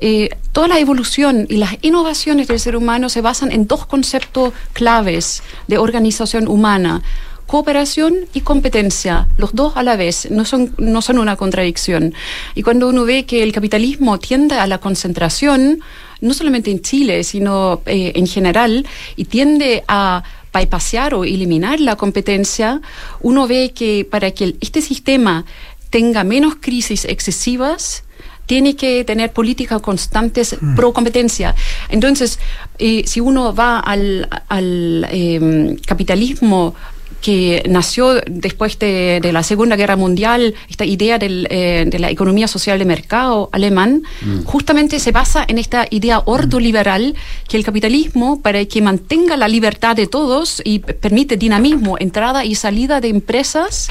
eh, 0.00 0.30
toda 0.52 0.68
la 0.68 0.78
evolución 0.78 1.46
y 1.48 1.56
las 1.56 1.76
innovaciones 1.82 2.48
del 2.48 2.60
ser 2.60 2.76
humano 2.76 3.08
se 3.08 3.20
basan 3.20 3.52
en 3.52 3.66
dos 3.66 3.84
conceptos 3.86 4.52
claves 4.72 5.42
de 5.66 5.78
organización 5.78 6.48
humana. 6.48 7.02
Cooperación 7.46 8.14
y 8.34 8.42
competencia, 8.42 9.26
los 9.38 9.54
dos 9.54 9.72
a 9.76 9.82
la 9.82 9.96
vez, 9.96 10.30
no 10.30 10.44
son, 10.44 10.74
no 10.76 11.00
son 11.00 11.18
una 11.18 11.36
contradicción. 11.36 12.12
Y 12.54 12.62
cuando 12.62 12.88
uno 12.88 13.04
ve 13.04 13.24
que 13.24 13.42
el 13.42 13.52
capitalismo 13.52 14.18
tiende 14.18 14.56
a 14.56 14.66
la 14.66 14.78
concentración, 14.78 15.80
no 16.20 16.34
solamente 16.34 16.70
en 16.70 16.80
Chile, 16.80 17.24
sino 17.24 17.82
eh, 17.86 18.12
en 18.14 18.26
general, 18.26 18.86
y 19.16 19.24
tiende 19.24 19.84
a 19.88 20.22
bypassar 20.52 21.14
o 21.14 21.24
eliminar 21.24 21.80
la 21.80 21.96
competencia, 21.96 22.80
uno 23.20 23.46
ve 23.46 23.72
que 23.74 24.06
para 24.10 24.30
que 24.30 24.56
este 24.60 24.82
sistema 24.82 25.44
tenga 25.90 26.24
menos 26.24 26.56
crisis 26.60 27.04
excesivas, 27.04 28.04
tiene 28.46 28.76
que 28.76 29.04
tener 29.04 29.30
políticas 29.32 29.82
constantes 29.82 30.56
pro 30.74 30.94
competencia. 30.94 31.54
Entonces, 31.90 32.38
eh, 32.78 33.02
si 33.06 33.20
uno 33.20 33.54
va 33.54 33.78
al, 33.78 34.26
al 34.48 35.06
em, 35.10 35.76
capitalismo 35.76 36.74
que 37.20 37.62
nació 37.68 38.20
después 38.26 38.78
de, 38.78 39.20
de 39.20 39.32
la 39.32 39.42
Segunda 39.42 39.76
Guerra 39.76 39.96
Mundial, 39.96 40.54
esta 40.68 40.84
idea 40.84 41.18
del, 41.18 41.46
eh, 41.50 41.84
de 41.86 41.98
la 41.98 42.10
economía 42.10 42.48
social 42.48 42.78
de 42.78 42.84
mercado 42.84 43.48
alemán, 43.52 44.02
justamente 44.44 44.98
se 44.98 45.12
basa 45.12 45.44
en 45.46 45.58
esta 45.58 45.86
idea 45.90 46.22
ordoliberal 46.24 47.14
que 47.48 47.56
el 47.56 47.64
capitalismo, 47.64 48.40
para 48.40 48.64
que 48.64 48.80
mantenga 48.82 49.36
la 49.36 49.48
libertad 49.48 49.96
de 49.96 50.06
todos 50.06 50.62
y 50.64 50.78
permite 50.78 51.36
dinamismo, 51.36 51.96
entrada 51.98 52.44
y 52.44 52.54
salida 52.54 53.00
de 53.00 53.08
empresas, 53.08 53.88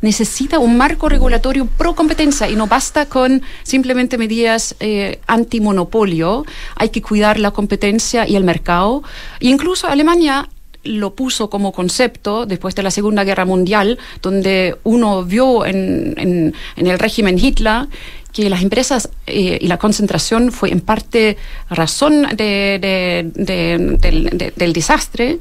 necesita 0.00 0.58
un 0.58 0.76
marco 0.76 1.08
regulatorio 1.08 1.66
pro 1.66 1.94
competencia 1.94 2.48
y 2.48 2.56
no 2.56 2.66
basta 2.66 3.06
con 3.06 3.42
simplemente 3.62 4.18
medidas 4.18 4.76
eh, 4.80 5.20
antimonopolio, 5.26 6.44
hay 6.76 6.90
que 6.90 7.02
cuidar 7.02 7.38
la 7.38 7.50
competencia 7.50 8.28
y 8.28 8.36
el 8.36 8.44
mercado. 8.44 9.02
E 9.40 9.48
incluso 9.48 9.88
Alemania 9.88 10.48
lo 10.86 11.14
puso 11.14 11.50
como 11.50 11.72
concepto 11.72 12.46
después 12.46 12.74
de 12.74 12.82
la 12.82 12.90
Segunda 12.90 13.24
Guerra 13.24 13.44
Mundial, 13.44 13.98
donde 14.22 14.76
uno 14.84 15.24
vio 15.24 15.66
en, 15.66 16.14
en- 16.16 16.54
el 16.86 16.98
régimen 16.98 17.38
Hitler 17.38 17.86
que 18.32 18.50
las 18.50 18.62
empresas 18.62 19.08
eh, 19.26 19.58
y 19.60 19.66
la 19.66 19.78
concentración 19.78 20.52
fue 20.52 20.70
en 20.70 20.80
parte 20.80 21.36
razón 21.70 22.26
de- 22.36 22.78
de- 22.80 23.30
de- 23.34 23.96
del, 24.00 24.24
de- 24.36 24.52
del 24.54 24.72
desastre. 24.72 25.38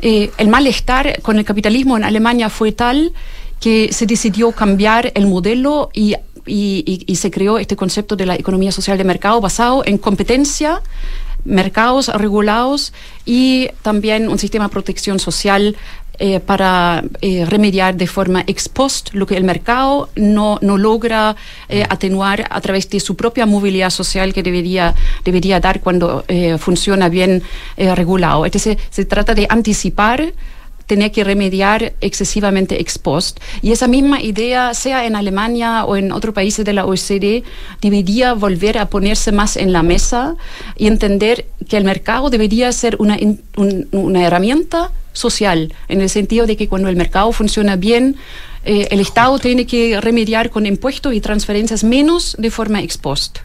Eh, 0.00 0.30
el 0.38 0.48
malestar 0.48 1.20
con 1.22 1.38
el 1.38 1.44
capitalismo 1.44 1.96
en 1.96 2.04
Alemania 2.04 2.48
fue 2.48 2.72
tal 2.72 3.12
que 3.60 3.92
se 3.92 4.06
decidió 4.06 4.50
cambiar 4.52 5.12
el 5.14 5.26
modelo 5.26 5.90
y- 5.94 6.14
y 6.44 7.14
se 7.16 7.30
creó 7.30 7.58
este 7.58 7.76
concepto 7.76 8.16
de 8.16 8.26
la 8.26 8.34
economía 8.34 8.72
social 8.72 8.98
de 8.98 9.04
mercado 9.04 9.40
basado 9.40 9.84
en 9.86 9.96
competencia, 9.98 10.82
mercados 11.44 12.08
regulados 12.08 12.92
y 13.24 13.68
también 13.82 14.28
un 14.28 14.38
sistema 14.38 14.66
de 14.66 14.70
protección 14.70 15.18
social 15.18 15.76
eh, 16.18 16.40
para 16.40 17.02
eh, 17.20 17.46
remediar 17.46 17.96
de 17.96 18.06
forma 18.06 18.44
ex 18.46 18.68
post 18.68 19.08
lo 19.12 19.26
que 19.26 19.36
el 19.36 19.44
mercado 19.44 20.10
no, 20.14 20.58
no 20.60 20.76
logra 20.76 21.34
eh, 21.68 21.84
atenuar 21.88 22.46
a 22.50 22.60
través 22.60 22.88
de 22.90 23.00
su 23.00 23.16
propia 23.16 23.46
movilidad 23.46 23.90
social 23.90 24.32
que 24.32 24.42
debería, 24.42 24.94
debería 25.24 25.58
dar 25.58 25.80
cuando 25.80 26.24
funciona 26.58 27.08
bien 27.08 27.42
regulado. 27.76 28.44
Entonces, 28.44 28.78
se 28.90 29.04
trata 29.04 29.34
de 29.34 29.46
anticipar 29.48 30.32
tenía 30.86 31.10
que 31.10 31.24
remediar 31.24 31.92
excesivamente 32.00 32.80
ex 32.80 32.98
post. 32.98 33.40
Y 33.62 33.72
esa 33.72 33.88
misma 33.88 34.20
idea, 34.20 34.74
sea 34.74 35.06
en 35.06 35.16
Alemania 35.16 35.84
o 35.84 35.96
en 35.96 36.12
otros 36.12 36.34
países 36.34 36.64
de 36.64 36.72
la 36.72 36.84
OECD, 36.86 37.42
debería 37.80 38.34
volver 38.34 38.78
a 38.78 38.86
ponerse 38.86 39.32
más 39.32 39.56
en 39.56 39.72
la 39.72 39.82
mesa 39.82 40.36
y 40.76 40.86
entender 40.86 41.46
que 41.68 41.76
el 41.76 41.84
mercado 41.84 42.30
debería 42.30 42.70
ser 42.72 42.96
una, 42.98 43.16
un- 43.56 43.88
una 43.92 44.24
herramienta 44.26 44.90
social, 45.12 45.74
en 45.88 46.00
el 46.00 46.08
sentido 46.08 46.46
de 46.46 46.56
que 46.56 46.68
cuando 46.68 46.88
el 46.88 46.96
mercado 46.96 47.32
funciona 47.32 47.76
bien, 47.76 48.16
eh, 48.64 48.88
el 48.90 49.00
Estado 49.00 49.38
tiene 49.38 49.66
que 49.66 50.00
remediar 50.00 50.48
con 50.50 50.64
impuestos 50.66 51.12
y 51.14 51.20
transferencias 51.20 51.84
menos 51.84 52.34
de 52.38 52.50
forma 52.50 52.80
ex 52.82 52.96
post. 52.96 53.38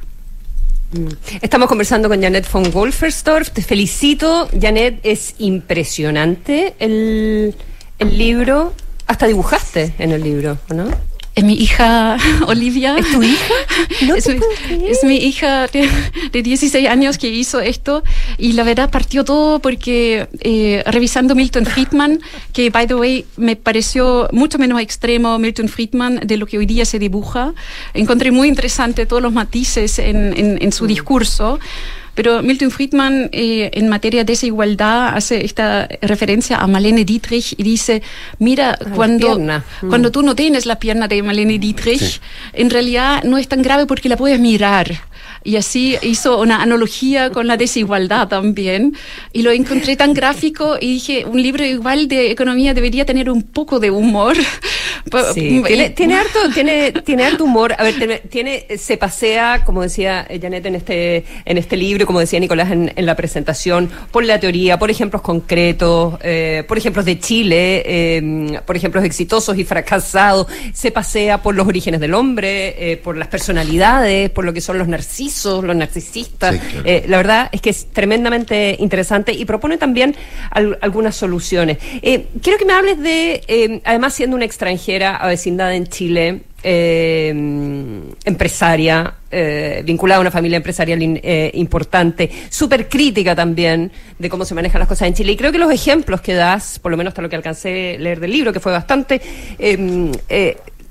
Estamos 1.42 1.68
conversando 1.68 2.08
con 2.08 2.22
Janet 2.22 2.50
von 2.52 2.72
Wolferstorff. 2.72 3.50
Te 3.52 3.62
felicito, 3.62 4.50
Janet. 4.60 5.00
Es 5.04 5.36
impresionante 5.40 6.76
el, 6.80 7.56
el 8.00 8.18
libro. 8.18 8.74
Hasta 9.06 9.28
dibujaste 9.28 9.94
en 10.00 10.12
el 10.12 10.24
libro, 10.24 10.58
¿o 10.70 10.74
¿no? 10.74 10.90
Es 11.38 11.44
mi 11.44 11.54
hija 11.54 12.18
Olivia. 12.48 12.98
¿Es 12.98 13.12
tu 13.12 13.22
hija? 13.24 13.54
es, 14.18 14.28
mi, 14.28 14.88
es 14.90 15.04
mi 15.04 15.16
hija 15.18 15.68
de, 15.68 15.88
de 16.32 16.42
16 16.44 16.88
años 16.90 17.18
que 17.18 17.30
hizo 17.30 17.60
esto 17.62 18.04
y 18.40 18.54
la 18.54 18.64
verdad 18.64 18.90
partió 18.90 19.24
todo 19.24 19.60
porque 19.60 20.28
eh, 20.42 20.84
revisando 20.88 21.36
Milton 21.36 21.66
Friedman, 21.66 22.20
que 22.54 22.70
by 22.72 22.88
the 22.88 22.96
way 22.96 23.26
me 23.38 23.56
pareció 23.56 24.28
mucho 24.32 24.58
menos 24.58 24.82
extremo 24.82 25.38
Milton 25.40 25.70
Friedman 25.70 26.22
de 26.26 26.38
lo 26.38 26.46
que 26.48 26.58
hoy 26.58 26.66
día 26.66 26.86
se 26.86 26.98
dibuja, 27.00 27.54
encontré 27.94 28.32
muy 28.32 28.48
interesante 28.48 29.06
todos 29.06 29.22
los 29.22 29.32
matices 29.32 30.00
en, 30.00 30.34
en- 30.36 30.58
en 30.62 30.72
su 30.72 30.88
discurso. 30.88 31.60
Pero 32.18 32.42
Milton 32.42 32.72
Friedman 32.72 33.30
eh, 33.32 33.70
en 33.74 33.90
materia 33.90 34.22
de 34.22 34.34
desigualdad 34.34 35.16
hace 35.16 35.46
esta 35.46 35.88
referencia 36.02 36.58
a 36.58 36.66
Malene 36.66 37.06
Dietrich 37.06 37.54
y 37.56 37.62
dice, 37.62 38.02
mira, 38.40 38.76
la 38.82 38.90
cuando, 38.90 39.36
pierna. 39.36 39.64
Mm. 39.84 39.90
cuando 39.90 40.12
tú 40.12 40.24
no 40.24 40.34
tienes 40.34 40.66
la 40.66 40.80
pierna 40.80 41.08
de 41.08 41.22
Malene 41.22 41.60
Dietrich, 41.60 42.20
en 42.54 42.72
realidad 42.72 43.22
no 43.24 43.38
es 43.38 43.48
tan 43.48 43.62
grave 43.62 43.86
porque 43.86 44.10
la 44.10 44.18
puedes 44.18 44.40
mirar. 44.40 44.98
Y 45.44 45.56
así 45.56 45.98
hizo 46.02 46.40
una 46.40 46.62
analogía 46.62 47.30
con 47.30 47.48
la 47.48 47.58
desigualdad 47.58 48.28
también. 48.28 48.96
Y 49.34 49.42
lo 49.42 49.52
encontré 49.52 49.96
tan 49.96 50.14
gráfico 50.14 50.78
y 50.80 50.94
dije, 50.94 51.26
un 51.26 51.42
libro 51.42 51.64
igual 51.64 52.08
de 52.08 52.32
economía 52.32 52.74
debería 52.74 53.06
tener 53.06 53.30
un 53.30 53.44
poco 53.44 53.80
de 53.80 53.92
humor. 53.92 54.36
Sí, 55.34 55.64
tiene, 55.66 55.92
tiene 55.92 56.16
harto, 56.20 56.40
tiene, 56.54 56.92
tiene 56.92 57.26
harto 57.26 57.46
humor. 57.46 57.74
A 57.78 57.84
ver, 57.84 58.22
tiene, 58.30 58.66
se 58.78 58.98
pasea, 58.98 59.64
como 59.64 59.82
decía 59.82 60.28
Janet 60.42 60.66
en 60.66 60.76
este, 60.76 61.24
en 61.46 61.58
este 61.58 61.78
libro, 61.78 62.06
como 62.06 62.20
decía 62.20 62.42
Nicolás 62.42 62.72
en, 62.72 62.92
en 62.94 63.06
la 63.06 63.16
presentación, 63.16 63.90
por 64.12 64.26
la 64.26 64.38
teoría, 64.40 64.78
por 64.78 64.92
ejemplos 64.92 65.22
concretos, 65.22 66.16
eh, 66.22 66.64
por 66.68 66.78
ejemplos 66.78 67.06
de 67.06 67.20
Chile, 67.20 67.84
eh, 67.86 68.60
por 68.66 68.76
ejemplos 68.76 69.04
exitosos 69.04 69.58
y 69.58 69.64
fracasados. 69.64 70.48
Se 70.74 70.92
pasea 70.92 71.42
por 71.42 71.56
los 71.56 71.68
orígenes 71.68 72.00
del 72.00 72.14
hombre, 72.14 72.92
eh, 72.92 72.98
por 72.98 73.18
las 73.18 73.28
personalidades, 73.28 74.30
por 74.30 74.46
lo 74.46 74.54
que 74.54 74.62
son 74.62 74.78
los 74.78 74.88
narcisos, 75.28 75.64
los 75.64 75.76
narcisistas. 75.76 76.56
Sí, 76.56 76.60
claro. 76.60 76.84
Eh, 76.86 77.04
la 77.08 77.18
verdad 77.18 77.50
es 77.52 77.62
que 77.62 77.70
es 77.70 77.88
tremendamente 77.92 78.76
interesante 78.80 79.32
y 79.34 79.46
propone 79.46 79.78
también 79.78 80.16
al- 80.52 80.78
algunas 80.82 81.16
soluciones. 81.16 81.78
Eh, 82.02 82.28
quiero 82.42 82.58
que 82.58 82.66
me 82.66 82.74
hables 82.74 83.00
de, 83.00 83.42
eh, 83.48 83.82
además 83.84 84.14
siendo 84.14 84.36
una 84.36 84.46
extranjera 84.46 85.16
avecindada 85.18 85.76
en 85.76 85.88
Chile, 85.88 86.42
empresaria, 88.26 89.14
vinculada 89.86 90.18
a 90.18 90.22
una 90.22 90.32
familia 90.32 90.58
empresarial 90.58 91.02
in- 91.02 91.22
importante, 91.54 92.30
súper 92.50 92.90
crítica 92.90 93.36
también 93.36 93.92
de 94.20 94.30
cómo 94.30 94.44
se 94.44 94.54
manejan 94.56 94.80
las 94.80 94.88
cosas 94.90 95.08
en 95.08 95.14
Chile. 95.14 95.32
Y 95.34 95.38
creo 95.38 95.52
que 95.52 95.58
los 95.60 95.72
ejemplos 95.72 96.20
que 96.22 96.34
das, 96.34 96.80
por 96.80 96.92
lo 96.92 96.98
menos 96.98 97.12
hasta 97.12 97.22
lo 97.22 97.30
que 97.30 97.36
alcancé 97.38 97.96
a 97.98 98.00
leer 98.02 98.20
del 98.20 98.32
libro, 98.32 98.52
que 98.52 98.60
fue 98.60 98.72
bastante... 98.72 99.22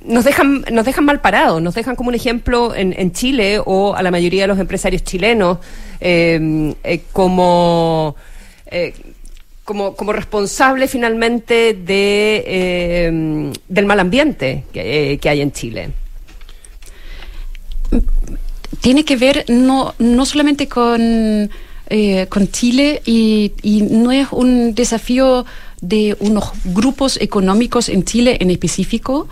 nos 0.07 0.25
dejan, 0.25 0.65
nos 0.71 0.85
dejan 0.85 1.05
mal 1.05 1.21
parados, 1.21 1.61
nos 1.61 1.75
dejan 1.75 1.97
como 1.97 2.09
un 2.09 2.15
ejemplo 2.15 2.75
en, 2.75 2.95
en 2.97 3.13
Chile 3.13 3.61
o 3.65 3.95
a 3.95 4.03
la 4.03 4.11
mayoría 4.11 4.43
de 4.43 4.49
los 4.49 4.59
empresarios 4.59 5.05
chilenos 5.05 5.59
eh, 6.01 6.75
eh, 6.85 7.03
como, 7.13 8.17
eh, 8.67 8.95
como, 9.65 9.95
como 9.97 10.13
responsable 10.13 10.89
finalmente 10.89 11.75
de, 11.75 12.45
eh, 12.47 13.53
del 13.69 13.87
mal 13.87 14.01
ambiente 14.01 14.65
que, 14.73 15.19
que 15.21 15.29
hay 15.29 15.41
en 15.41 15.53
Chile. 15.53 15.91
tiene 18.81 19.05
que 19.05 19.17
ver 19.17 19.45
no, 19.49 19.95
no 19.99 20.27
solamente 20.27 20.69
con, 20.69 21.51
con 22.29 22.49
Chile 22.51 23.03
y 23.05 23.53
no 23.91 24.13
es 24.13 24.29
un 24.33 24.75
desafío 24.75 25.45
de 25.89 26.17
unos 26.21 26.45
grupos 26.65 27.19
económicos 27.21 27.89
en 27.89 28.05
Chile 28.05 28.39
en 28.41 28.51
específico. 28.51 29.29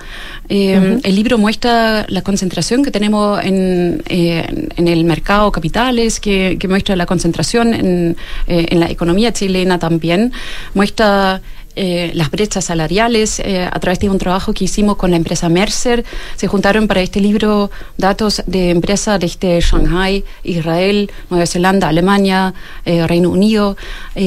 Eh. 0.48 1.00
El 1.02 1.14
libro 1.16 1.38
muestra 1.38 2.06
la 2.08 2.22
concentración 2.22 2.84
que 2.84 2.90
tenemos 2.90 3.42
en, 3.44 4.02
eh, 4.08 4.68
en 4.76 4.88
el 4.88 5.04
mercado 5.04 5.50
capitales, 5.50 6.20
que, 6.20 6.56
que 6.58 6.68
muestra 6.68 6.96
la 6.96 7.06
concentración 7.06 7.74
en, 7.74 8.16
eh, 8.46 8.66
en 8.70 8.80
la 8.80 8.90
economía 8.90 9.32
chilena 9.32 9.78
también. 9.78 10.32
Muestra 10.74 11.42
eh, 11.76 12.12
las 12.14 12.30
brechas 12.30 12.66
salariales 12.66 13.40
eh, 13.40 13.68
a 13.70 13.80
través 13.80 13.98
de 13.98 14.08
un 14.08 14.18
trabajo 14.18 14.52
que 14.52 14.64
hicimos 14.64 14.96
con 14.96 15.10
la 15.10 15.16
empresa 15.16 15.48
Mercer. 15.48 16.04
Se 16.36 16.46
juntaron 16.46 16.86
para 16.86 17.00
este 17.00 17.20
libro 17.20 17.70
datos 17.98 18.42
de 18.46 18.70
empresas 18.70 19.18
desde 19.18 19.60
Shanghai, 19.60 20.24
Israel, 20.44 21.10
Nueva 21.30 21.46
Zelanda, 21.46 21.88
Alemania, 21.88 22.54
eh, 22.84 23.06
Reino 23.06 23.30
Unido, 23.30 23.76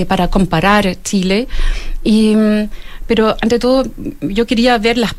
para 0.08 0.28
comparar 0.28 1.02
Chile. 1.04 1.48
Y, 2.04 2.36
mm, 2.36 2.70
pero 3.08 3.38
ante 3.42 3.58
todo, 3.58 3.86
yo 4.20 4.46
quería 4.46 4.78
ver 4.78 4.98
las, 4.98 5.16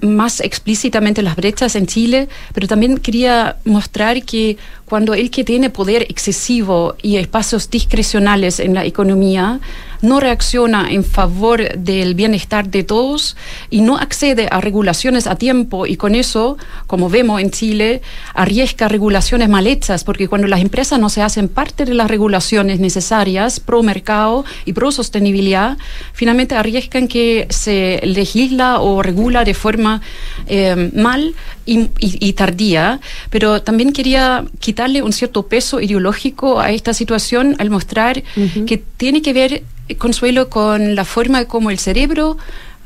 más 0.00 0.40
explícitamente 0.40 1.20
las 1.20 1.36
brechas 1.36 1.76
en 1.76 1.86
Chile, 1.86 2.28
pero 2.54 2.66
también 2.66 2.96
quería 2.96 3.56
mostrar 3.66 4.22
que 4.22 4.56
cuando 4.86 5.12
el 5.12 5.30
que 5.30 5.44
tiene 5.44 5.68
poder 5.68 6.06
excesivo 6.08 6.96
y 7.02 7.16
espacios 7.16 7.68
discrecionales 7.68 8.60
en 8.60 8.72
la 8.72 8.86
economía 8.86 9.60
no 10.02 10.20
reacciona 10.20 10.90
en 10.90 11.04
favor 11.04 11.76
del 11.76 12.14
bienestar 12.14 12.68
de 12.68 12.84
todos 12.84 13.36
y 13.70 13.80
no 13.80 13.96
accede 13.96 14.48
a 14.50 14.60
regulaciones 14.60 15.26
a 15.26 15.36
tiempo 15.36 15.86
y 15.86 15.96
con 15.96 16.14
eso, 16.14 16.58
como 16.86 17.08
vemos 17.08 17.40
en 17.40 17.50
Chile, 17.50 18.02
arriesga 18.34 18.88
regulaciones 18.88 19.48
mal 19.48 19.66
hechas, 19.66 20.04
porque 20.04 20.28
cuando 20.28 20.46
las 20.46 20.60
empresas 20.60 20.98
no 20.98 21.08
se 21.08 21.22
hacen 21.22 21.48
parte 21.48 21.84
de 21.84 21.94
las 21.94 22.08
regulaciones 22.08 22.80
necesarias 22.80 23.60
pro 23.60 23.82
mercado 23.82 24.44
y 24.64 24.72
pro 24.72 24.90
sostenibilidad, 24.92 25.78
finalmente 26.12 26.54
arriesgan 26.54 27.08
que 27.08 27.46
se 27.50 28.00
legisla 28.04 28.80
o 28.80 29.02
regula 29.02 29.44
de 29.44 29.54
forma 29.54 30.02
eh, 30.46 30.90
mal 30.94 31.34
y, 31.66 31.90
y- 31.98 32.32
tardía, 32.34 33.00
pero 33.28 33.60
también 33.62 33.92
quería 33.92 34.44
quitarle 34.60 35.02
un 35.02 35.12
cierto 35.12 35.42
peso 35.48 35.80
ideológico 35.80 36.60
a 36.60 36.70
esta 36.70 36.94
situación 36.94 37.56
al 37.58 37.70
mostrar 37.70 38.22
que 38.66 38.78
tiene 38.96 39.20
que 39.20 39.32
ver, 39.32 39.62
eh, 39.88 39.96
Consuelo, 39.96 40.48
con 40.48 40.94
la 40.94 41.04
forma 41.04 41.44
como 41.46 41.70
el 41.70 41.78
cerebro 41.78 42.38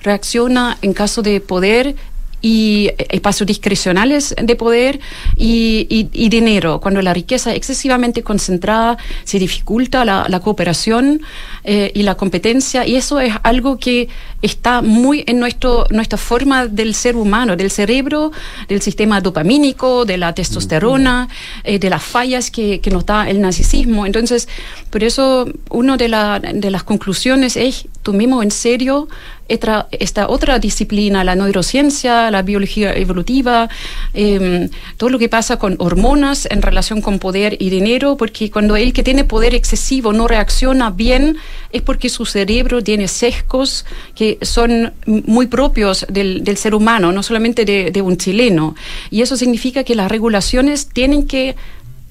reacciona 0.03 0.78
en 0.83 0.95
caso 0.95 1.20
de 1.22 1.41
poder 1.41 1.95
y 2.43 2.88
eh, 2.88 3.07
espacios 3.11 3.47
discrecionales 3.47 4.34
de 4.43 4.57
poder 4.57 5.01
y, 5.36 5.86
y- 5.91 6.09
y 6.12 6.28
dinero. 6.28 6.80
Cuando 6.80 7.03
la 7.03 7.12
riqueza 7.14 7.51
es 7.51 7.57
excesivamente 7.57 8.22
concentrada, 8.22 8.97
se 9.24 9.38
dificulta 9.38 10.05
la, 10.05 10.26
la 10.28 10.41
cooperación 10.41 11.22
eh, 11.64 11.93
y 11.95 12.03
la 12.03 12.14
competencia, 12.16 12.86
y 12.86 12.97
eso 12.97 13.20
es 13.20 13.34
algo 13.43 13.78
que 13.78 14.09
está 14.43 14.80
muy 14.82 15.22
en 15.26 15.38
nuestro, 15.38 15.86
nuestra 15.91 16.16
forma 16.18 16.66
del 16.66 16.95
ser 16.95 17.16
humano, 17.16 17.57
del 17.57 17.70
cerebro, 17.70 18.32
del 18.68 18.80
sistema 18.80 19.20
dopamínico, 19.20 20.05
de 20.07 20.16
la 20.16 20.34
testosterona, 20.34 21.28
eh, 21.64 21.78
de 21.78 21.91
las 21.91 22.03
fallas 22.03 22.51
que, 22.51 22.80
que 22.80 22.91
nos 22.91 23.05
da 23.05 23.28
el 23.28 23.41
narcisismo. 23.41 24.07
Entonces, 24.07 24.49
por 24.91 25.05
eso, 25.05 25.47
una 25.70 25.97
de, 25.97 26.09
la- 26.09 26.38
de 26.41 26.70
las 26.70 26.84
conclusiones 26.84 27.57
es, 27.57 27.86
tomemos 28.03 28.43
en 28.43 28.51
serio 28.51 29.09
esta, 29.51 30.28
otra 30.28 30.59
disciplina, 30.59 31.24
la 31.24 31.34
neurociencia, 31.34 32.30
la 32.30 32.42
biología 32.42 32.92
evolutiva, 32.94 33.68
eh, 34.14 34.70
todo 34.96 35.11
lo 35.11 35.18
que 35.18 35.28
pasa 35.28 35.59
con 35.59 35.76
hormonas 35.78 36.46
en 36.51 36.62
relación 36.62 37.03
con 37.03 37.18
poder 37.18 37.57
y 37.59 37.70
dinero, 37.70 38.16
porque 38.16 38.51
cuando 38.51 38.76
el 38.76 38.92
que 38.92 39.03
tiene 39.03 39.24
poder 39.24 39.55
excesivo 39.55 40.12
no 40.12 40.28
reacciona 40.28 40.90
bien, 40.90 41.36
es 41.72 41.82
porque 41.82 42.09
su 42.09 42.24
cerebro 42.26 42.82
tiene 42.82 43.09
sesgos 43.09 43.84
que 44.14 44.38
son 44.42 44.92
muy 45.07 45.46
propios 45.46 46.07
del, 46.09 46.57
ser 46.57 46.74
humano, 46.74 47.12
no 47.12 47.22
solamente 47.22 47.64
de 47.64 48.03
un 48.03 48.16
chileno. 48.16 48.74
Y 49.11 49.22
eso 49.22 49.36
significa 49.36 49.84
que 49.84 49.94
las 49.94 50.11
regulaciones 50.11 50.88
tienen 50.88 51.26
que 51.26 51.57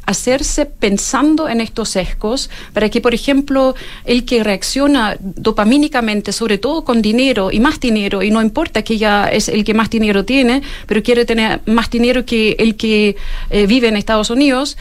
hacerse 0.09 0.65
pensando 0.65 1.47
en 1.47 1.61
estos 1.61 1.89
sesgos 1.89 2.49
para 2.73 2.89
que, 2.89 2.99
por 2.99 3.13
ejemplo, 3.13 3.75
el 4.05 4.25
que 4.25 4.43
reacciona 4.43 5.17
dopamínicamente, 5.19 6.31
sobre 6.31 6.57
todo 6.57 6.83
con 6.83 7.01
dinero 7.01 7.51
y 7.51 7.59
más 7.59 7.79
dinero, 7.79 8.23
y 8.23 8.31
no 8.31 8.41
importa 8.41 8.81
que 8.81 8.97
ya 8.97 9.27
es 9.27 9.49
el 9.49 9.63
que 9.63 9.73
más 9.73 9.89
dinero 9.89 10.25
tiene, 10.25 10.63
pero 10.87 11.03
quiere 11.03 11.25
tener 11.25 11.61
más 11.67 11.89
dinero 11.91 12.25
que 12.25 12.55
el 12.57 12.75
que 12.75 13.15
eh, 13.51 13.67
vive 13.67 13.87
en 13.87 13.97
Estados 13.97 14.31
Unidos, 14.31 14.77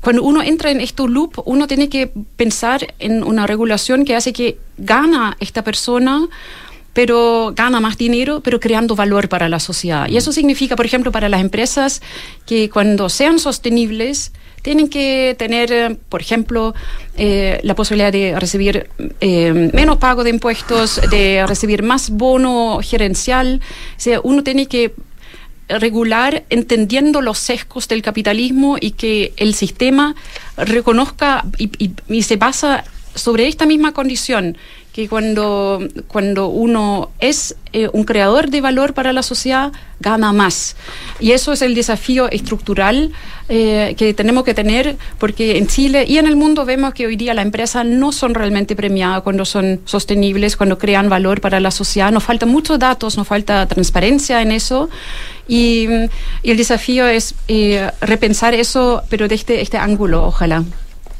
cuando 0.00 0.22
uno 0.22 0.42
entra 0.42 0.70
en 0.70 0.80
este 0.80 1.08
loop, 1.08 1.42
uno 1.46 1.66
tiene 1.66 1.88
que 1.88 2.12
pensar 2.36 2.94
en 2.98 3.24
una 3.24 3.46
regulación 3.46 4.04
que 4.04 4.14
hace 4.14 4.32
que 4.32 4.58
gana 4.78 5.36
esta 5.40 5.64
persona 5.64 6.28
pero 6.92 7.52
gana 7.54 7.80
más 7.80 7.96
dinero, 7.96 8.40
pero 8.40 8.58
creando 8.58 8.96
valor 8.96 9.28
para 9.28 9.48
la 9.48 9.60
sociedad. 9.60 10.08
Y 10.08 10.16
eso 10.16 10.32
significa, 10.32 10.76
por 10.76 10.86
ejemplo, 10.86 11.12
para 11.12 11.28
las 11.28 11.40
empresas 11.40 12.02
que 12.46 12.68
cuando 12.68 13.08
sean 13.08 13.38
sostenibles, 13.38 14.32
tienen 14.62 14.88
que 14.88 15.34
tener, 15.38 15.72
eh, 15.72 15.96
por 16.08 16.20
ejemplo, 16.20 16.74
eh, 17.16 17.60
la 17.62 17.74
posibilidad 17.74 18.12
de 18.12 18.38
recibir 18.38 18.88
eh, 19.20 19.70
menos 19.72 19.96
pago 19.98 20.24
de 20.24 20.30
impuestos, 20.30 21.00
de 21.10 21.44
recibir 21.46 21.82
más 21.82 22.10
bono 22.10 22.80
gerencial. 22.82 23.60
O 23.96 24.00
sea, 24.00 24.20
uno 24.22 24.42
tiene 24.42 24.66
que 24.66 24.92
regular 25.68 26.44
entendiendo 26.50 27.20
los 27.20 27.38
sesgos 27.38 27.86
del 27.88 28.02
capitalismo 28.02 28.76
y 28.80 28.90
que 28.92 29.32
el 29.36 29.54
sistema 29.54 30.14
reconozca 30.56 31.44
y, 31.58 31.70
y- 31.78 31.92
y 32.08 32.22
se 32.22 32.36
basa 32.36 32.84
sobre 33.14 33.46
esta 33.48 33.66
misma 33.66 33.92
condición 33.92 34.56
que 34.92 35.08
cuando, 35.08 35.86
cuando 36.08 36.48
uno 36.48 37.10
es 37.20 37.56
eh, 37.72 37.88
un 37.92 38.04
creador 38.04 38.50
de 38.50 38.60
valor 38.60 38.92
para 38.92 39.12
la 39.12 39.22
sociedad, 39.22 39.72
gana 40.00 40.32
más. 40.32 40.74
Y 41.20 41.32
eso 41.32 41.52
es 41.52 41.62
el 41.62 41.74
desafío 41.74 42.28
estructural 42.30 43.12
eh, 43.48 43.94
que 43.96 44.14
tenemos 44.14 44.42
que 44.44 44.54
tener, 44.54 44.96
porque 45.18 45.58
en 45.58 45.68
Chile 45.68 46.04
y 46.08 46.18
en 46.18 46.26
el 46.26 46.34
mundo 46.34 46.64
vemos 46.64 46.94
que 46.94 47.06
hoy 47.06 47.16
día 47.16 47.34
las 47.34 47.44
empresas 47.44 47.86
no 47.86 48.10
son 48.10 48.34
realmente 48.34 48.74
premiadas 48.74 49.22
cuando 49.22 49.44
son 49.44 49.80
sostenibles, 49.84 50.56
cuando 50.56 50.78
crean 50.78 51.08
valor 51.08 51.40
para 51.40 51.60
la 51.60 51.70
sociedad. 51.70 52.10
Nos 52.10 52.24
faltan 52.24 52.48
muchos 52.48 52.78
datos, 52.78 53.16
nos 53.16 53.28
falta 53.28 53.66
transparencia 53.66 54.42
en 54.42 54.50
eso. 54.50 54.88
Y, 55.46 55.86
el 56.42 56.56
desafío 56.56 57.06
es 57.06 57.34
eh, 57.48 57.90
repensar 58.00 58.54
eso, 58.54 59.02
pero 59.08 59.28
desde 59.28 59.60
este 59.60 59.78
ángulo, 59.78 60.26
ojalá. 60.26 60.64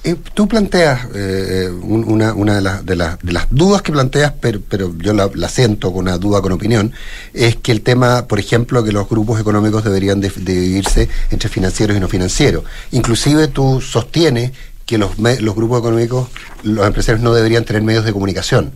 Eh, 0.03 0.17
tú 0.33 0.49
planteas 0.49 1.07
eh, 1.15 1.69
un- 1.83 2.05
una, 2.11 2.33
una 2.33 2.55
de, 2.55 2.63
las- 2.63 2.87
de, 2.87 2.97
las- 2.97 3.19
de 3.21 3.33
las 3.33 3.47
dudas 3.51 3.83
que 3.83 3.93
planteas, 3.93 4.33
pero, 4.41 4.61
pero 4.67 4.95
yo 4.99 5.13
la, 5.13 5.49
siento 5.51 5.93
con 5.93 6.03
una 6.09 6.17
duda 6.17 6.41
con 6.41 6.53
opinión, 6.53 6.93
es 7.35 7.57
que 7.57 7.71
el 7.71 7.83
tema, 7.83 8.27
por 8.27 8.39
ejemplo, 8.39 8.83
que 8.83 8.93
los 8.93 9.09
grupos 9.11 9.39
económicos 9.39 9.85
deberían 9.85 10.21
de- 10.23 10.33
dividirse 10.35 11.09
entre 11.31 11.51
financieros 11.51 11.97
y 11.97 12.01
no 12.01 12.09
financieros. 12.09 12.65
Inclusive 12.93 13.49
tú 13.49 13.83
sostienes 13.83 14.53
que 14.87 14.97
los, 14.97 15.19
los 15.19 15.55
grupos 15.55 15.81
económicos, 15.81 16.29
los 16.63 16.87
empresarios 16.87 17.23
no 17.23 17.35
deberían 17.35 17.65
tener 17.67 17.83
medios 17.83 18.05
de 18.07 18.13
comunicación. 18.13 18.73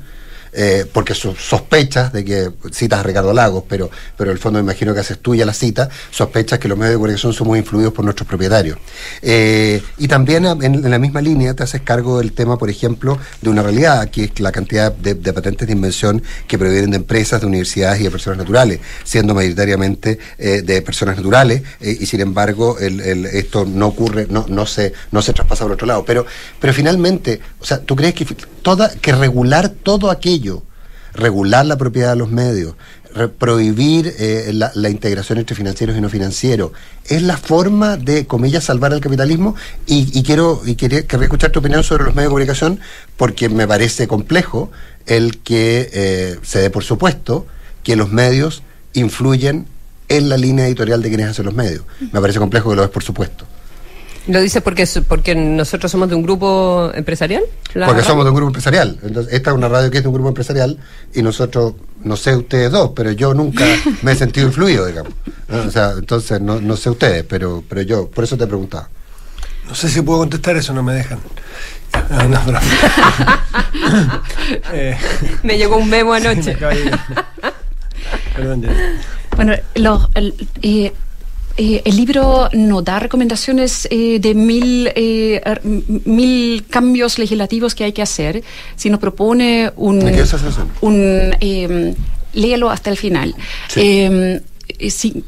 Eh, 0.54 0.86
porque 0.92 1.14
so- 1.14 1.34
sospechas 1.36 2.12
de 2.12 2.24
que, 2.24 2.50
citas 2.72 3.00
a 3.00 3.02
Ricardo 3.02 3.32
Lagos, 3.32 3.64
pero, 3.68 3.90
pero 4.16 4.30
en 4.30 4.36
el 4.36 4.40
fondo 4.40 4.58
me 4.58 4.64
imagino 4.64 4.94
que 4.94 5.00
haces 5.00 5.18
tuya 5.18 5.44
la 5.44 5.52
cita, 5.52 5.88
sospechas 6.10 6.58
que 6.58 6.68
los 6.68 6.78
medios 6.78 6.92
de 6.92 6.96
comunicación 6.96 7.32
somos 7.32 7.58
influidos 7.58 7.92
por 7.92 8.04
nuestros 8.04 8.26
propietarios. 8.28 8.78
Eh, 9.22 9.82
y 9.98 10.08
también 10.08 10.46
en, 10.46 10.88
la 10.90 10.98
misma 10.98 11.20
línea 11.20 11.54
te 11.54 11.62
haces 11.62 11.80
cargo 11.82 12.18
del 12.18 12.32
tema, 12.32 12.56
por 12.58 12.70
ejemplo, 12.70 13.18
de 13.40 13.50
una 13.50 13.62
realidad, 13.62 14.08
que 14.10 14.24
es 14.24 14.40
la 14.40 14.52
cantidad 14.52 14.92
de, 14.92 15.14
patentes 15.32 15.66
de 15.66 15.72
invención 15.72 16.22
que 16.46 16.58
provienen 16.58 16.90
de 16.90 16.96
empresas, 16.98 17.40
de 17.40 17.46
universidades 17.46 18.00
y 18.00 18.04
de 18.04 18.10
personas 18.10 18.38
naturales, 18.38 18.80
siendo 19.02 19.34
mayoritariamente 19.34 20.18
eh, 20.38 20.62
de 20.62 20.82
personas 20.82 21.16
naturales, 21.16 21.62
y 21.80 22.06
sin 22.06 22.20
embargo 22.20 22.78
esto 22.78 23.64
no 23.64 23.88
ocurre, 23.88 24.26
no, 24.30 24.46
no, 24.48 24.66
se, 24.66 24.92
no 25.10 25.22
se 25.22 25.32
traspasa 25.32 25.64
por 25.64 25.72
otro 25.72 25.86
lado. 25.86 26.04
Pero, 26.04 26.26
pero 26.60 26.72
finalmente, 26.72 27.40
o 27.60 27.64
sea, 27.64 27.80
¿tú 27.80 27.96
crees 27.96 28.14
que, 28.14 28.26
toda, 28.62 28.90
que 28.90 29.12
regular 29.12 29.68
todo 29.68 30.10
aquello, 30.10 30.43
regular 31.14 31.64
la 31.64 31.76
propiedad 31.76 32.10
de 32.10 32.16
los 32.16 32.30
medios, 32.30 32.74
prohibir 33.38 34.12
eh, 34.18 34.50
la, 34.52 34.90
integración 34.90 35.38
entre 35.38 35.54
financieros 35.54 35.96
y 35.96 36.00
no 36.00 36.08
financieros, 36.08 36.72
es 37.06 37.22
la 37.22 37.36
forma 37.36 37.96
de, 37.96 38.26
comillas, 38.26 38.64
salvar 38.64 38.92
al 38.92 39.00
capitalismo. 39.00 39.54
Y, 39.86 40.22
quiero 40.24 40.62
y 40.66 40.74
quería, 40.74 41.00
escuchar 41.00 41.50
tu 41.50 41.60
opinión 41.60 41.84
sobre 41.84 42.04
los 42.04 42.14
medios 42.14 42.30
de 42.30 42.30
comunicación, 42.30 42.80
porque 43.16 43.48
me 43.48 43.68
parece 43.68 44.08
complejo 44.08 44.70
el 45.06 45.38
que 45.38 45.90
eh, 45.92 46.38
se 46.42 46.60
dé 46.60 46.70
por 46.70 46.82
supuesto 46.82 47.46
que 47.82 47.94
los 47.94 48.10
medios 48.10 48.62
influyen 48.94 49.66
en 50.08 50.28
la 50.28 50.36
línea 50.36 50.66
editorial 50.66 51.02
de 51.02 51.08
quienes 51.08 51.28
hacen 51.28 51.44
los 51.44 51.54
medios. 51.54 51.84
Me 52.12 52.20
parece 52.20 52.38
complejo 52.38 52.70
que 52.70 52.76
lo 52.76 52.84
es 52.84 52.90
por 52.90 53.04
supuesto. 53.04 53.46
¿Lo 54.26 54.40
dices 54.40 54.62
porque, 54.62 54.88
porque 55.06 55.34
nosotros 55.34 55.92
somos 55.92 56.08
de 56.08 56.14
un 56.14 56.22
grupo 56.22 56.90
empresarial? 56.94 57.42
La 57.74 57.86
Porque 57.86 58.00
radio. 58.00 58.10
somos 58.12 58.24
de 58.24 58.30
un 58.30 58.36
grupo 58.36 58.48
empresarial. 58.48 58.98
Entonces, 59.02 59.32
esta 59.34 59.50
es 59.50 59.56
una 59.56 59.68
radio 59.68 59.90
que 59.90 59.98
es 59.98 60.02
de 60.02 60.08
un 60.08 60.14
grupo 60.14 60.28
empresarial 60.30 60.78
y 61.12 61.20
nosotros, 61.22 61.74
no 62.02 62.16
sé 62.16 62.34
ustedes 62.34 62.70
dos, 62.72 62.92
pero 62.96 63.12
yo 63.12 63.34
nunca 63.34 63.64
me 64.02 64.12
he 64.12 64.14
sentido 64.16 64.46
influido, 64.46 64.86
digamos. 64.86 65.12
O 65.50 65.70
sea, 65.70 65.92
entonces, 65.98 66.40
no, 66.40 66.58
no 66.60 66.74
sé 66.76 66.88
ustedes, 66.88 67.24
pero, 67.28 67.62
pero 67.68 67.82
yo, 67.82 68.08
por 68.08 68.24
eso 68.24 68.36
te 68.38 68.46
preguntaba. 68.46 68.88
No 69.68 69.74
sé 69.74 69.88
si 69.90 70.00
puedo 70.00 70.20
contestar 70.20 70.56
eso, 70.56 70.72
no 70.72 70.82
me 70.82 70.94
dejan. 70.94 71.18
No, 72.10 72.28
no, 72.28 72.40
bravo. 72.46 72.66
Eh, 74.72 74.96
Me 75.42 75.56
llegó 75.56 75.76
un 75.76 75.88
memo 75.88 76.14
sí, 76.16 76.22
me 76.22 76.28
anoche. 76.30 76.56
Perdón, 78.34 78.62
Janet. 78.62 78.76
Bueno, 79.36 79.54
los- 79.74 80.08
el, 80.14 80.34
eh, 80.62 80.92
eh, 81.56 81.82
el 81.84 81.96
libro 81.96 82.48
no 82.52 82.82
da 82.82 82.98
recomendaciones 82.98 83.86
eh, 83.90 84.18
de 84.20 84.34
mil, 84.34 84.90
eh, 84.94 85.40
mil 86.04 86.64
cambios 86.68 87.18
legislativos 87.18 87.74
que 87.74 87.84
hay 87.84 87.92
que 87.92 88.02
hacer, 88.02 88.42
sino 88.76 88.98
propone 88.98 89.70
un... 89.76 90.02
Un 90.80 91.34
eh, 91.40 91.94
léelo 92.32 92.70
hasta 92.70 92.90
el 92.90 92.96
final. 92.96 93.34
Sí, 93.68 94.08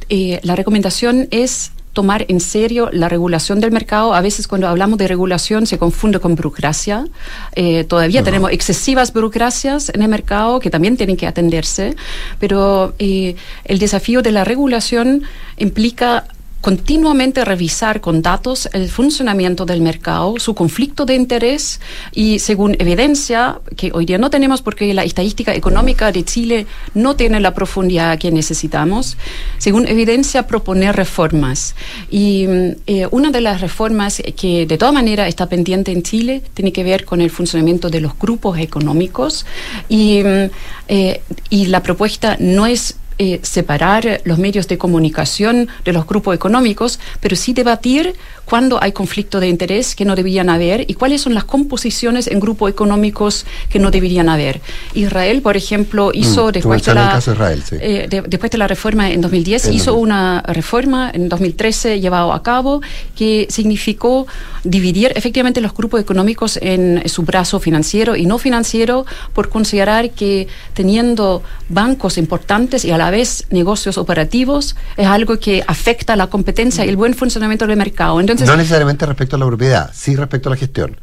eh, 0.09 0.39
la 0.43 0.55
recomendación 0.55 1.27
es 1.31 1.71
tomar 1.97 2.25
en 2.27 2.39
serio 2.39 2.91
la 2.93 3.09
regulación 3.09 3.59
del 3.59 3.71
mercado. 3.71 4.13
A 4.13 4.21
veces 4.21 4.47
cuando 4.47 4.67
hablamos 4.67 4.99
de 4.99 5.07
regulación 5.07 5.65
se 5.65 5.79
confunde 5.79 6.19
con 6.19 6.35
burocracia. 6.35 7.07
Eh, 7.55 7.85
todavía 7.85 8.21
tenemos 8.21 8.51
excesivas 8.51 9.11
burocracias 9.11 9.89
en 9.89 10.03
el 10.03 10.07
mercado 10.07 10.59
que 10.59 10.69
también 10.69 10.95
tienen 10.95 11.17
que 11.17 11.25
atenderse, 11.25 11.95
pero 12.39 12.93
eh, 12.99 13.35
el 13.65 13.79
desafío 13.79 14.21
de 14.21 14.31
la 14.31 14.43
regulación 14.43 15.23
implica 15.57 16.27
continuamente 16.67 17.45
revisar 17.45 18.01
con 18.01 18.21
datos 18.21 18.67
el 18.73 18.89
funcionamiento 18.89 19.65
del 19.65 19.79
mercado, 19.79 20.37
su 20.37 20.53
conflicto 20.53 21.05
de 21.05 21.15
interés 21.15 21.79
y 22.11 22.39
según 22.39 22.75
evidencia, 22.77 23.61
que 23.77 23.89
hoy 23.93 24.05
día 24.05 24.17
no 24.17 24.29
tenemos 24.29 24.61
porque 24.61 24.93
la 24.93 25.05
estadística 25.05 25.55
económica 25.55 26.11
de 26.11 26.25
Chile 26.25 26.67
no 26.93 27.15
tiene 27.15 27.39
la 27.39 27.53
profundidad 27.53 28.19
que 28.19 28.31
necesitamos, 28.31 29.15
según 29.59 29.87
evidencia 29.87 30.45
proponer 30.45 30.93
reformas. 30.93 31.73
Y 32.11 32.45
mm, 32.47 32.71
eh, 32.85 33.07
una 33.11 33.31
de 33.31 33.39
las 33.39 33.61
reformas 33.61 34.21
que 34.35 34.65
de 34.65 34.77
todas 34.77 34.93
maneras 34.93 35.29
está 35.29 35.47
pendiente 35.47 35.93
en 35.93 36.03
Chile 36.03 36.41
tiene 36.53 36.73
que 36.73 36.83
ver 36.83 37.05
con 37.05 37.21
el 37.21 37.29
funcionamiento 37.29 37.89
de 37.89 38.01
los 38.01 38.19
grupos 38.19 38.59
económicos 38.59 39.45
y, 39.87 40.21
mm, 40.21 40.49
eh, 40.89 41.21
y 41.49 41.67
la 41.67 41.81
propuesta 41.81 42.35
no 42.41 42.65
es 42.65 42.97
eh, 43.19 43.39
separar 43.43 44.21
los 44.25 44.37
medios 44.37 44.67
de 44.67 44.77
comunicación 44.77 45.67
de 45.85 45.93
los 45.93 46.05
grupos 46.05 46.35
económicos, 46.35 46.99
pero 47.19 47.35
sí 47.35 47.53
debatir 47.53 48.13
cuándo 48.45 48.81
hay 48.81 48.91
conflicto 48.93 49.39
de 49.39 49.47
interés 49.49 49.95
que 49.95 50.05
no 50.05 50.15
deberían 50.15 50.49
haber 50.49 50.85
y 50.89 50.93
cuáles 50.93 51.21
son 51.21 51.33
las 51.33 51.43
composiciones 51.43 52.27
en 52.27 52.39
grupos 52.39 52.69
económicos 52.71 53.45
que 53.69 53.79
no 53.79 53.91
deberían 53.91 54.29
haber. 54.29 54.61
Israel, 54.93 55.41
por 55.41 55.57
ejemplo, 55.57 56.11
hizo 56.13 56.47
Mm, 56.47 56.51
después, 56.51 56.83
de 56.85 56.93
la, 56.93 57.17
Israel, 57.17 57.63
sí. 57.67 57.75
eh, 57.81 58.07
de- 58.09 58.21
después 58.21 58.51
de 58.51 58.57
la 58.57 58.67
reforma 58.67 59.09
en 59.11 59.19
2010, 59.21 59.65
En 59.65 59.73
hizo 59.73 59.91
2010. 59.91 60.03
una 60.03 60.41
reforma 60.47 61.11
en 61.13 61.27
2013 61.27 61.99
llevado 61.99 62.31
a 62.31 62.41
cabo 62.43 62.81
que 63.17 63.47
significó 63.49 64.27
dividir 64.63 65.11
efectivamente 65.15 65.59
los 65.59 65.73
grupos 65.73 65.99
económicos 66.01 66.57
en 66.61 67.03
su 67.07 67.23
brazo 67.23 67.59
financiero 67.59 68.15
y 68.15 68.25
no 68.25 68.37
financiero 68.37 69.05
por 69.33 69.49
considerar 69.49 70.11
que 70.11 70.47
teniendo 70.73 71.41
bancos 71.69 72.17
importantes 72.17 72.85
y 72.85 72.91
a 72.91 72.97
la 72.97 73.06
vez 73.11 73.45
negocios 73.49 73.97
operativos 73.97 74.75
es 74.97 75.07
algo 75.07 75.37
que 75.39 75.63
afecta 75.67 76.15
la 76.15 76.27
competencia 76.27 76.85
y 76.85 76.89
el 76.89 76.97
buen 76.97 77.13
funcionamiento 77.13 77.65
del 77.67 77.77
mercado. 77.77 78.19
Entonces, 78.19 78.47
no 78.47 78.55
necesariamente 78.57 79.05
respecto 79.05 79.35
a 79.35 79.39
la 79.39 79.45
propiedad, 79.47 79.91
sí 79.93 80.15
respecto 80.15 80.49
a 80.49 80.51
la 80.51 80.57
gestión. 80.57 80.97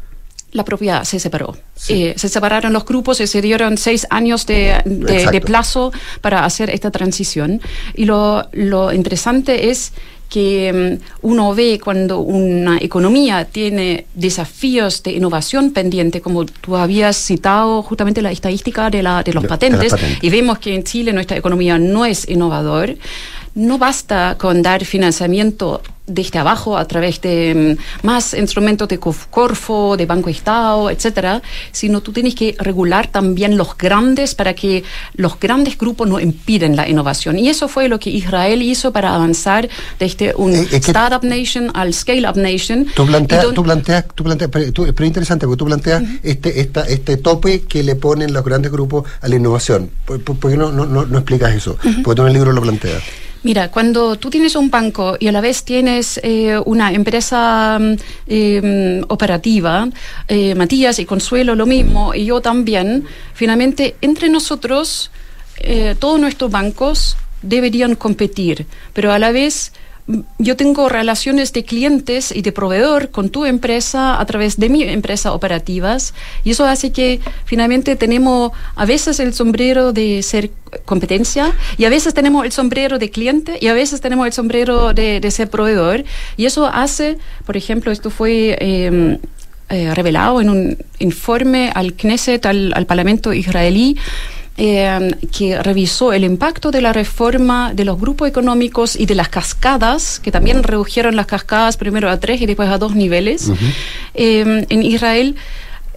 la 0.53 0.65
propiedad 0.65 1.03
se 1.03 1.19
separó. 1.19 1.57
Eh, 1.89 2.15
se 2.17 2.29
separaron 2.29 2.73
los 2.73 2.85
grupos 2.85 3.21
y 3.21 3.27
se 3.27 3.43
dieron 3.43 3.77
seis 3.77 4.07
años 4.11 4.47
de, 4.47 4.81
de- 4.85 5.27
de 5.27 5.41
plazo 5.41 5.93
para 6.21 6.45
hacer 6.45 6.71
esta 6.71 6.93
transición. 6.93 7.61
Y 7.95 8.05
lo, 8.05 8.47
lo 8.53 8.93
interesante 8.93 9.71
es 9.71 9.93
que 10.29 10.99
mm, 11.01 11.27
uno 11.27 11.55
ve 11.55 11.81
cuando 11.83 12.19
una 12.21 12.79
economía 12.79 13.45
tiene 13.45 14.07
desafíos 14.15 15.03
de 15.03 15.13
innovación 15.13 15.71
pendiente, 15.73 16.21
como 16.21 16.45
tú 16.45 16.77
habías 16.77 17.17
citado 17.17 17.83
justamente 17.83 18.21
la 18.23 18.33
estadística 18.33 18.91
de, 18.91 19.03
la, 19.03 19.23
de 19.23 19.33
los 19.33 19.43
De- 19.43 19.49
de 19.49 19.51
las 19.51 19.59
patentes, 19.59 19.91
patentes. 19.93 20.19
y 20.25 20.31
vemos 20.31 20.59
que 20.59 20.75
en 20.75 20.83
Chile 20.85 21.13
nuestra 21.13 21.37
economía 21.37 21.79
no 21.79 22.05
es 22.05 22.29
innovador, 22.29 22.97
no 23.55 23.79
basta 23.79 24.37
con 24.39 24.63
dar 24.63 24.85
financiamiento 24.85 25.81
desde 26.07 26.39
abajo 26.39 26.77
a 26.77 26.85
través 26.87 27.21
de 27.23 27.77
mm, 28.03 28.07
más 28.07 28.35
instrumentos 28.35 28.89
de 28.89 28.99
Corfo, 28.99 29.97
de 29.97 30.07
Banco 30.07 30.29
Estado, 30.29 30.91
etcétera, 30.91 31.41
sino 31.73 32.01
tú 32.03 32.13
tienes 32.13 32.35
que 32.35 32.55
regular 32.59 33.07
también 33.07 33.57
los 33.57 33.77
grandes 33.77 34.35
para 34.35 34.55
que 34.55 34.85
los 35.15 35.39
grandes 35.41 35.79
grupos 35.79 36.09
no 36.09 36.21
impiden 36.21 36.77
la 36.77 36.89
innovación. 36.89 37.39
Y 37.39 37.49
eso 37.49 37.69
fue 37.69 37.89
lo 37.89 37.99
que 37.99 38.11
Israel 38.11 38.61
hizo 38.63 38.93
para 38.93 39.15
avanzar 39.15 39.69
desde 39.99 40.35
un 40.37 40.55
Eh, 40.55 40.61
es 40.63 40.69
que- 40.69 40.77
startup 40.77 41.25
nation 41.25 41.71
al 41.75 41.95
scale 41.95 42.29
up 42.29 42.37
nation. 42.37 42.87
Tú 42.95 43.07
planteas, 43.07 43.47
tú 43.55 43.63
planteas, 43.63 44.05
tú 44.15 44.25
planteas, 44.25 44.51
pero, 44.51 44.73
pero 44.73 45.05
es 45.05 45.09
interesante 45.09 45.47
porque 45.47 45.59
tú 45.59 45.65
planteas 45.67 46.03
este, 46.23 46.61
esta, 46.61 46.83
este 46.83 47.17
tope 47.17 47.63
que 47.63 47.83
le 47.83 47.97
ponen 47.97 48.33
los 48.33 48.45
grandes 48.45 48.71
grupos 48.71 49.05
a 49.21 49.29
la 49.29 49.37
innovación. 49.37 49.91
¿Por, 50.05 50.23
por- 50.23 50.37
por 50.39 50.51
qué 50.51 50.57
no, 50.57 50.71
no, 50.71 50.85
no, 50.87 51.07
no 51.07 51.19
explicas 51.19 51.55
eso? 51.55 51.79
Porque 52.03 52.17
tú 52.17 52.23
en 52.23 52.29
el 52.29 52.35
libro 52.35 52.53
lo 52.53 52.61
planteas. 52.61 53.03
Mira, 53.45 53.71
cuando 53.71 54.17
tú 54.17 54.31
tienes 54.31 54.57
un 54.57 54.71
banco 54.71 55.19
y 55.21 55.29
a 55.29 55.33
la 55.33 55.43
vez 55.43 55.65
tienes 55.65 56.19
eh, 56.23 56.59
una 56.65 56.91
empresa 56.93 57.79
mm, 57.79 57.93
mm, 58.27 59.05
operativa, 59.09 59.87
eh, 60.27 60.55
Matías 60.55 60.99
y 60.99 61.05
Consuelo 61.05 61.55
lo 61.55 61.67
mismo, 61.67 62.15
y 62.15 62.25
yo 62.25 62.41
también, 62.41 63.05
finalmente 63.35 63.97
entre 64.01 64.31
nosotros, 64.31 65.11
eh, 65.59 65.95
todos 65.99 66.19
nuestros 66.19 66.51
bancos 66.51 67.19
deberían 67.43 67.97
competir, 67.97 68.65
pero 68.95 69.13
a 69.13 69.19
la 69.19 69.31
vez 69.31 69.75
yo 70.39 70.57
tengo 70.57 70.89
relaciones 70.89 71.53
de 71.55 71.65
clientes 71.65 72.31
y 72.31 72.43
de 72.43 72.53
proveedor 72.53 73.11
con 73.11 73.31
tu 73.31 73.47
empresa 73.47 74.21
a 74.21 74.27
través 74.27 74.59
de 74.59 74.69
mi 74.69 74.83
empresa 74.83 75.33
operativas 75.33 76.13
y 76.45 76.51
eso 76.51 76.67
hace 76.67 76.93
que 76.93 77.21
finalmente 77.47 77.97
tenemos 77.97 78.53
a 78.77 78.85
veces 78.85 79.19
el 79.19 79.33
sombrero 79.33 79.93
de 79.93 80.23
ser 80.23 80.51
competencia 80.85 81.53
y 81.79 81.87
a 81.87 81.89
veces 81.89 82.13
tenemos 82.13 82.45
el 82.45 82.53
sombrero 82.53 82.99
de 82.99 83.11
cliente 83.11 83.57
y 83.61 83.69
a 83.69 83.75
veces 83.75 84.03
tenemos 84.03 84.27
el 84.27 84.35
sombrero 84.35 84.93
de, 84.93 85.21
de 85.21 85.31
ser 85.31 85.49
proveedor. 85.49 86.05
Y 86.37 86.45
eso 86.45 86.67
hace, 86.67 87.17
por 87.47 87.57
ejemplo, 87.57 87.91
esto 87.91 88.11
fue... 88.11 88.59
eh, 88.61 89.19
eh, 89.71 89.95
revelado 89.95 90.43
en 90.43 90.51
un 90.51 90.79
informe 90.99 91.73
al 91.75 91.95
Knesset, 91.95 92.45
al, 92.45 92.75
al 92.77 92.85
Parlamento 92.85 93.33
israelí, 93.33 93.97
eh, 94.57 95.11
que 95.37 95.61
revisó 95.61 96.13
el 96.13 96.23
impacto 96.25 96.71
de 96.71 96.81
la 96.81 96.93
reforma 96.93 97.75
de 97.75 97.85
los 97.85 97.99
grupos 97.99 98.29
económicos 98.29 98.95
y 98.95 99.07
de 99.07 99.15
las 99.15 99.29
cascadas, 99.29 100.21
que 100.21 100.31
también 100.31 100.63
redujeron 100.63 101.17
las 101.17 101.27
cascadas 101.27 101.77
primero 101.77 102.09
a 102.09 102.21
tres 102.21 102.41
y 102.41 102.47
después 102.47 102.69
a 102.69 102.79
dos 102.79 102.95
niveles. 102.95 103.51
Eh, 104.15 104.67
en 104.69 104.83
Israel, 104.83 105.37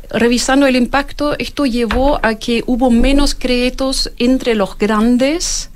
revisando 0.10 0.68
el 0.68 0.76
impacto, 0.76 1.38
esto 1.38 1.66
llevó 1.66 2.20
a 2.24 2.36
que 2.36 2.64
hubo 2.66 2.90
menos 2.90 3.36
créditos 3.36 4.12
entre 4.18 4.56
los 4.56 4.78
grandes 4.78 5.70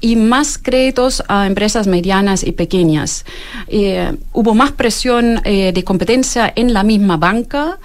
y 0.00 0.16
más 0.16 0.58
créditos 0.58 1.22
a 1.28 1.46
empresas 1.46 1.86
medianas 1.86 2.44
y 2.44 2.52
pequeñas. 2.52 3.24
Eh, 3.68 4.14
hubo 4.32 4.54
más 4.54 4.72
presión 4.72 5.40
eh, 5.44 5.72
de 5.72 5.84
competencia 5.84 6.52
en 6.54 6.74
la 6.74 6.82
misma 6.82 7.16
banca, 7.16 7.78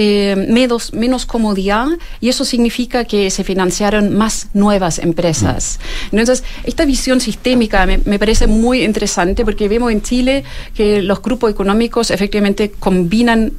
eh, 0.00 0.36
menos, 0.48 0.94
menos 0.94 1.26
comodidad, 1.26 1.88
y 2.20 2.28
eso 2.28 2.44
significa 2.44 3.04
que 3.04 3.30
se 3.30 3.42
financiaron 3.42 4.16
más 4.16 4.46
nuevas 4.54 5.00
empresas. 5.00 5.80
Entonces, 6.12 6.44
esta 6.62 6.84
visión 6.84 7.20
sistémica 7.20 7.84
me, 7.84 7.98
me 8.04 8.16
parece 8.20 8.46
muy 8.46 8.84
interesante 8.84 9.44
porque 9.44 9.66
vemos 9.66 9.90
en 9.90 10.02
Chile 10.02 10.44
que 10.72 11.02
los 11.02 11.20
grupos 11.20 11.50
económicos 11.50 12.12
efectivamente 12.12 12.70
combinan 12.78 13.52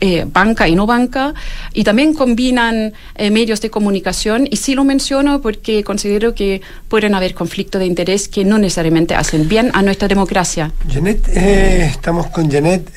eh, 0.00 0.26
banca 0.30 0.68
y 0.68 0.74
no 0.74 0.86
banca 0.86 1.34
y 1.72 1.84
también 1.84 2.14
combinan 2.14 2.92
eh, 3.14 3.30
medios 3.30 3.60
de 3.60 3.70
comunicación 3.70 4.46
y 4.50 4.56
sí 4.56 4.74
lo 4.74 4.84
menciono 4.84 5.40
porque 5.40 5.84
considero 5.84 6.34
que 6.34 6.60
pueden 6.88 7.14
haber 7.14 7.34
conflictos 7.34 7.78
de 7.78 7.86
interés 7.86 8.28
que 8.28 8.44
no 8.44 8.58
necesariamente 8.58 9.14
hacen 9.14 9.48
bien 9.48 9.70
a 9.72 9.82
nuestra 9.82 10.08
democracia. 10.08 10.72
Janet, 10.92 11.28
eh, 11.28 11.86
estamos 11.90 12.26
con 12.28 12.50
Janet 12.50 12.90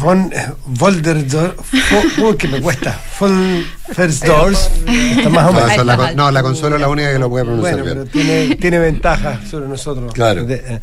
von 0.00 0.32
eh, 0.32 0.46
Volderdorf, 0.66 1.72
Que 2.38 2.48
me 2.48 2.60
cuesta, 2.60 3.00
von 3.18 3.64
Versdorf, 3.96 4.58
está 4.86 5.28
más 5.30 5.44
o 5.48 5.52
No, 5.52 5.52
menos. 5.54 5.72
eso 5.72 5.84
la 5.84 6.12
no, 6.14 6.30
la 6.30 6.42
consuelo 6.42 6.76
es 6.76 6.80
la 6.82 6.88
única 6.88 7.12
que 7.12 7.18
lo 7.18 7.28
puede 7.30 7.44
pronunciar 7.44 7.80
Bueno, 7.82 7.88
pero 7.88 8.04
bien. 8.04 8.12
tiene, 8.26 8.56
tiene 8.56 8.78
ventaja 8.78 9.40
sobre 9.48 9.68
nosotros. 9.68 10.12
Claro. 10.12 10.46
Eh, 10.48 10.80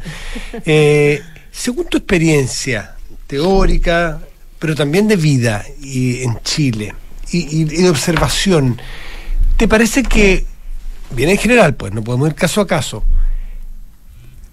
eh, 0.66 1.22
según 1.52 1.86
tu 1.88 1.98
experiencia 1.98 2.96
teórica, 3.28 4.20
pero 4.60 4.76
también 4.76 5.08
de 5.08 5.16
vida 5.16 5.64
y 5.82 6.24
en 6.24 6.40
Chile 6.44 6.94
y, 7.32 7.38
y- 7.40 7.62
y 7.62 7.66
de 7.84 7.90
observación, 7.90 8.80
¿te 9.58 9.68
parece 9.68 10.04
que, 10.04 10.46
bien 11.12 11.30
en 11.30 11.38
general, 11.38 11.76
pues 11.76 11.94
no 11.94 12.04
podemos 12.04 12.30
ir 12.30 12.36
caso 12.36 12.62
a 12.62 12.68
caso, 12.68 13.04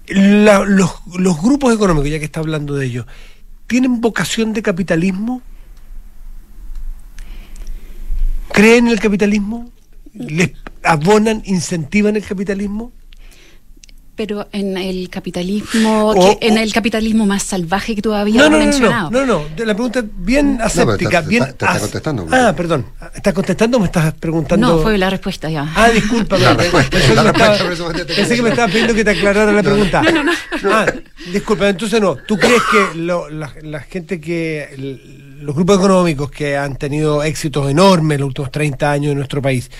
la- 0.09 0.65
los, 0.65 0.91
los 1.19 1.41
grupos 1.41 1.75
económicos, 1.75 2.11
ya 2.11 2.19
que 2.19 2.25
está 2.25 2.41
hablando 2.41 2.75
de 2.75 2.87
ellos, 2.87 3.07
¿tienen 3.67 4.01
vocación 4.01 4.53
de 4.53 4.63
capitalismo? 4.63 5.43
¿Creen 8.61 8.89
en 8.89 8.93
el 8.93 9.01
capitalismo? 9.01 9.71
¿Les 10.13 10.51
abonan, 10.83 11.41
incentivan 11.47 12.15
el 12.17 12.23
capitalismo? 12.27 12.93
Pero 14.17 14.49
en 14.53 14.77
el 14.77 15.09
capitalismo, 15.09 16.11
O- 16.11 16.39
que- 16.39 16.47
en 16.47 16.59
el 16.59 16.71
capitalismo 16.75 17.25
más 17.25 17.43
salvaje 17.43 17.95
que 17.95 18.03
tú 18.03 18.13
habías 18.13 18.37
No, 18.45 18.51
no, 18.51 18.59
no, 18.59 18.65
mencionado. 18.67 19.11
no, 19.11 19.25
no, 19.25 19.45
no, 19.57 19.65
la 19.65 19.73
pregunta 19.73 20.05
bien 20.15 20.59
aséptica, 20.61 21.21
te- 21.21 21.23
te- 21.23 21.29
bien... 21.31 21.45
te 21.45 21.51
está 21.53 21.73
as- 21.73 21.81
contestando. 21.81 22.27
Ah, 22.31 22.53
perdón. 22.55 22.85
¿Estás 23.15 23.33
contestando 23.33 23.79
o 23.79 23.81
me 23.81 23.87
estás 23.87 24.13
preguntando? 24.13 24.67
No, 24.77 24.83
fue 24.83 24.99
la 24.99 25.09
respuesta 25.09 25.49
ya. 25.49 25.67
Ah, 25.75 25.89
disculpa. 25.89 26.37
La 26.37 26.55
pensé 26.55 26.63
respuesta- 26.65 27.01
que 27.09 27.15
la 27.15 27.23
me 27.23 27.33
respuesta, 27.33 28.15
Pensé 28.15 28.37
que 28.43 28.49
estabas 28.51 28.71
pidiendo 28.71 28.93
que 28.95 29.05
te 29.05 29.11
aclarara 29.13 29.53
la 29.53 29.63
pregunta. 29.63 30.03
No, 30.03 30.11
no, 30.13 30.25
no. 30.25 30.33
Ah, 30.71 30.85
disculpa, 31.33 31.67
entonces 31.71 31.99
no. 31.99 32.15
¿Tú 32.17 32.37
crees 32.37 32.61
que 32.71 32.99
lo- 32.99 33.31
la, 33.31 33.55
la 33.63 33.81
gente 33.81 34.21
que. 34.21 34.65
el- 34.75 35.30
los 35.41 35.55
grupos 35.55 35.79
económicos 35.79 36.31
que 36.31 36.57
han 36.57 36.77
tenido 36.77 37.23
éxitos 37.23 37.71
enormes 37.71 38.17
en 38.17 38.21
los 38.21 38.29
últimos 38.29 38.51
30 38.51 38.91
años 38.91 39.13
en 39.13 39.17
nuestro 39.19 39.41
país, 39.41 39.71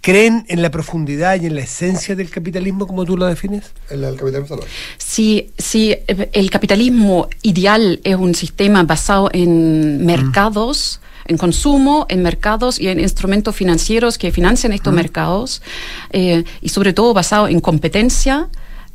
creen 0.00 0.44
en 0.48 0.60
la 0.60 0.70
profundidad 0.70 1.40
y 1.40 1.46
en 1.46 1.54
la 1.54 1.62
esencia 1.62 2.14
del 2.14 2.28
capitalismo 2.30 2.86
como 2.86 3.04
tú 3.04 3.16
lo 3.16 3.26
defines? 3.26 3.72
El, 3.88 4.04
el 4.04 4.16
capitalismo 4.16 4.48
salvaje. 4.48 4.70
Si 4.98 5.52
eh, 5.90 6.30
el 6.32 6.50
capitalismo 6.50 7.28
ideal 7.42 8.00
es 8.04 8.16
un 8.16 8.34
sistema 8.34 8.82
basado 8.82 9.30
en 9.32 10.04
mercados, 10.04 11.00
en 11.26 11.38
consumo, 11.38 12.06
en 12.08 12.22
mercados 12.22 12.78
y 12.78 12.88
en 12.88 13.00
instrumentos 13.00 13.54
financieros 13.56 14.18
que 14.18 14.30
financian 14.30 14.72
estos 14.72 14.92
mercados, 14.92 15.62
eh, 16.10 16.44
y 16.60 16.68
sobre 16.68 16.92
todo 16.92 17.14
basado 17.14 17.48
en 17.48 17.60
competencia, 17.60 18.48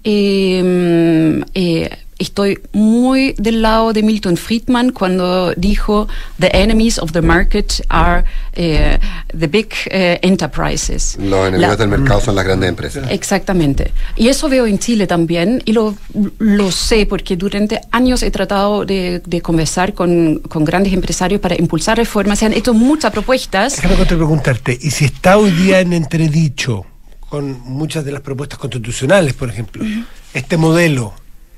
eh, 0.04 1.44
eh, 1.54 1.90
estoy 2.20 2.60
muy 2.74 3.34
del 3.38 3.62
lado 3.62 3.94
de 3.94 4.04
Milton 4.04 4.38
Friedman 4.38 4.92
cuando 4.92 5.54
dijo 5.56 6.08
the 6.40 6.50
enemies 6.54 7.00
of 7.00 7.12
the 7.14 7.22
market 7.22 7.82
are 7.90 8.24
eh, 8.54 9.00
the 9.38 9.48
big 9.48 9.70
eh, 9.90 10.20
enterprises. 10.22 11.18
Los 11.20 11.48
enemigos 11.48 11.72
La- 11.72 11.76
del 11.78 11.88
mercado 11.88 12.22
son 12.22 12.36
las 12.36 12.46
grandes 12.46 12.70
empresas. 12.70 13.10
Exactamente. 13.10 13.92
Y 14.16 14.28
eso 14.28 14.50
veo 14.50 14.68
en 14.68 14.78
Chile 14.80 15.08
también, 15.08 15.62
y 15.66 15.72
lo, 15.74 15.96
lo 16.40 16.72
sé 16.72 17.06
porque 17.06 17.36
durante 17.38 17.80
años 17.92 18.22
he 18.22 18.32
tratado 18.32 18.86
de, 18.86 19.22
de 19.26 19.42
conversar 19.42 19.94
con, 19.94 20.40
con 20.40 20.66
grandes 20.66 20.94
empresarios 20.94 21.40
para 21.42 21.56
impulsar 21.56 21.98
reformas. 21.98 22.40
Se 22.40 22.46
han 22.46 22.54
hecho 22.54 22.74
muchas 22.74 23.12
propuestas. 23.12 23.82
Déjame 23.82 24.06
preguntarte, 24.06 24.78
¿y 24.82 24.92
si 24.92 25.06
está 25.06 25.38
hoy 25.38 25.52
día 25.52 25.80
en 25.80 25.94
entredicho 25.94 26.86
con 27.30 27.62
muchas 27.64 28.04
de 28.04 28.12
las 28.12 28.22
propuestas 28.22 28.58
constitucionales, 28.60 29.34
por 29.36 29.50
ejemplo, 29.50 29.86
este 30.34 30.58
modelo, 30.58 31.14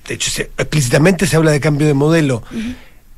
de 0.07 0.13
hecho 0.15 0.29
se- 0.31 0.51
explícitamente 0.57 1.27
se 1.27 1.35
habla 1.35 1.51
de 1.51 1.59
cambio 1.59 1.87
de 1.87 1.93
modelo, 1.93 2.43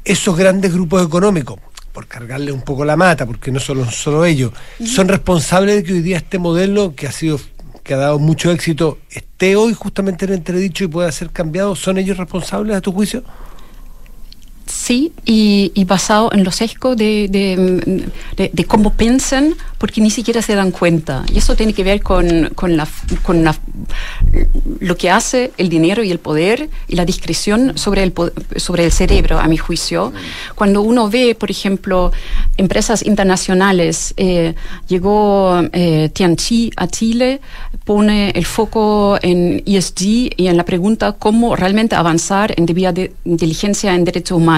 esos 0.05 0.35
grandes 0.37 0.73
grupos 0.73 1.05
económicos, 1.05 1.59
por 1.91 2.07
cargarle 2.07 2.51
un 2.51 2.61
poco 2.61 2.83
la 2.85 2.95
mata, 2.95 3.25
porque 3.25 3.51
no 3.51 3.59
solo, 3.59 3.89
solo 3.89 4.25
ellos, 4.25 4.51
son 4.85 5.07
responsables 5.07 5.75
de 5.75 5.83
que 5.83 5.93
hoy 5.93 6.01
día 6.01 6.17
este 6.17 6.39
modelo 6.39 6.95
que 6.95 7.07
ha 7.07 7.11
sido 7.11 7.39
que 7.83 7.93
ha 7.93 7.97
dado 7.97 8.17
mucho 8.17 8.49
éxito 8.49 8.97
esté 9.09 9.57
hoy 9.57 9.73
justamente 9.73 10.23
en 10.23 10.31
entredicho 10.33 10.85
y 10.85 10.87
pueda 10.87 11.11
ser 11.11 11.31
cambiado, 11.31 11.75
¿son 11.75 11.97
ellos 11.97 12.17
responsables 12.17 12.77
a 12.77 12.81
tu 12.81 12.93
juicio? 12.93 13.23
Sí, 14.65 15.11
y, 15.25 15.71
y 15.75 15.83
basado 15.85 16.31
en 16.33 16.43
los 16.43 16.55
sesgos 16.55 16.95
de, 16.97 17.27
de, 17.29 18.03
de- 18.37 18.49
de 18.53 18.65
cómo 18.65 18.93
piensan, 18.93 19.55
porque 19.77 19.99
ni 20.01 20.09
siquiera 20.09 20.41
se 20.41 20.55
dan 20.55 20.71
cuenta. 20.71 21.23
Y 21.33 21.37
eso 21.37 21.55
tiene 21.55 21.73
que 21.73 21.83
ver 21.83 22.01
con, 22.01 22.49
con, 22.55 22.77
la, 22.77 22.87
con 23.23 23.43
la- 23.43 23.55
lo 24.79 24.95
que 24.97 25.09
hace 25.09 25.51
el 25.57 25.67
dinero 25.69 26.01
y 26.03 26.11
el 26.11 26.19
poder 26.19 26.69
y 26.87 26.95
la 26.95 27.03
discreción 27.05 27.77
sobre 27.77 28.03
el, 28.03 28.13
sobre 28.55 28.85
el 28.85 28.91
cerebro, 28.91 29.37
a 29.39 29.47
mi 29.47 29.57
juicio. 29.57 30.13
Cuando 30.55 30.81
uno 30.81 31.09
ve, 31.09 31.35
por 31.35 31.51
ejemplo, 31.51 32.11
empresas 32.57 33.05
internacionales, 33.05 34.13
eh, 34.17 34.55
llegó 34.87 35.61
eh, 35.73 36.09
Tianchi 36.13 36.71
a 36.77 36.87
Chile, 36.87 37.41
pone 37.83 38.29
el 38.31 38.45
foco 38.45 39.17
en 39.21 39.61
ESG 39.65 40.01
y 40.37 40.47
en 40.47 40.55
la 40.55 40.63
pregunta 40.63 41.11
cómo 41.13 41.55
realmente 41.55 41.95
avanzar 41.95 42.53
en 42.57 42.65
debida 42.65 42.93
de 42.93 43.13
inteligencia 43.25 43.93
en 43.93 44.05
derechos 44.05 44.37
humanos. 44.37 44.52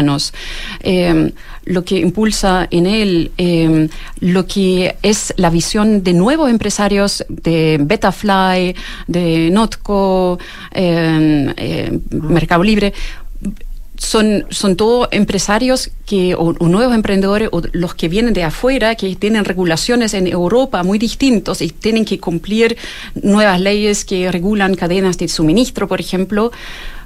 Eh, 0.82 1.32
lo 1.66 1.84
que 1.84 1.98
impulsa 1.98 2.68
en 2.70 2.86
él 2.86 3.32
eh, 3.38 3.90
lo 4.20 4.46
que 4.46 4.98
es 5.02 5.34
la 5.38 5.50
visión 5.50 6.04
de 6.04 6.14
nuevos 6.14 6.50
empresarios 6.50 7.26
de 7.28 7.80
Betafly, 7.82 8.76
de 9.08 9.50
Notco, 9.52 10.38
eh, 10.72 12.00
Mercado 12.12 12.64
Libre 12.64 12.94
son, 13.98 14.46
son 14.50 14.76
todos 14.76 15.08
empresarios 15.12 15.92
que, 16.06 16.36
o, 16.36 16.56
o 16.58 16.68
nuevos 16.68 16.96
emprendedores 16.96 17.50
o 17.52 17.62
los 17.72 17.96
que 17.96 18.08
vienen 18.08 18.34
de 18.34 18.44
afuera, 18.44 18.96
que 18.96 19.16
tienen 19.16 19.46
regulaciones 19.46 20.14
en 20.14 20.28
Europa 20.28 20.84
muy 20.84 21.00
distintos 21.00 21.62
y 21.62 21.70
tienen 21.70 22.06
que 22.06 22.20
cumplir 22.20 22.78
nuevas 23.22 23.60
leyes 23.60 24.06
que 24.06 24.32
regulan 24.32 24.76
cadenas 24.76 25.18
de 25.18 25.28
suministro, 25.28 25.88
por 25.88 26.00
ejemplo. 26.00 26.52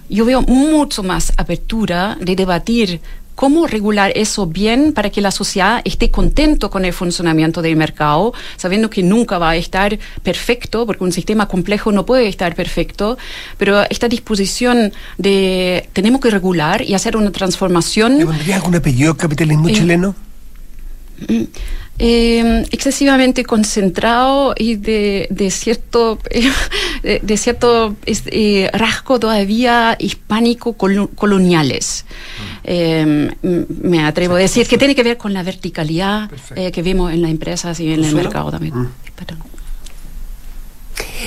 Yo 0.10 0.26
veo 0.26 0.42
mucho 0.42 1.04
más 1.04 1.32
apertura 1.38 2.18
de 2.20 2.36
debatir 2.36 3.00
cómo 3.36 3.68
regular 3.68 4.12
eso 4.16 4.48
bien 4.48 4.92
para 4.92 5.10
que 5.12 5.22
la 5.22 5.32
sociedad 5.32 5.82
esté 5.86 6.10
contento 6.10 6.70
con 6.70 6.84
el 6.84 6.92
funcionamiento 6.92 7.62
del 7.62 7.78
mercado, 7.78 8.34
sabiendo 8.58 8.90
que 8.90 9.02
nunca 9.02 9.38
va 9.38 9.52
a 9.52 9.56
estar 9.56 9.98
perfecto, 10.24 10.86
porque 10.86 11.06
un 11.06 11.14
sistema 11.14 11.48
complejo 11.48 11.92
no 11.92 12.06
puede 12.06 12.28
estar 12.28 12.54
perfecto, 12.54 13.18
pero 13.58 13.84
esta 13.90 14.10
disposición 14.10 14.92
de 15.18 15.88
tenemos 15.94 16.20
que 16.20 16.32
regular 16.32 16.82
y 16.82 16.96
hacer 16.96 17.16
una 17.16 17.32
transformación. 17.32 18.18
¿Le 18.18 18.26
pondrías 18.26 18.58
algún 18.58 18.76
apellido 18.76 19.12
al 19.12 19.18
capitalismo 19.18 19.70
Eh, 19.70 19.74
chileno? 19.74 20.16
Eh, 22.02 22.64
excesivamente 22.72 23.44
concentrado 23.44 24.54
y 24.58 24.76
de, 24.76 25.28
de 25.30 25.52
cierto 25.52 26.18
de 27.04 27.38
eh, 28.32 28.70
rasgo 28.74 29.20
todavía 29.20 29.96
hispánico 30.00 30.74
colo- 30.78 31.10
coloniales. 31.16 32.06
Eh, 32.64 33.02
m- 33.44 33.66
me 33.82 34.04
atrevo 34.04 34.36
a 34.36 34.40
decir 34.40 34.68
que 34.68 34.78
tiene 34.78 34.96
que 34.96 35.04
ver 35.04 35.18
con 35.18 35.34
la 35.34 35.44
verticalidad 35.44 36.30
eh, 36.56 36.72
que 36.72 36.82
vemos 36.82 37.12
en 37.12 37.22
las 37.22 37.32
empresas 37.32 37.80
y 37.80 37.92
en 37.92 38.04
el 38.04 38.16
mercado 38.16 38.52
también. 38.52 38.74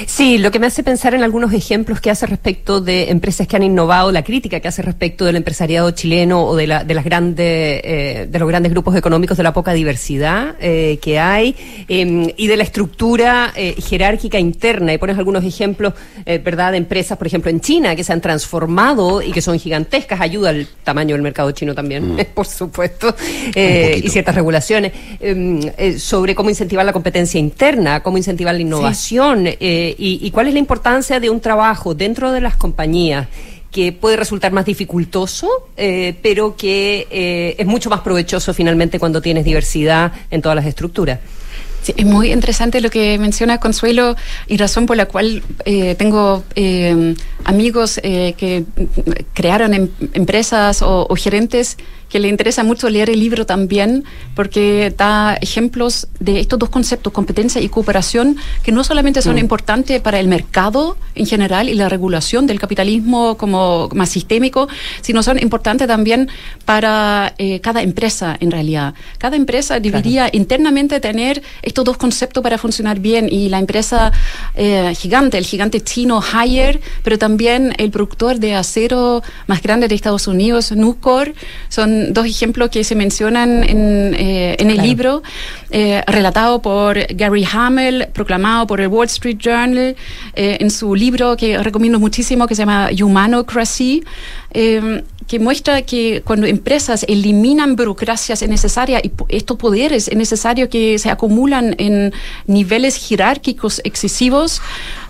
Sí, 0.07 0.39
lo 0.39 0.51
que 0.51 0.59
me 0.59 0.67
hace 0.67 0.83
pensar 0.83 1.15
en 1.15 1.23
algunos 1.23 1.53
ejemplos 1.53 2.01
que 2.01 2.11
hace 2.11 2.27
respecto 2.27 2.81
de 2.81 3.11
empresas 3.11 3.47
que 3.47 3.57
han 3.57 3.63
innovado, 3.63 4.13
la 4.13 4.23
crítica 4.23 4.61
que 4.61 4.69
hace 4.69 4.83
respecto 4.83 5.25
del 5.25 5.37
empresariado 5.37 5.91
chileno 5.91 6.45
o 6.45 6.57
de, 6.57 6.67
la, 6.67 6.85
de 6.85 6.95
las 6.95 7.05
grandes, 7.05 7.81
eh, 7.85 8.27
de 8.29 8.39
los 8.39 8.49
grandes 8.49 8.73
grupos 8.73 8.97
económicos, 8.97 9.37
de 9.37 9.43
la 9.43 9.53
poca 9.53 9.73
diversidad 9.73 10.57
eh, 10.61 10.99
que 11.03 11.19
hay 11.19 11.57
eh, 11.89 12.35
y 12.37 12.47
de 12.47 12.57
la 12.57 12.63
estructura 12.63 13.53
eh, 13.55 13.75
jerárquica 13.79 14.39
interna. 14.39 14.93
Y 14.93 14.99
pones 14.99 15.19
algunos 15.19 15.45
ejemplos, 15.45 15.95
eh, 16.25 16.39
¿verdad?, 16.39 16.73
de 16.73 16.79
empresas, 16.79 17.19
por 17.19 17.27
ejemplo, 17.27 17.51
en 17.51 17.61
China, 17.61 17.95
que 17.97 18.05
se 18.05 18.13
han 18.13 18.21
transformado 18.21 19.23
y 19.23 19.33
que 19.33 19.43
son 19.43 19.59
gigantescas. 19.59 20.21
Ayuda 20.21 20.51
al 20.51 20.67
tamaño 20.85 21.15
del 21.15 21.23
mercado 21.23 21.51
chino 21.53 21.75
también, 21.75 22.17
por 22.35 22.47
supuesto, 22.47 23.15
y 23.55 24.09
ciertas 24.09 24.35
regulaciones 24.35 24.93
eh, 25.21 25.99
sobre 25.99 26.35
cómo 26.35 26.51
incentivar 26.51 26.85
la 26.85 26.93
competencia 26.93 27.39
interna, 27.39 28.03
cómo 28.03 28.17
incentivar 28.17 28.55
la 28.55 28.61
innovación 28.61 29.49
eh, 29.89 29.95
y, 29.99 30.31
cuál 30.31 30.47
es 30.47 30.53
la 30.53 30.61
importancia 30.61 31.19
de 31.19 31.29
un 31.29 31.41
trabajo 31.41 31.95
dentro 31.95 32.31
de 32.31 32.41
las 32.41 32.57
compañías 32.57 33.27
que 33.71 33.91
puede 33.91 34.17
resultar 34.17 34.53
más 34.53 34.65
dificultoso, 34.65 35.49
eh, 35.77 36.15
pero 36.23 36.57
que 36.57 37.09
eh, 37.11 37.57
es 37.59 37.67
mucho 37.67 37.91
más 37.91 38.01
provechoso 38.03 38.55
finalmente 38.55 38.99
cuando 39.01 39.21
tienes 39.21 39.45
diversidad 39.45 40.13
en 40.31 40.41
todas 40.41 40.57
las 40.57 40.67
estructuras. 40.67 41.19
Es 41.97 42.07
muy 42.07 42.31
interesante 42.31 42.81
lo 42.81 42.91
que 42.91 43.19
menciona 43.19 43.59
Consuelo 43.59 44.15
y 44.47 44.57
razón 44.57 44.87
por 44.87 44.97
la 44.97 45.07
cual 45.07 45.43
tengo 45.99 46.45
amigos 47.43 47.99
que 48.01 48.65
mm, 48.77 49.11
crearon 49.35 49.75
em- 49.75 49.89
empresas 50.13 50.81
o 50.83 51.13
gerentes 51.17 51.77
que 52.13 52.21
le 52.21 52.29
interesa 52.29 52.63
mucho 52.63 52.91
leer 52.91 53.09
el 53.09 53.19
libro 53.21 53.47
también 53.47 54.05
porque 54.37 54.93
da 54.97 55.35
ejemplos 55.41 56.09
de 56.21 56.41
estos 56.41 56.59
dos 56.59 56.69
conceptos, 56.69 57.11
competencia 57.11 57.59
y 57.63 57.71
cooperación, 57.71 58.37
que 58.63 58.71
no 58.71 58.85
solamente 58.85 59.23
son 59.23 59.37
Mm. 59.37 59.39
importantes 59.39 60.01
para 60.03 60.21
el 60.21 60.29
mercado 60.29 60.99
en 61.15 61.25
general 61.25 61.71
y 61.71 61.75
la 61.75 61.89
regulación 61.89 62.47
del 62.47 62.61
capitalismo 62.61 63.39
como 63.39 63.89
más 63.95 64.11
sistémico, 64.11 64.69
sino 65.01 65.23
son 65.23 65.39
importantes 65.39 65.89
también 65.89 66.29
para 66.67 67.35
eh, 67.39 67.61
cada 67.61 67.81
empresa 67.83 68.37
en 68.41 68.51
realidad. 68.51 68.93
Cada 69.17 69.37
empresa 69.37 69.81
debería 69.81 70.29
internamente 70.33 71.01
tener 71.01 71.43
estos 71.63 71.85
dos 71.85 71.97
conceptos 71.97 72.43
para 72.43 72.59
funcionar 72.59 73.01
bien 73.01 73.27
y 73.31 73.49
la 73.49 73.59
empresa 73.59 74.13
eh, 74.55 74.93
gigante, 74.95 75.39
el 75.39 75.47
gigante 75.47 75.81
chino 75.81 76.21
Haier, 76.21 76.81
pero 77.03 77.17
también 77.17 77.73
el 77.79 77.91
productor 77.91 78.39
de 78.39 78.55
acero 78.55 79.23
más 79.47 79.63
grande 79.63 79.89
de 79.89 79.95
Estados 79.95 80.27
Unidos, 80.27 80.73
Nucor, 80.73 81.33
son 81.71 82.02
dos 82.11 82.27
ejemplos 82.27 82.71
que 82.71 82.83
se 82.85 82.95
mencionan 82.95 83.63
en, 83.65 84.15
eh, 84.19 84.57
en 84.59 84.69
el 84.71 84.77
Claro. 84.77 84.89
libro, 84.89 85.23
eh, 85.71 86.03
relatado 86.07 86.61
por 86.63 86.99
Gary 87.15 87.47
Hamel, 87.53 88.09
proclamado 88.13 88.67
por 88.67 88.81
el 88.81 88.89
Wall 88.89 89.07
Street 89.07 89.39
Journal, 89.39 89.95
eh, 90.35 90.57
en 90.61 90.71
su 90.71 90.95
libro 90.95 91.37
que 91.37 91.59
recomiendo 91.63 91.99
muchísimo, 91.99 92.47
que 92.47 92.55
se 92.55 92.63
llama 92.63 92.91
Humanocracy, 92.93 94.03
eh, 94.55 95.03
que 95.29 95.39
muestra 95.39 95.83
que 95.83 96.23
cuando 96.25 96.47
empresas 96.47 97.05
eliminan 97.09 97.77
burocracias 97.77 98.43
innecesarias 98.43 99.03
y 99.05 99.11
estos 99.29 99.57
poderes 99.57 100.09
es 100.09 100.17
necesario 100.17 100.69
que 100.69 100.99
se 100.99 101.11
acumulan 101.11 101.75
en 101.79 102.13
niveles 102.47 102.97
jerárquicos 102.97 103.81
excesivos, 103.85 104.61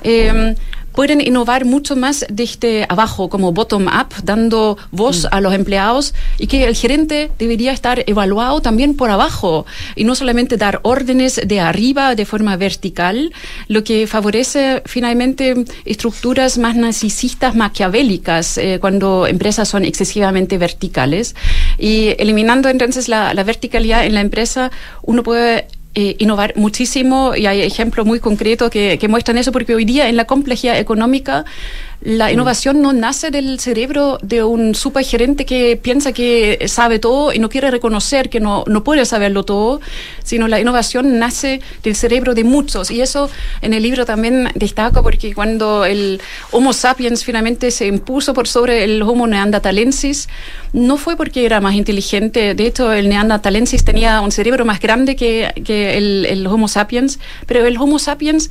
eh, 0.05 0.55
pueden 0.95 1.21
innovar 1.21 1.65
mucho 1.65 1.97
más 1.97 2.25
desde 2.29 2.87
abajo, 2.89 3.29
como 3.29 3.53
bottom-up, 3.53 4.15
dando 4.25 4.79
voz 4.91 5.27
a 5.31 5.41
los 5.41 5.55
empleados 5.55 6.15
y 6.39 6.47
que 6.47 6.65
el 6.65 6.77
gerente 6.77 7.31
debería 7.39 7.73
estar 7.73 8.05
evaluado 8.07 8.61
también 8.61 8.97
por 8.97 9.11
abajo 9.11 9.67
y 9.97 10.05
no 10.05 10.15
solamente 10.15 10.57
dar 10.57 10.81
órdenes 10.83 11.41
de 11.45 11.61
arriba 11.61 12.15
de 12.15 12.27
forma 12.27 12.57
vertical, 12.57 13.33
lo 13.69 13.85
que 13.85 14.07
favorece 14.07 14.83
finalmente 14.87 15.65
estructuras 15.85 16.59
más 16.59 16.77
narcisistas, 16.77 17.55
maquiavélicas, 17.55 18.59
eh, 18.59 18.79
cuando 18.81 19.27
empresas 19.27 19.69
son 19.69 19.85
excesivamente 19.85 20.59
verticales. 20.59 21.35
Y 21.79 22.15
eliminando 22.19 22.69
entonces 22.69 23.09
la, 23.09 23.35
la 23.35 23.45
verticalidad 23.45 24.05
en 24.05 24.15
la 24.15 24.21
empresa, 24.21 24.71
uno 25.03 25.23
puede 25.23 25.67
eh, 25.95 26.17
innovar 26.19 26.55
muchísimo 26.57 27.35
y 27.37 27.47
hay 27.47 27.61
ejemplos 27.61 28.07
muy 28.07 28.19
concretos 28.19 28.71
que, 28.71 28.99
que 28.99 29.09
muestran 29.09 29.37
eso 29.37 29.53
porque 29.53 29.75
hoy 29.75 29.85
día 29.85 30.09
en 30.09 30.17
la 30.17 30.25
complejidad 30.25 30.79
económica 30.79 31.45
la 32.05 32.33
innovación 32.33 32.83
no 32.83 32.93
nace 32.93 33.31
del 33.31 33.61
cerebro 33.61 34.19
de 34.23 34.43
un 34.43 34.75
supergerente 34.75 35.45
que 35.45 35.79
piensa 35.81 36.13
que 36.13 36.65
sabe 36.67 36.99
todo 36.99 37.33
y 37.33 37.39
no 37.39 37.49
quiere 37.49 37.71
reconocer 37.71 38.29
que 38.29 38.41
no, 38.41 38.65
no 38.67 38.83
puede 38.83 39.05
saberlo 39.05 39.45
todo, 39.45 39.81
sino 40.25 40.49
la 40.49 40.61
innovación 40.61 41.21
nace 41.21 41.61
del 41.85 41.95
cerebro 41.95 42.35
de 42.35 42.43
muchos. 42.43 42.91
Y 42.91 43.01
eso 43.01 43.31
en 43.61 43.73
el 43.73 43.85
libro 43.85 44.05
también 44.05 44.49
destaco 44.57 45.03
porque 45.05 45.33
cuando 45.33 45.85
el 45.85 46.21
Homo 46.51 46.73
sapiens 46.73 47.25
finalmente 47.25 47.71
se 47.71 47.87
impuso 47.87 48.35
por 48.35 48.49
sobre 48.49 48.83
el 48.83 49.01
Homo 49.03 49.29
neanderthalensis, 49.29 50.29
no 50.73 50.97
fue 50.97 51.17
porque 51.17 51.47
era 51.47 51.61
más 51.61 51.75
inteligente. 51.75 52.55
De 52.55 52.67
hecho, 52.67 52.93
el 52.93 53.09
neanderthalensis 53.09 53.85
tenía 53.85 54.21
un 54.23 54.33
cerebro 54.33 54.65
más 54.65 54.81
grande 54.81 55.15
que, 55.15 55.53
que 55.65 55.97
el, 55.97 56.27
el 56.29 56.47
Homo 56.49 56.67
sapiens, 56.67 57.21
pero 57.47 57.65
el 57.65 57.77
Homo 57.77 58.01
sapiens 58.01 58.51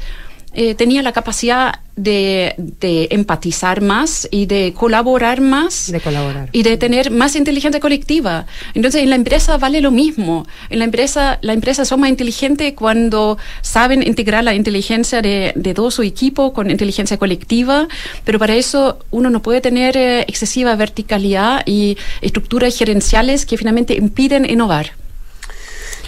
eh, 0.53 0.75
tenía 0.75 1.01
la 1.01 1.11
capacidad 1.11 1.79
de, 1.95 2.55
de, 2.57 3.07
empatizar 3.11 3.81
más 3.81 4.27
y 4.31 4.45
de 4.47 4.73
colaborar 4.73 5.39
más. 5.39 5.91
De 5.91 5.99
colaborar. 5.99 6.49
Y 6.51 6.63
de 6.63 6.77
tener 6.77 7.11
más 7.11 7.35
inteligencia 7.35 7.79
colectiva. 7.79 8.45
Entonces, 8.73 9.03
en 9.03 9.09
la 9.09 9.15
empresa 9.15 9.57
vale 9.57 9.81
lo 9.81 9.91
mismo. 9.91 10.45
En 10.69 10.79
la 10.79 10.85
empresa, 10.85 11.39
la 11.41 11.53
empresa 11.53 11.85
son 11.85 12.01
más 12.01 12.09
inteligentes 12.09 12.73
cuando 12.73 13.37
saben 13.61 14.03
integrar 14.03 14.43
la 14.43 14.55
inteligencia 14.55 15.21
de, 15.21 15.53
de 15.55 15.73
todo 15.73 15.91
su 15.91 16.01
equipo 16.01 16.53
con 16.53 16.69
inteligencia 16.69 17.17
colectiva, 17.17 17.87
pero 18.25 18.39
para 18.39 18.55
eso 18.55 18.99
uno 19.11 19.29
no 19.29 19.41
puede 19.41 19.61
tener 19.61 19.95
eh, 19.95 20.21
excesiva 20.21 20.75
verticalidad 20.75 21.63
y 21.65 21.97
estructuras 22.21 22.77
gerenciales 22.77 23.45
que 23.45 23.57
finalmente 23.57 23.93
impiden 23.95 24.49
innovar. 24.49 25.00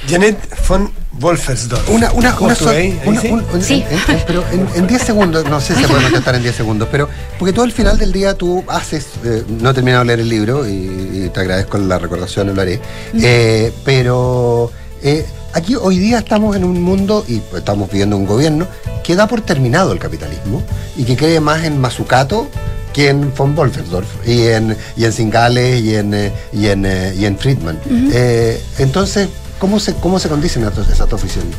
Janet 0.08 0.38
von 0.68 0.92
Wolfersdorf. 1.20 1.90
Una, 1.90 2.12
una, 2.12 2.38
una, 2.40 2.56
Justo 2.56 2.70
ahí, 2.70 3.00
ahí 3.02 3.08
una- 3.10 3.22
sí. 3.22 3.28
un- 3.30 3.46
un- 3.54 3.62
Sí. 3.62 3.84
en- 3.90 4.16
en- 4.16 4.24
pero 4.28 4.44
en, 4.52 4.68
en 4.76 4.88
10 4.88 5.02
segundos, 5.02 5.46
no 5.50 5.62
sé 5.62 5.76
si 5.76 5.82
se 5.84 5.88
puede 5.88 6.04
contestar 6.04 6.36
en 6.36 6.44
10 6.44 6.56
segundos, 6.56 6.88
pero 6.92 7.08
porque 7.40 7.54
tú 7.54 7.62
al 7.62 7.72
final 7.72 7.98
del 7.98 8.12
día 8.12 8.34
tú 8.36 8.64
haces, 8.68 9.06
eh, 9.24 9.44
no 9.48 9.70
he 9.70 9.74
terminado 9.74 10.04
de 10.04 10.08
leer 10.08 10.20
el 10.22 10.30
libro 10.30 10.68
y, 10.68 10.72
y 10.74 11.30
te 11.34 11.40
agradezco 11.40 11.78
la 11.78 12.00
recordación, 12.00 12.54
lo 12.54 12.62
haré, 12.62 12.80
eh, 13.14 13.72
pero 13.86 14.72
eh, 15.04 15.26
aquí 15.54 15.76
hoy 15.76 16.00
día 16.00 16.20
estamos 16.20 16.56
en 16.56 16.64
un 16.64 16.82
mundo 16.82 17.24
y 17.28 17.42
estamos 17.56 17.90
viviendo 17.90 18.18
un 18.18 18.26
gobierno 18.26 18.68
que 19.04 19.16
da 19.16 19.28
por 19.28 19.42
terminado 19.42 19.92
el 19.94 20.00
capitalismo 20.00 20.64
y 20.98 21.04
que 21.04 21.16
cree 21.16 21.40
más 21.40 21.64
en 21.64 21.80
Mazzucato 21.80 22.48
que 22.94 23.10
en 23.10 23.34
von 23.36 23.56
Wolfersdorf 23.56 24.08
y 24.28 24.48
en, 24.48 24.78
y 24.96 25.06
en 25.06 25.12
Singales 25.14 25.82
y 25.82 25.96
en, 25.96 26.14
eh, 26.14 26.32
y 26.54 26.68
en, 26.68 26.86
eh, 26.86 27.14
y 27.18 27.26
en 27.26 27.38
Friedman. 27.38 27.80
Eh, 28.14 28.62
entonces, 28.78 29.30
¿cómo 29.64 29.80
se, 29.80 29.96
cómo 29.96 30.20
se 30.20 30.28
condicen 30.28 30.62
esas 30.66 31.08
dos 31.08 31.24
visiones? 31.24 31.56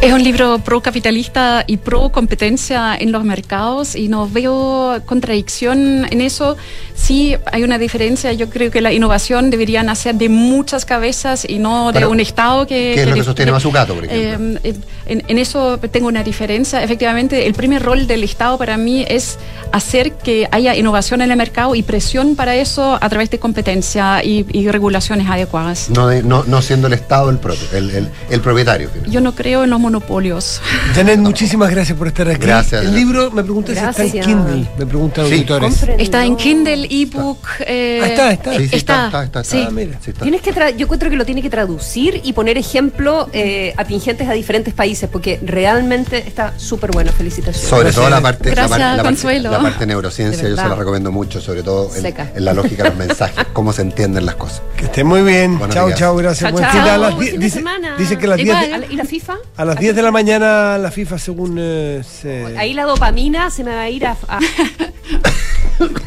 Es 0.00 0.12
un 0.12 0.22
libro 0.22 0.60
pro 0.60 0.80
capitalista 0.80 1.64
y 1.66 1.76
pro 1.78 2.10
competencia 2.10 2.94
en 2.96 3.10
los 3.10 3.24
mercados 3.24 3.96
y 3.96 4.06
no 4.06 4.28
veo 4.28 5.00
contradicción 5.04 6.06
en 6.08 6.20
eso. 6.20 6.56
Sí 6.94 7.34
hay 7.50 7.64
una 7.64 7.78
diferencia. 7.78 8.32
Yo 8.32 8.48
creo 8.48 8.70
que 8.70 8.80
la 8.80 8.92
innovación 8.92 9.50
debería 9.50 9.82
nacer 9.82 10.14
de 10.14 10.28
muchas 10.28 10.84
cabezas 10.84 11.44
y 11.48 11.58
no 11.58 11.88
de 11.88 11.94
Pero, 11.94 12.10
un 12.10 12.20
Estado 12.20 12.64
que... 12.64 12.92
¿qué 12.94 13.00
es 13.02 13.06
lo 13.08 13.14
que 13.14 13.20
de- 13.20 13.24
sostiene 13.24 13.50
Mazzucato, 13.50 13.94
por 13.96 14.04
ejemplo? 14.04 14.60
eh, 14.62 14.74
en, 15.06 15.24
en 15.26 15.38
eso 15.38 15.78
tengo 15.78 16.06
una 16.06 16.22
diferencia. 16.22 16.80
Efectivamente, 16.82 17.48
el 17.48 17.54
primer 17.54 17.82
rol 17.82 18.06
del 18.06 18.22
Estado 18.22 18.56
para 18.56 18.76
mí 18.76 19.04
es 19.08 19.36
hacer 19.72 20.12
que 20.12 20.46
haya 20.52 20.76
innovación 20.76 21.22
en 21.22 21.32
el 21.32 21.36
mercado 21.36 21.74
y 21.74 21.82
presión 21.82 22.36
para 22.36 22.54
eso 22.54 22.96
a 23.00 23.08
través 23.08 23.30
de 23.30 23.40
competencia 23.40 24.22
y, 24.22 24.46
y 24.52 24.68
regulaciones 24.68 25.28
adecuadas. 25.28 25.90
No, 25.90 26.06
de- 26.06 26.22
no, 26.22 26.44
no 26.44 26.62
siendo 26.62 26.86
el 26.86 26.92
Estado 26.92 27.30
el, 27.30 27.38
propio, 27.38 27.66
el, 27.72 27.90
el- 27.90 28.08
el 28.30 28.40
propietario. 28.40 28.90
Yo 29.08 29.20
no 29.20 29.34
creo 29.34 29.64
en 29.64 29.70
los 29.70 29.80
monopolios. 29.88 30.60
Janet, 30.94 31.18
muchísimas 31.18 31.70
gracias 31.70 31.96
por 31.96 32.08
estar 32.08 32.28
aquí. 32.28 32.38
Gracias, 32.46 32.84
El 32.84 32.94
libro, 32.94 33.30
me 33.30 33.42
preguntan 33.42 33.74
si 33.74 33.80
está 33.80 34.02
en. 34.04 34.10
Kindle. 34.24 34.68
Me 34.78 34.86
preguntan 34.86 35.26
Sí. 35.26 35.32
auditores. 35.32 35.82
Está 35.98 36.24
en 36.24 36.36
Kindle, 36.36 36.86
ebook. 36.90 37.38
eh, 37.60 38.00
Ah, 38.02 38.06
está, 38.08 38.32
está. 38.32 38.52
Sí, 38.58 38.68
sí, 38.68 38.76
está, 38.76 39.06
está, 39.06 39.24
está, 39.24 39.40
está. 39.40 39.44
Sí, 39.44 40.10
está. 40.10 40.22
Tienes 40.22 40.42
que 40.42 40.52
yo 40.76 40.84
encuentro 40.84 41.08
que 41.10 41.16
lo 41.16 41.24
tiene 41.24 41.40
que 41.42 41.48
traducir 41.50 42.20
y 42.22 42.32
poner 42.34 42.58
ejemplos 42.58 43.28
eh, 43.32 43.72
atingentes 43.76 44.28
a 44.28 44.32
diferentes 44.32 44.74
países, 44.74 45.08
porque 45.10 45.40
realmente 45.42 46.18
está 46.26 46.52
súper 46.58 46.90
bueno. 46.90 47.10
Felicitaciones. 47.12 47.68
Sobre 47.70 47.92
todo 47.92 48.10
la 48.10 48.20
parte, 48.20 48.50
la, 48.50 48.54
Gracias, 48.54 48.70
par- 48.78 48.96
la 48.96 49.02
parte, 49.02 49.40
la 49.40 49.58
parte 49.60 49.78
de 49.80 49.86
neurociencia, 49.86 50.48
yo 50.48 50.56
se 50.56 50.68
la 50.68 50.74
recomiendo 50.74 51.10
mucho, 51.10 51.40
sobre 51.40 51.62
todo 51.62 51.90
en, 51.96 52.44
la 52.44 52.52
lógica 52.52 52.82
de 52.84 52.90
los 52.90 52.98
mensajes, 52.98 53.46
cómo 53.54 53.72
se 53.72 53.82
entienden 53.82 54.26
las 54.26 54.34
cosas. 54.34 54.62
Que 54.76 54.84
esté 54.84 55.02
muy 55.04 55.22
bien. 55.22 55.58
Buenos 55.58 55.74
chao, 55.74 55.86
días. 55.86 55.98
chao, 55.98 56.14
gracias. 56.16 56.50
Chao, 56.50 56.52
Buen 56.52 56.64
chao. 56.64 56.98
las 56.98 57.18
dice, 57.18 57.50
semana. 57.50 57.96
dice 57.96 58.18
que 58.18 58.26
a 58.26 58.28
las 58.28 58.36
10 58.38 58.48
Igual. 58.48 58.80
de, 58.82 58.86
¿Y 58.92 58.96
la 58.96 59.04
FIFA? 59.04 59.34
a 59.56 59.64
las 59.78 59.82
10 59.82 59.96
de 59.96 60.02
la 60.02 60.10
mañana 60.10 60.78
la 60.78 60.90
FIFA, 60.90 61.18
según 61.18 61.56
eh, 61.58 62.02
se- 62.04 62.56
Ahí 62.58 62.74
la 62.74 62.84
dopamina 62.84 63.50
se 63.50 63.64
me 63.64 63.74
va 63.74 63.82
a 63.82 63.88
ir 63.90 64.06
a... 64.06 64.16
a- 64.28 64.38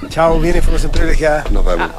Chao, 0.09 0.39
viene 0.39 0.57
información 0.57 0.91
privilegiada. 0.91 1.45
Nos 1.51 1.63
vemos. 1.65 1.89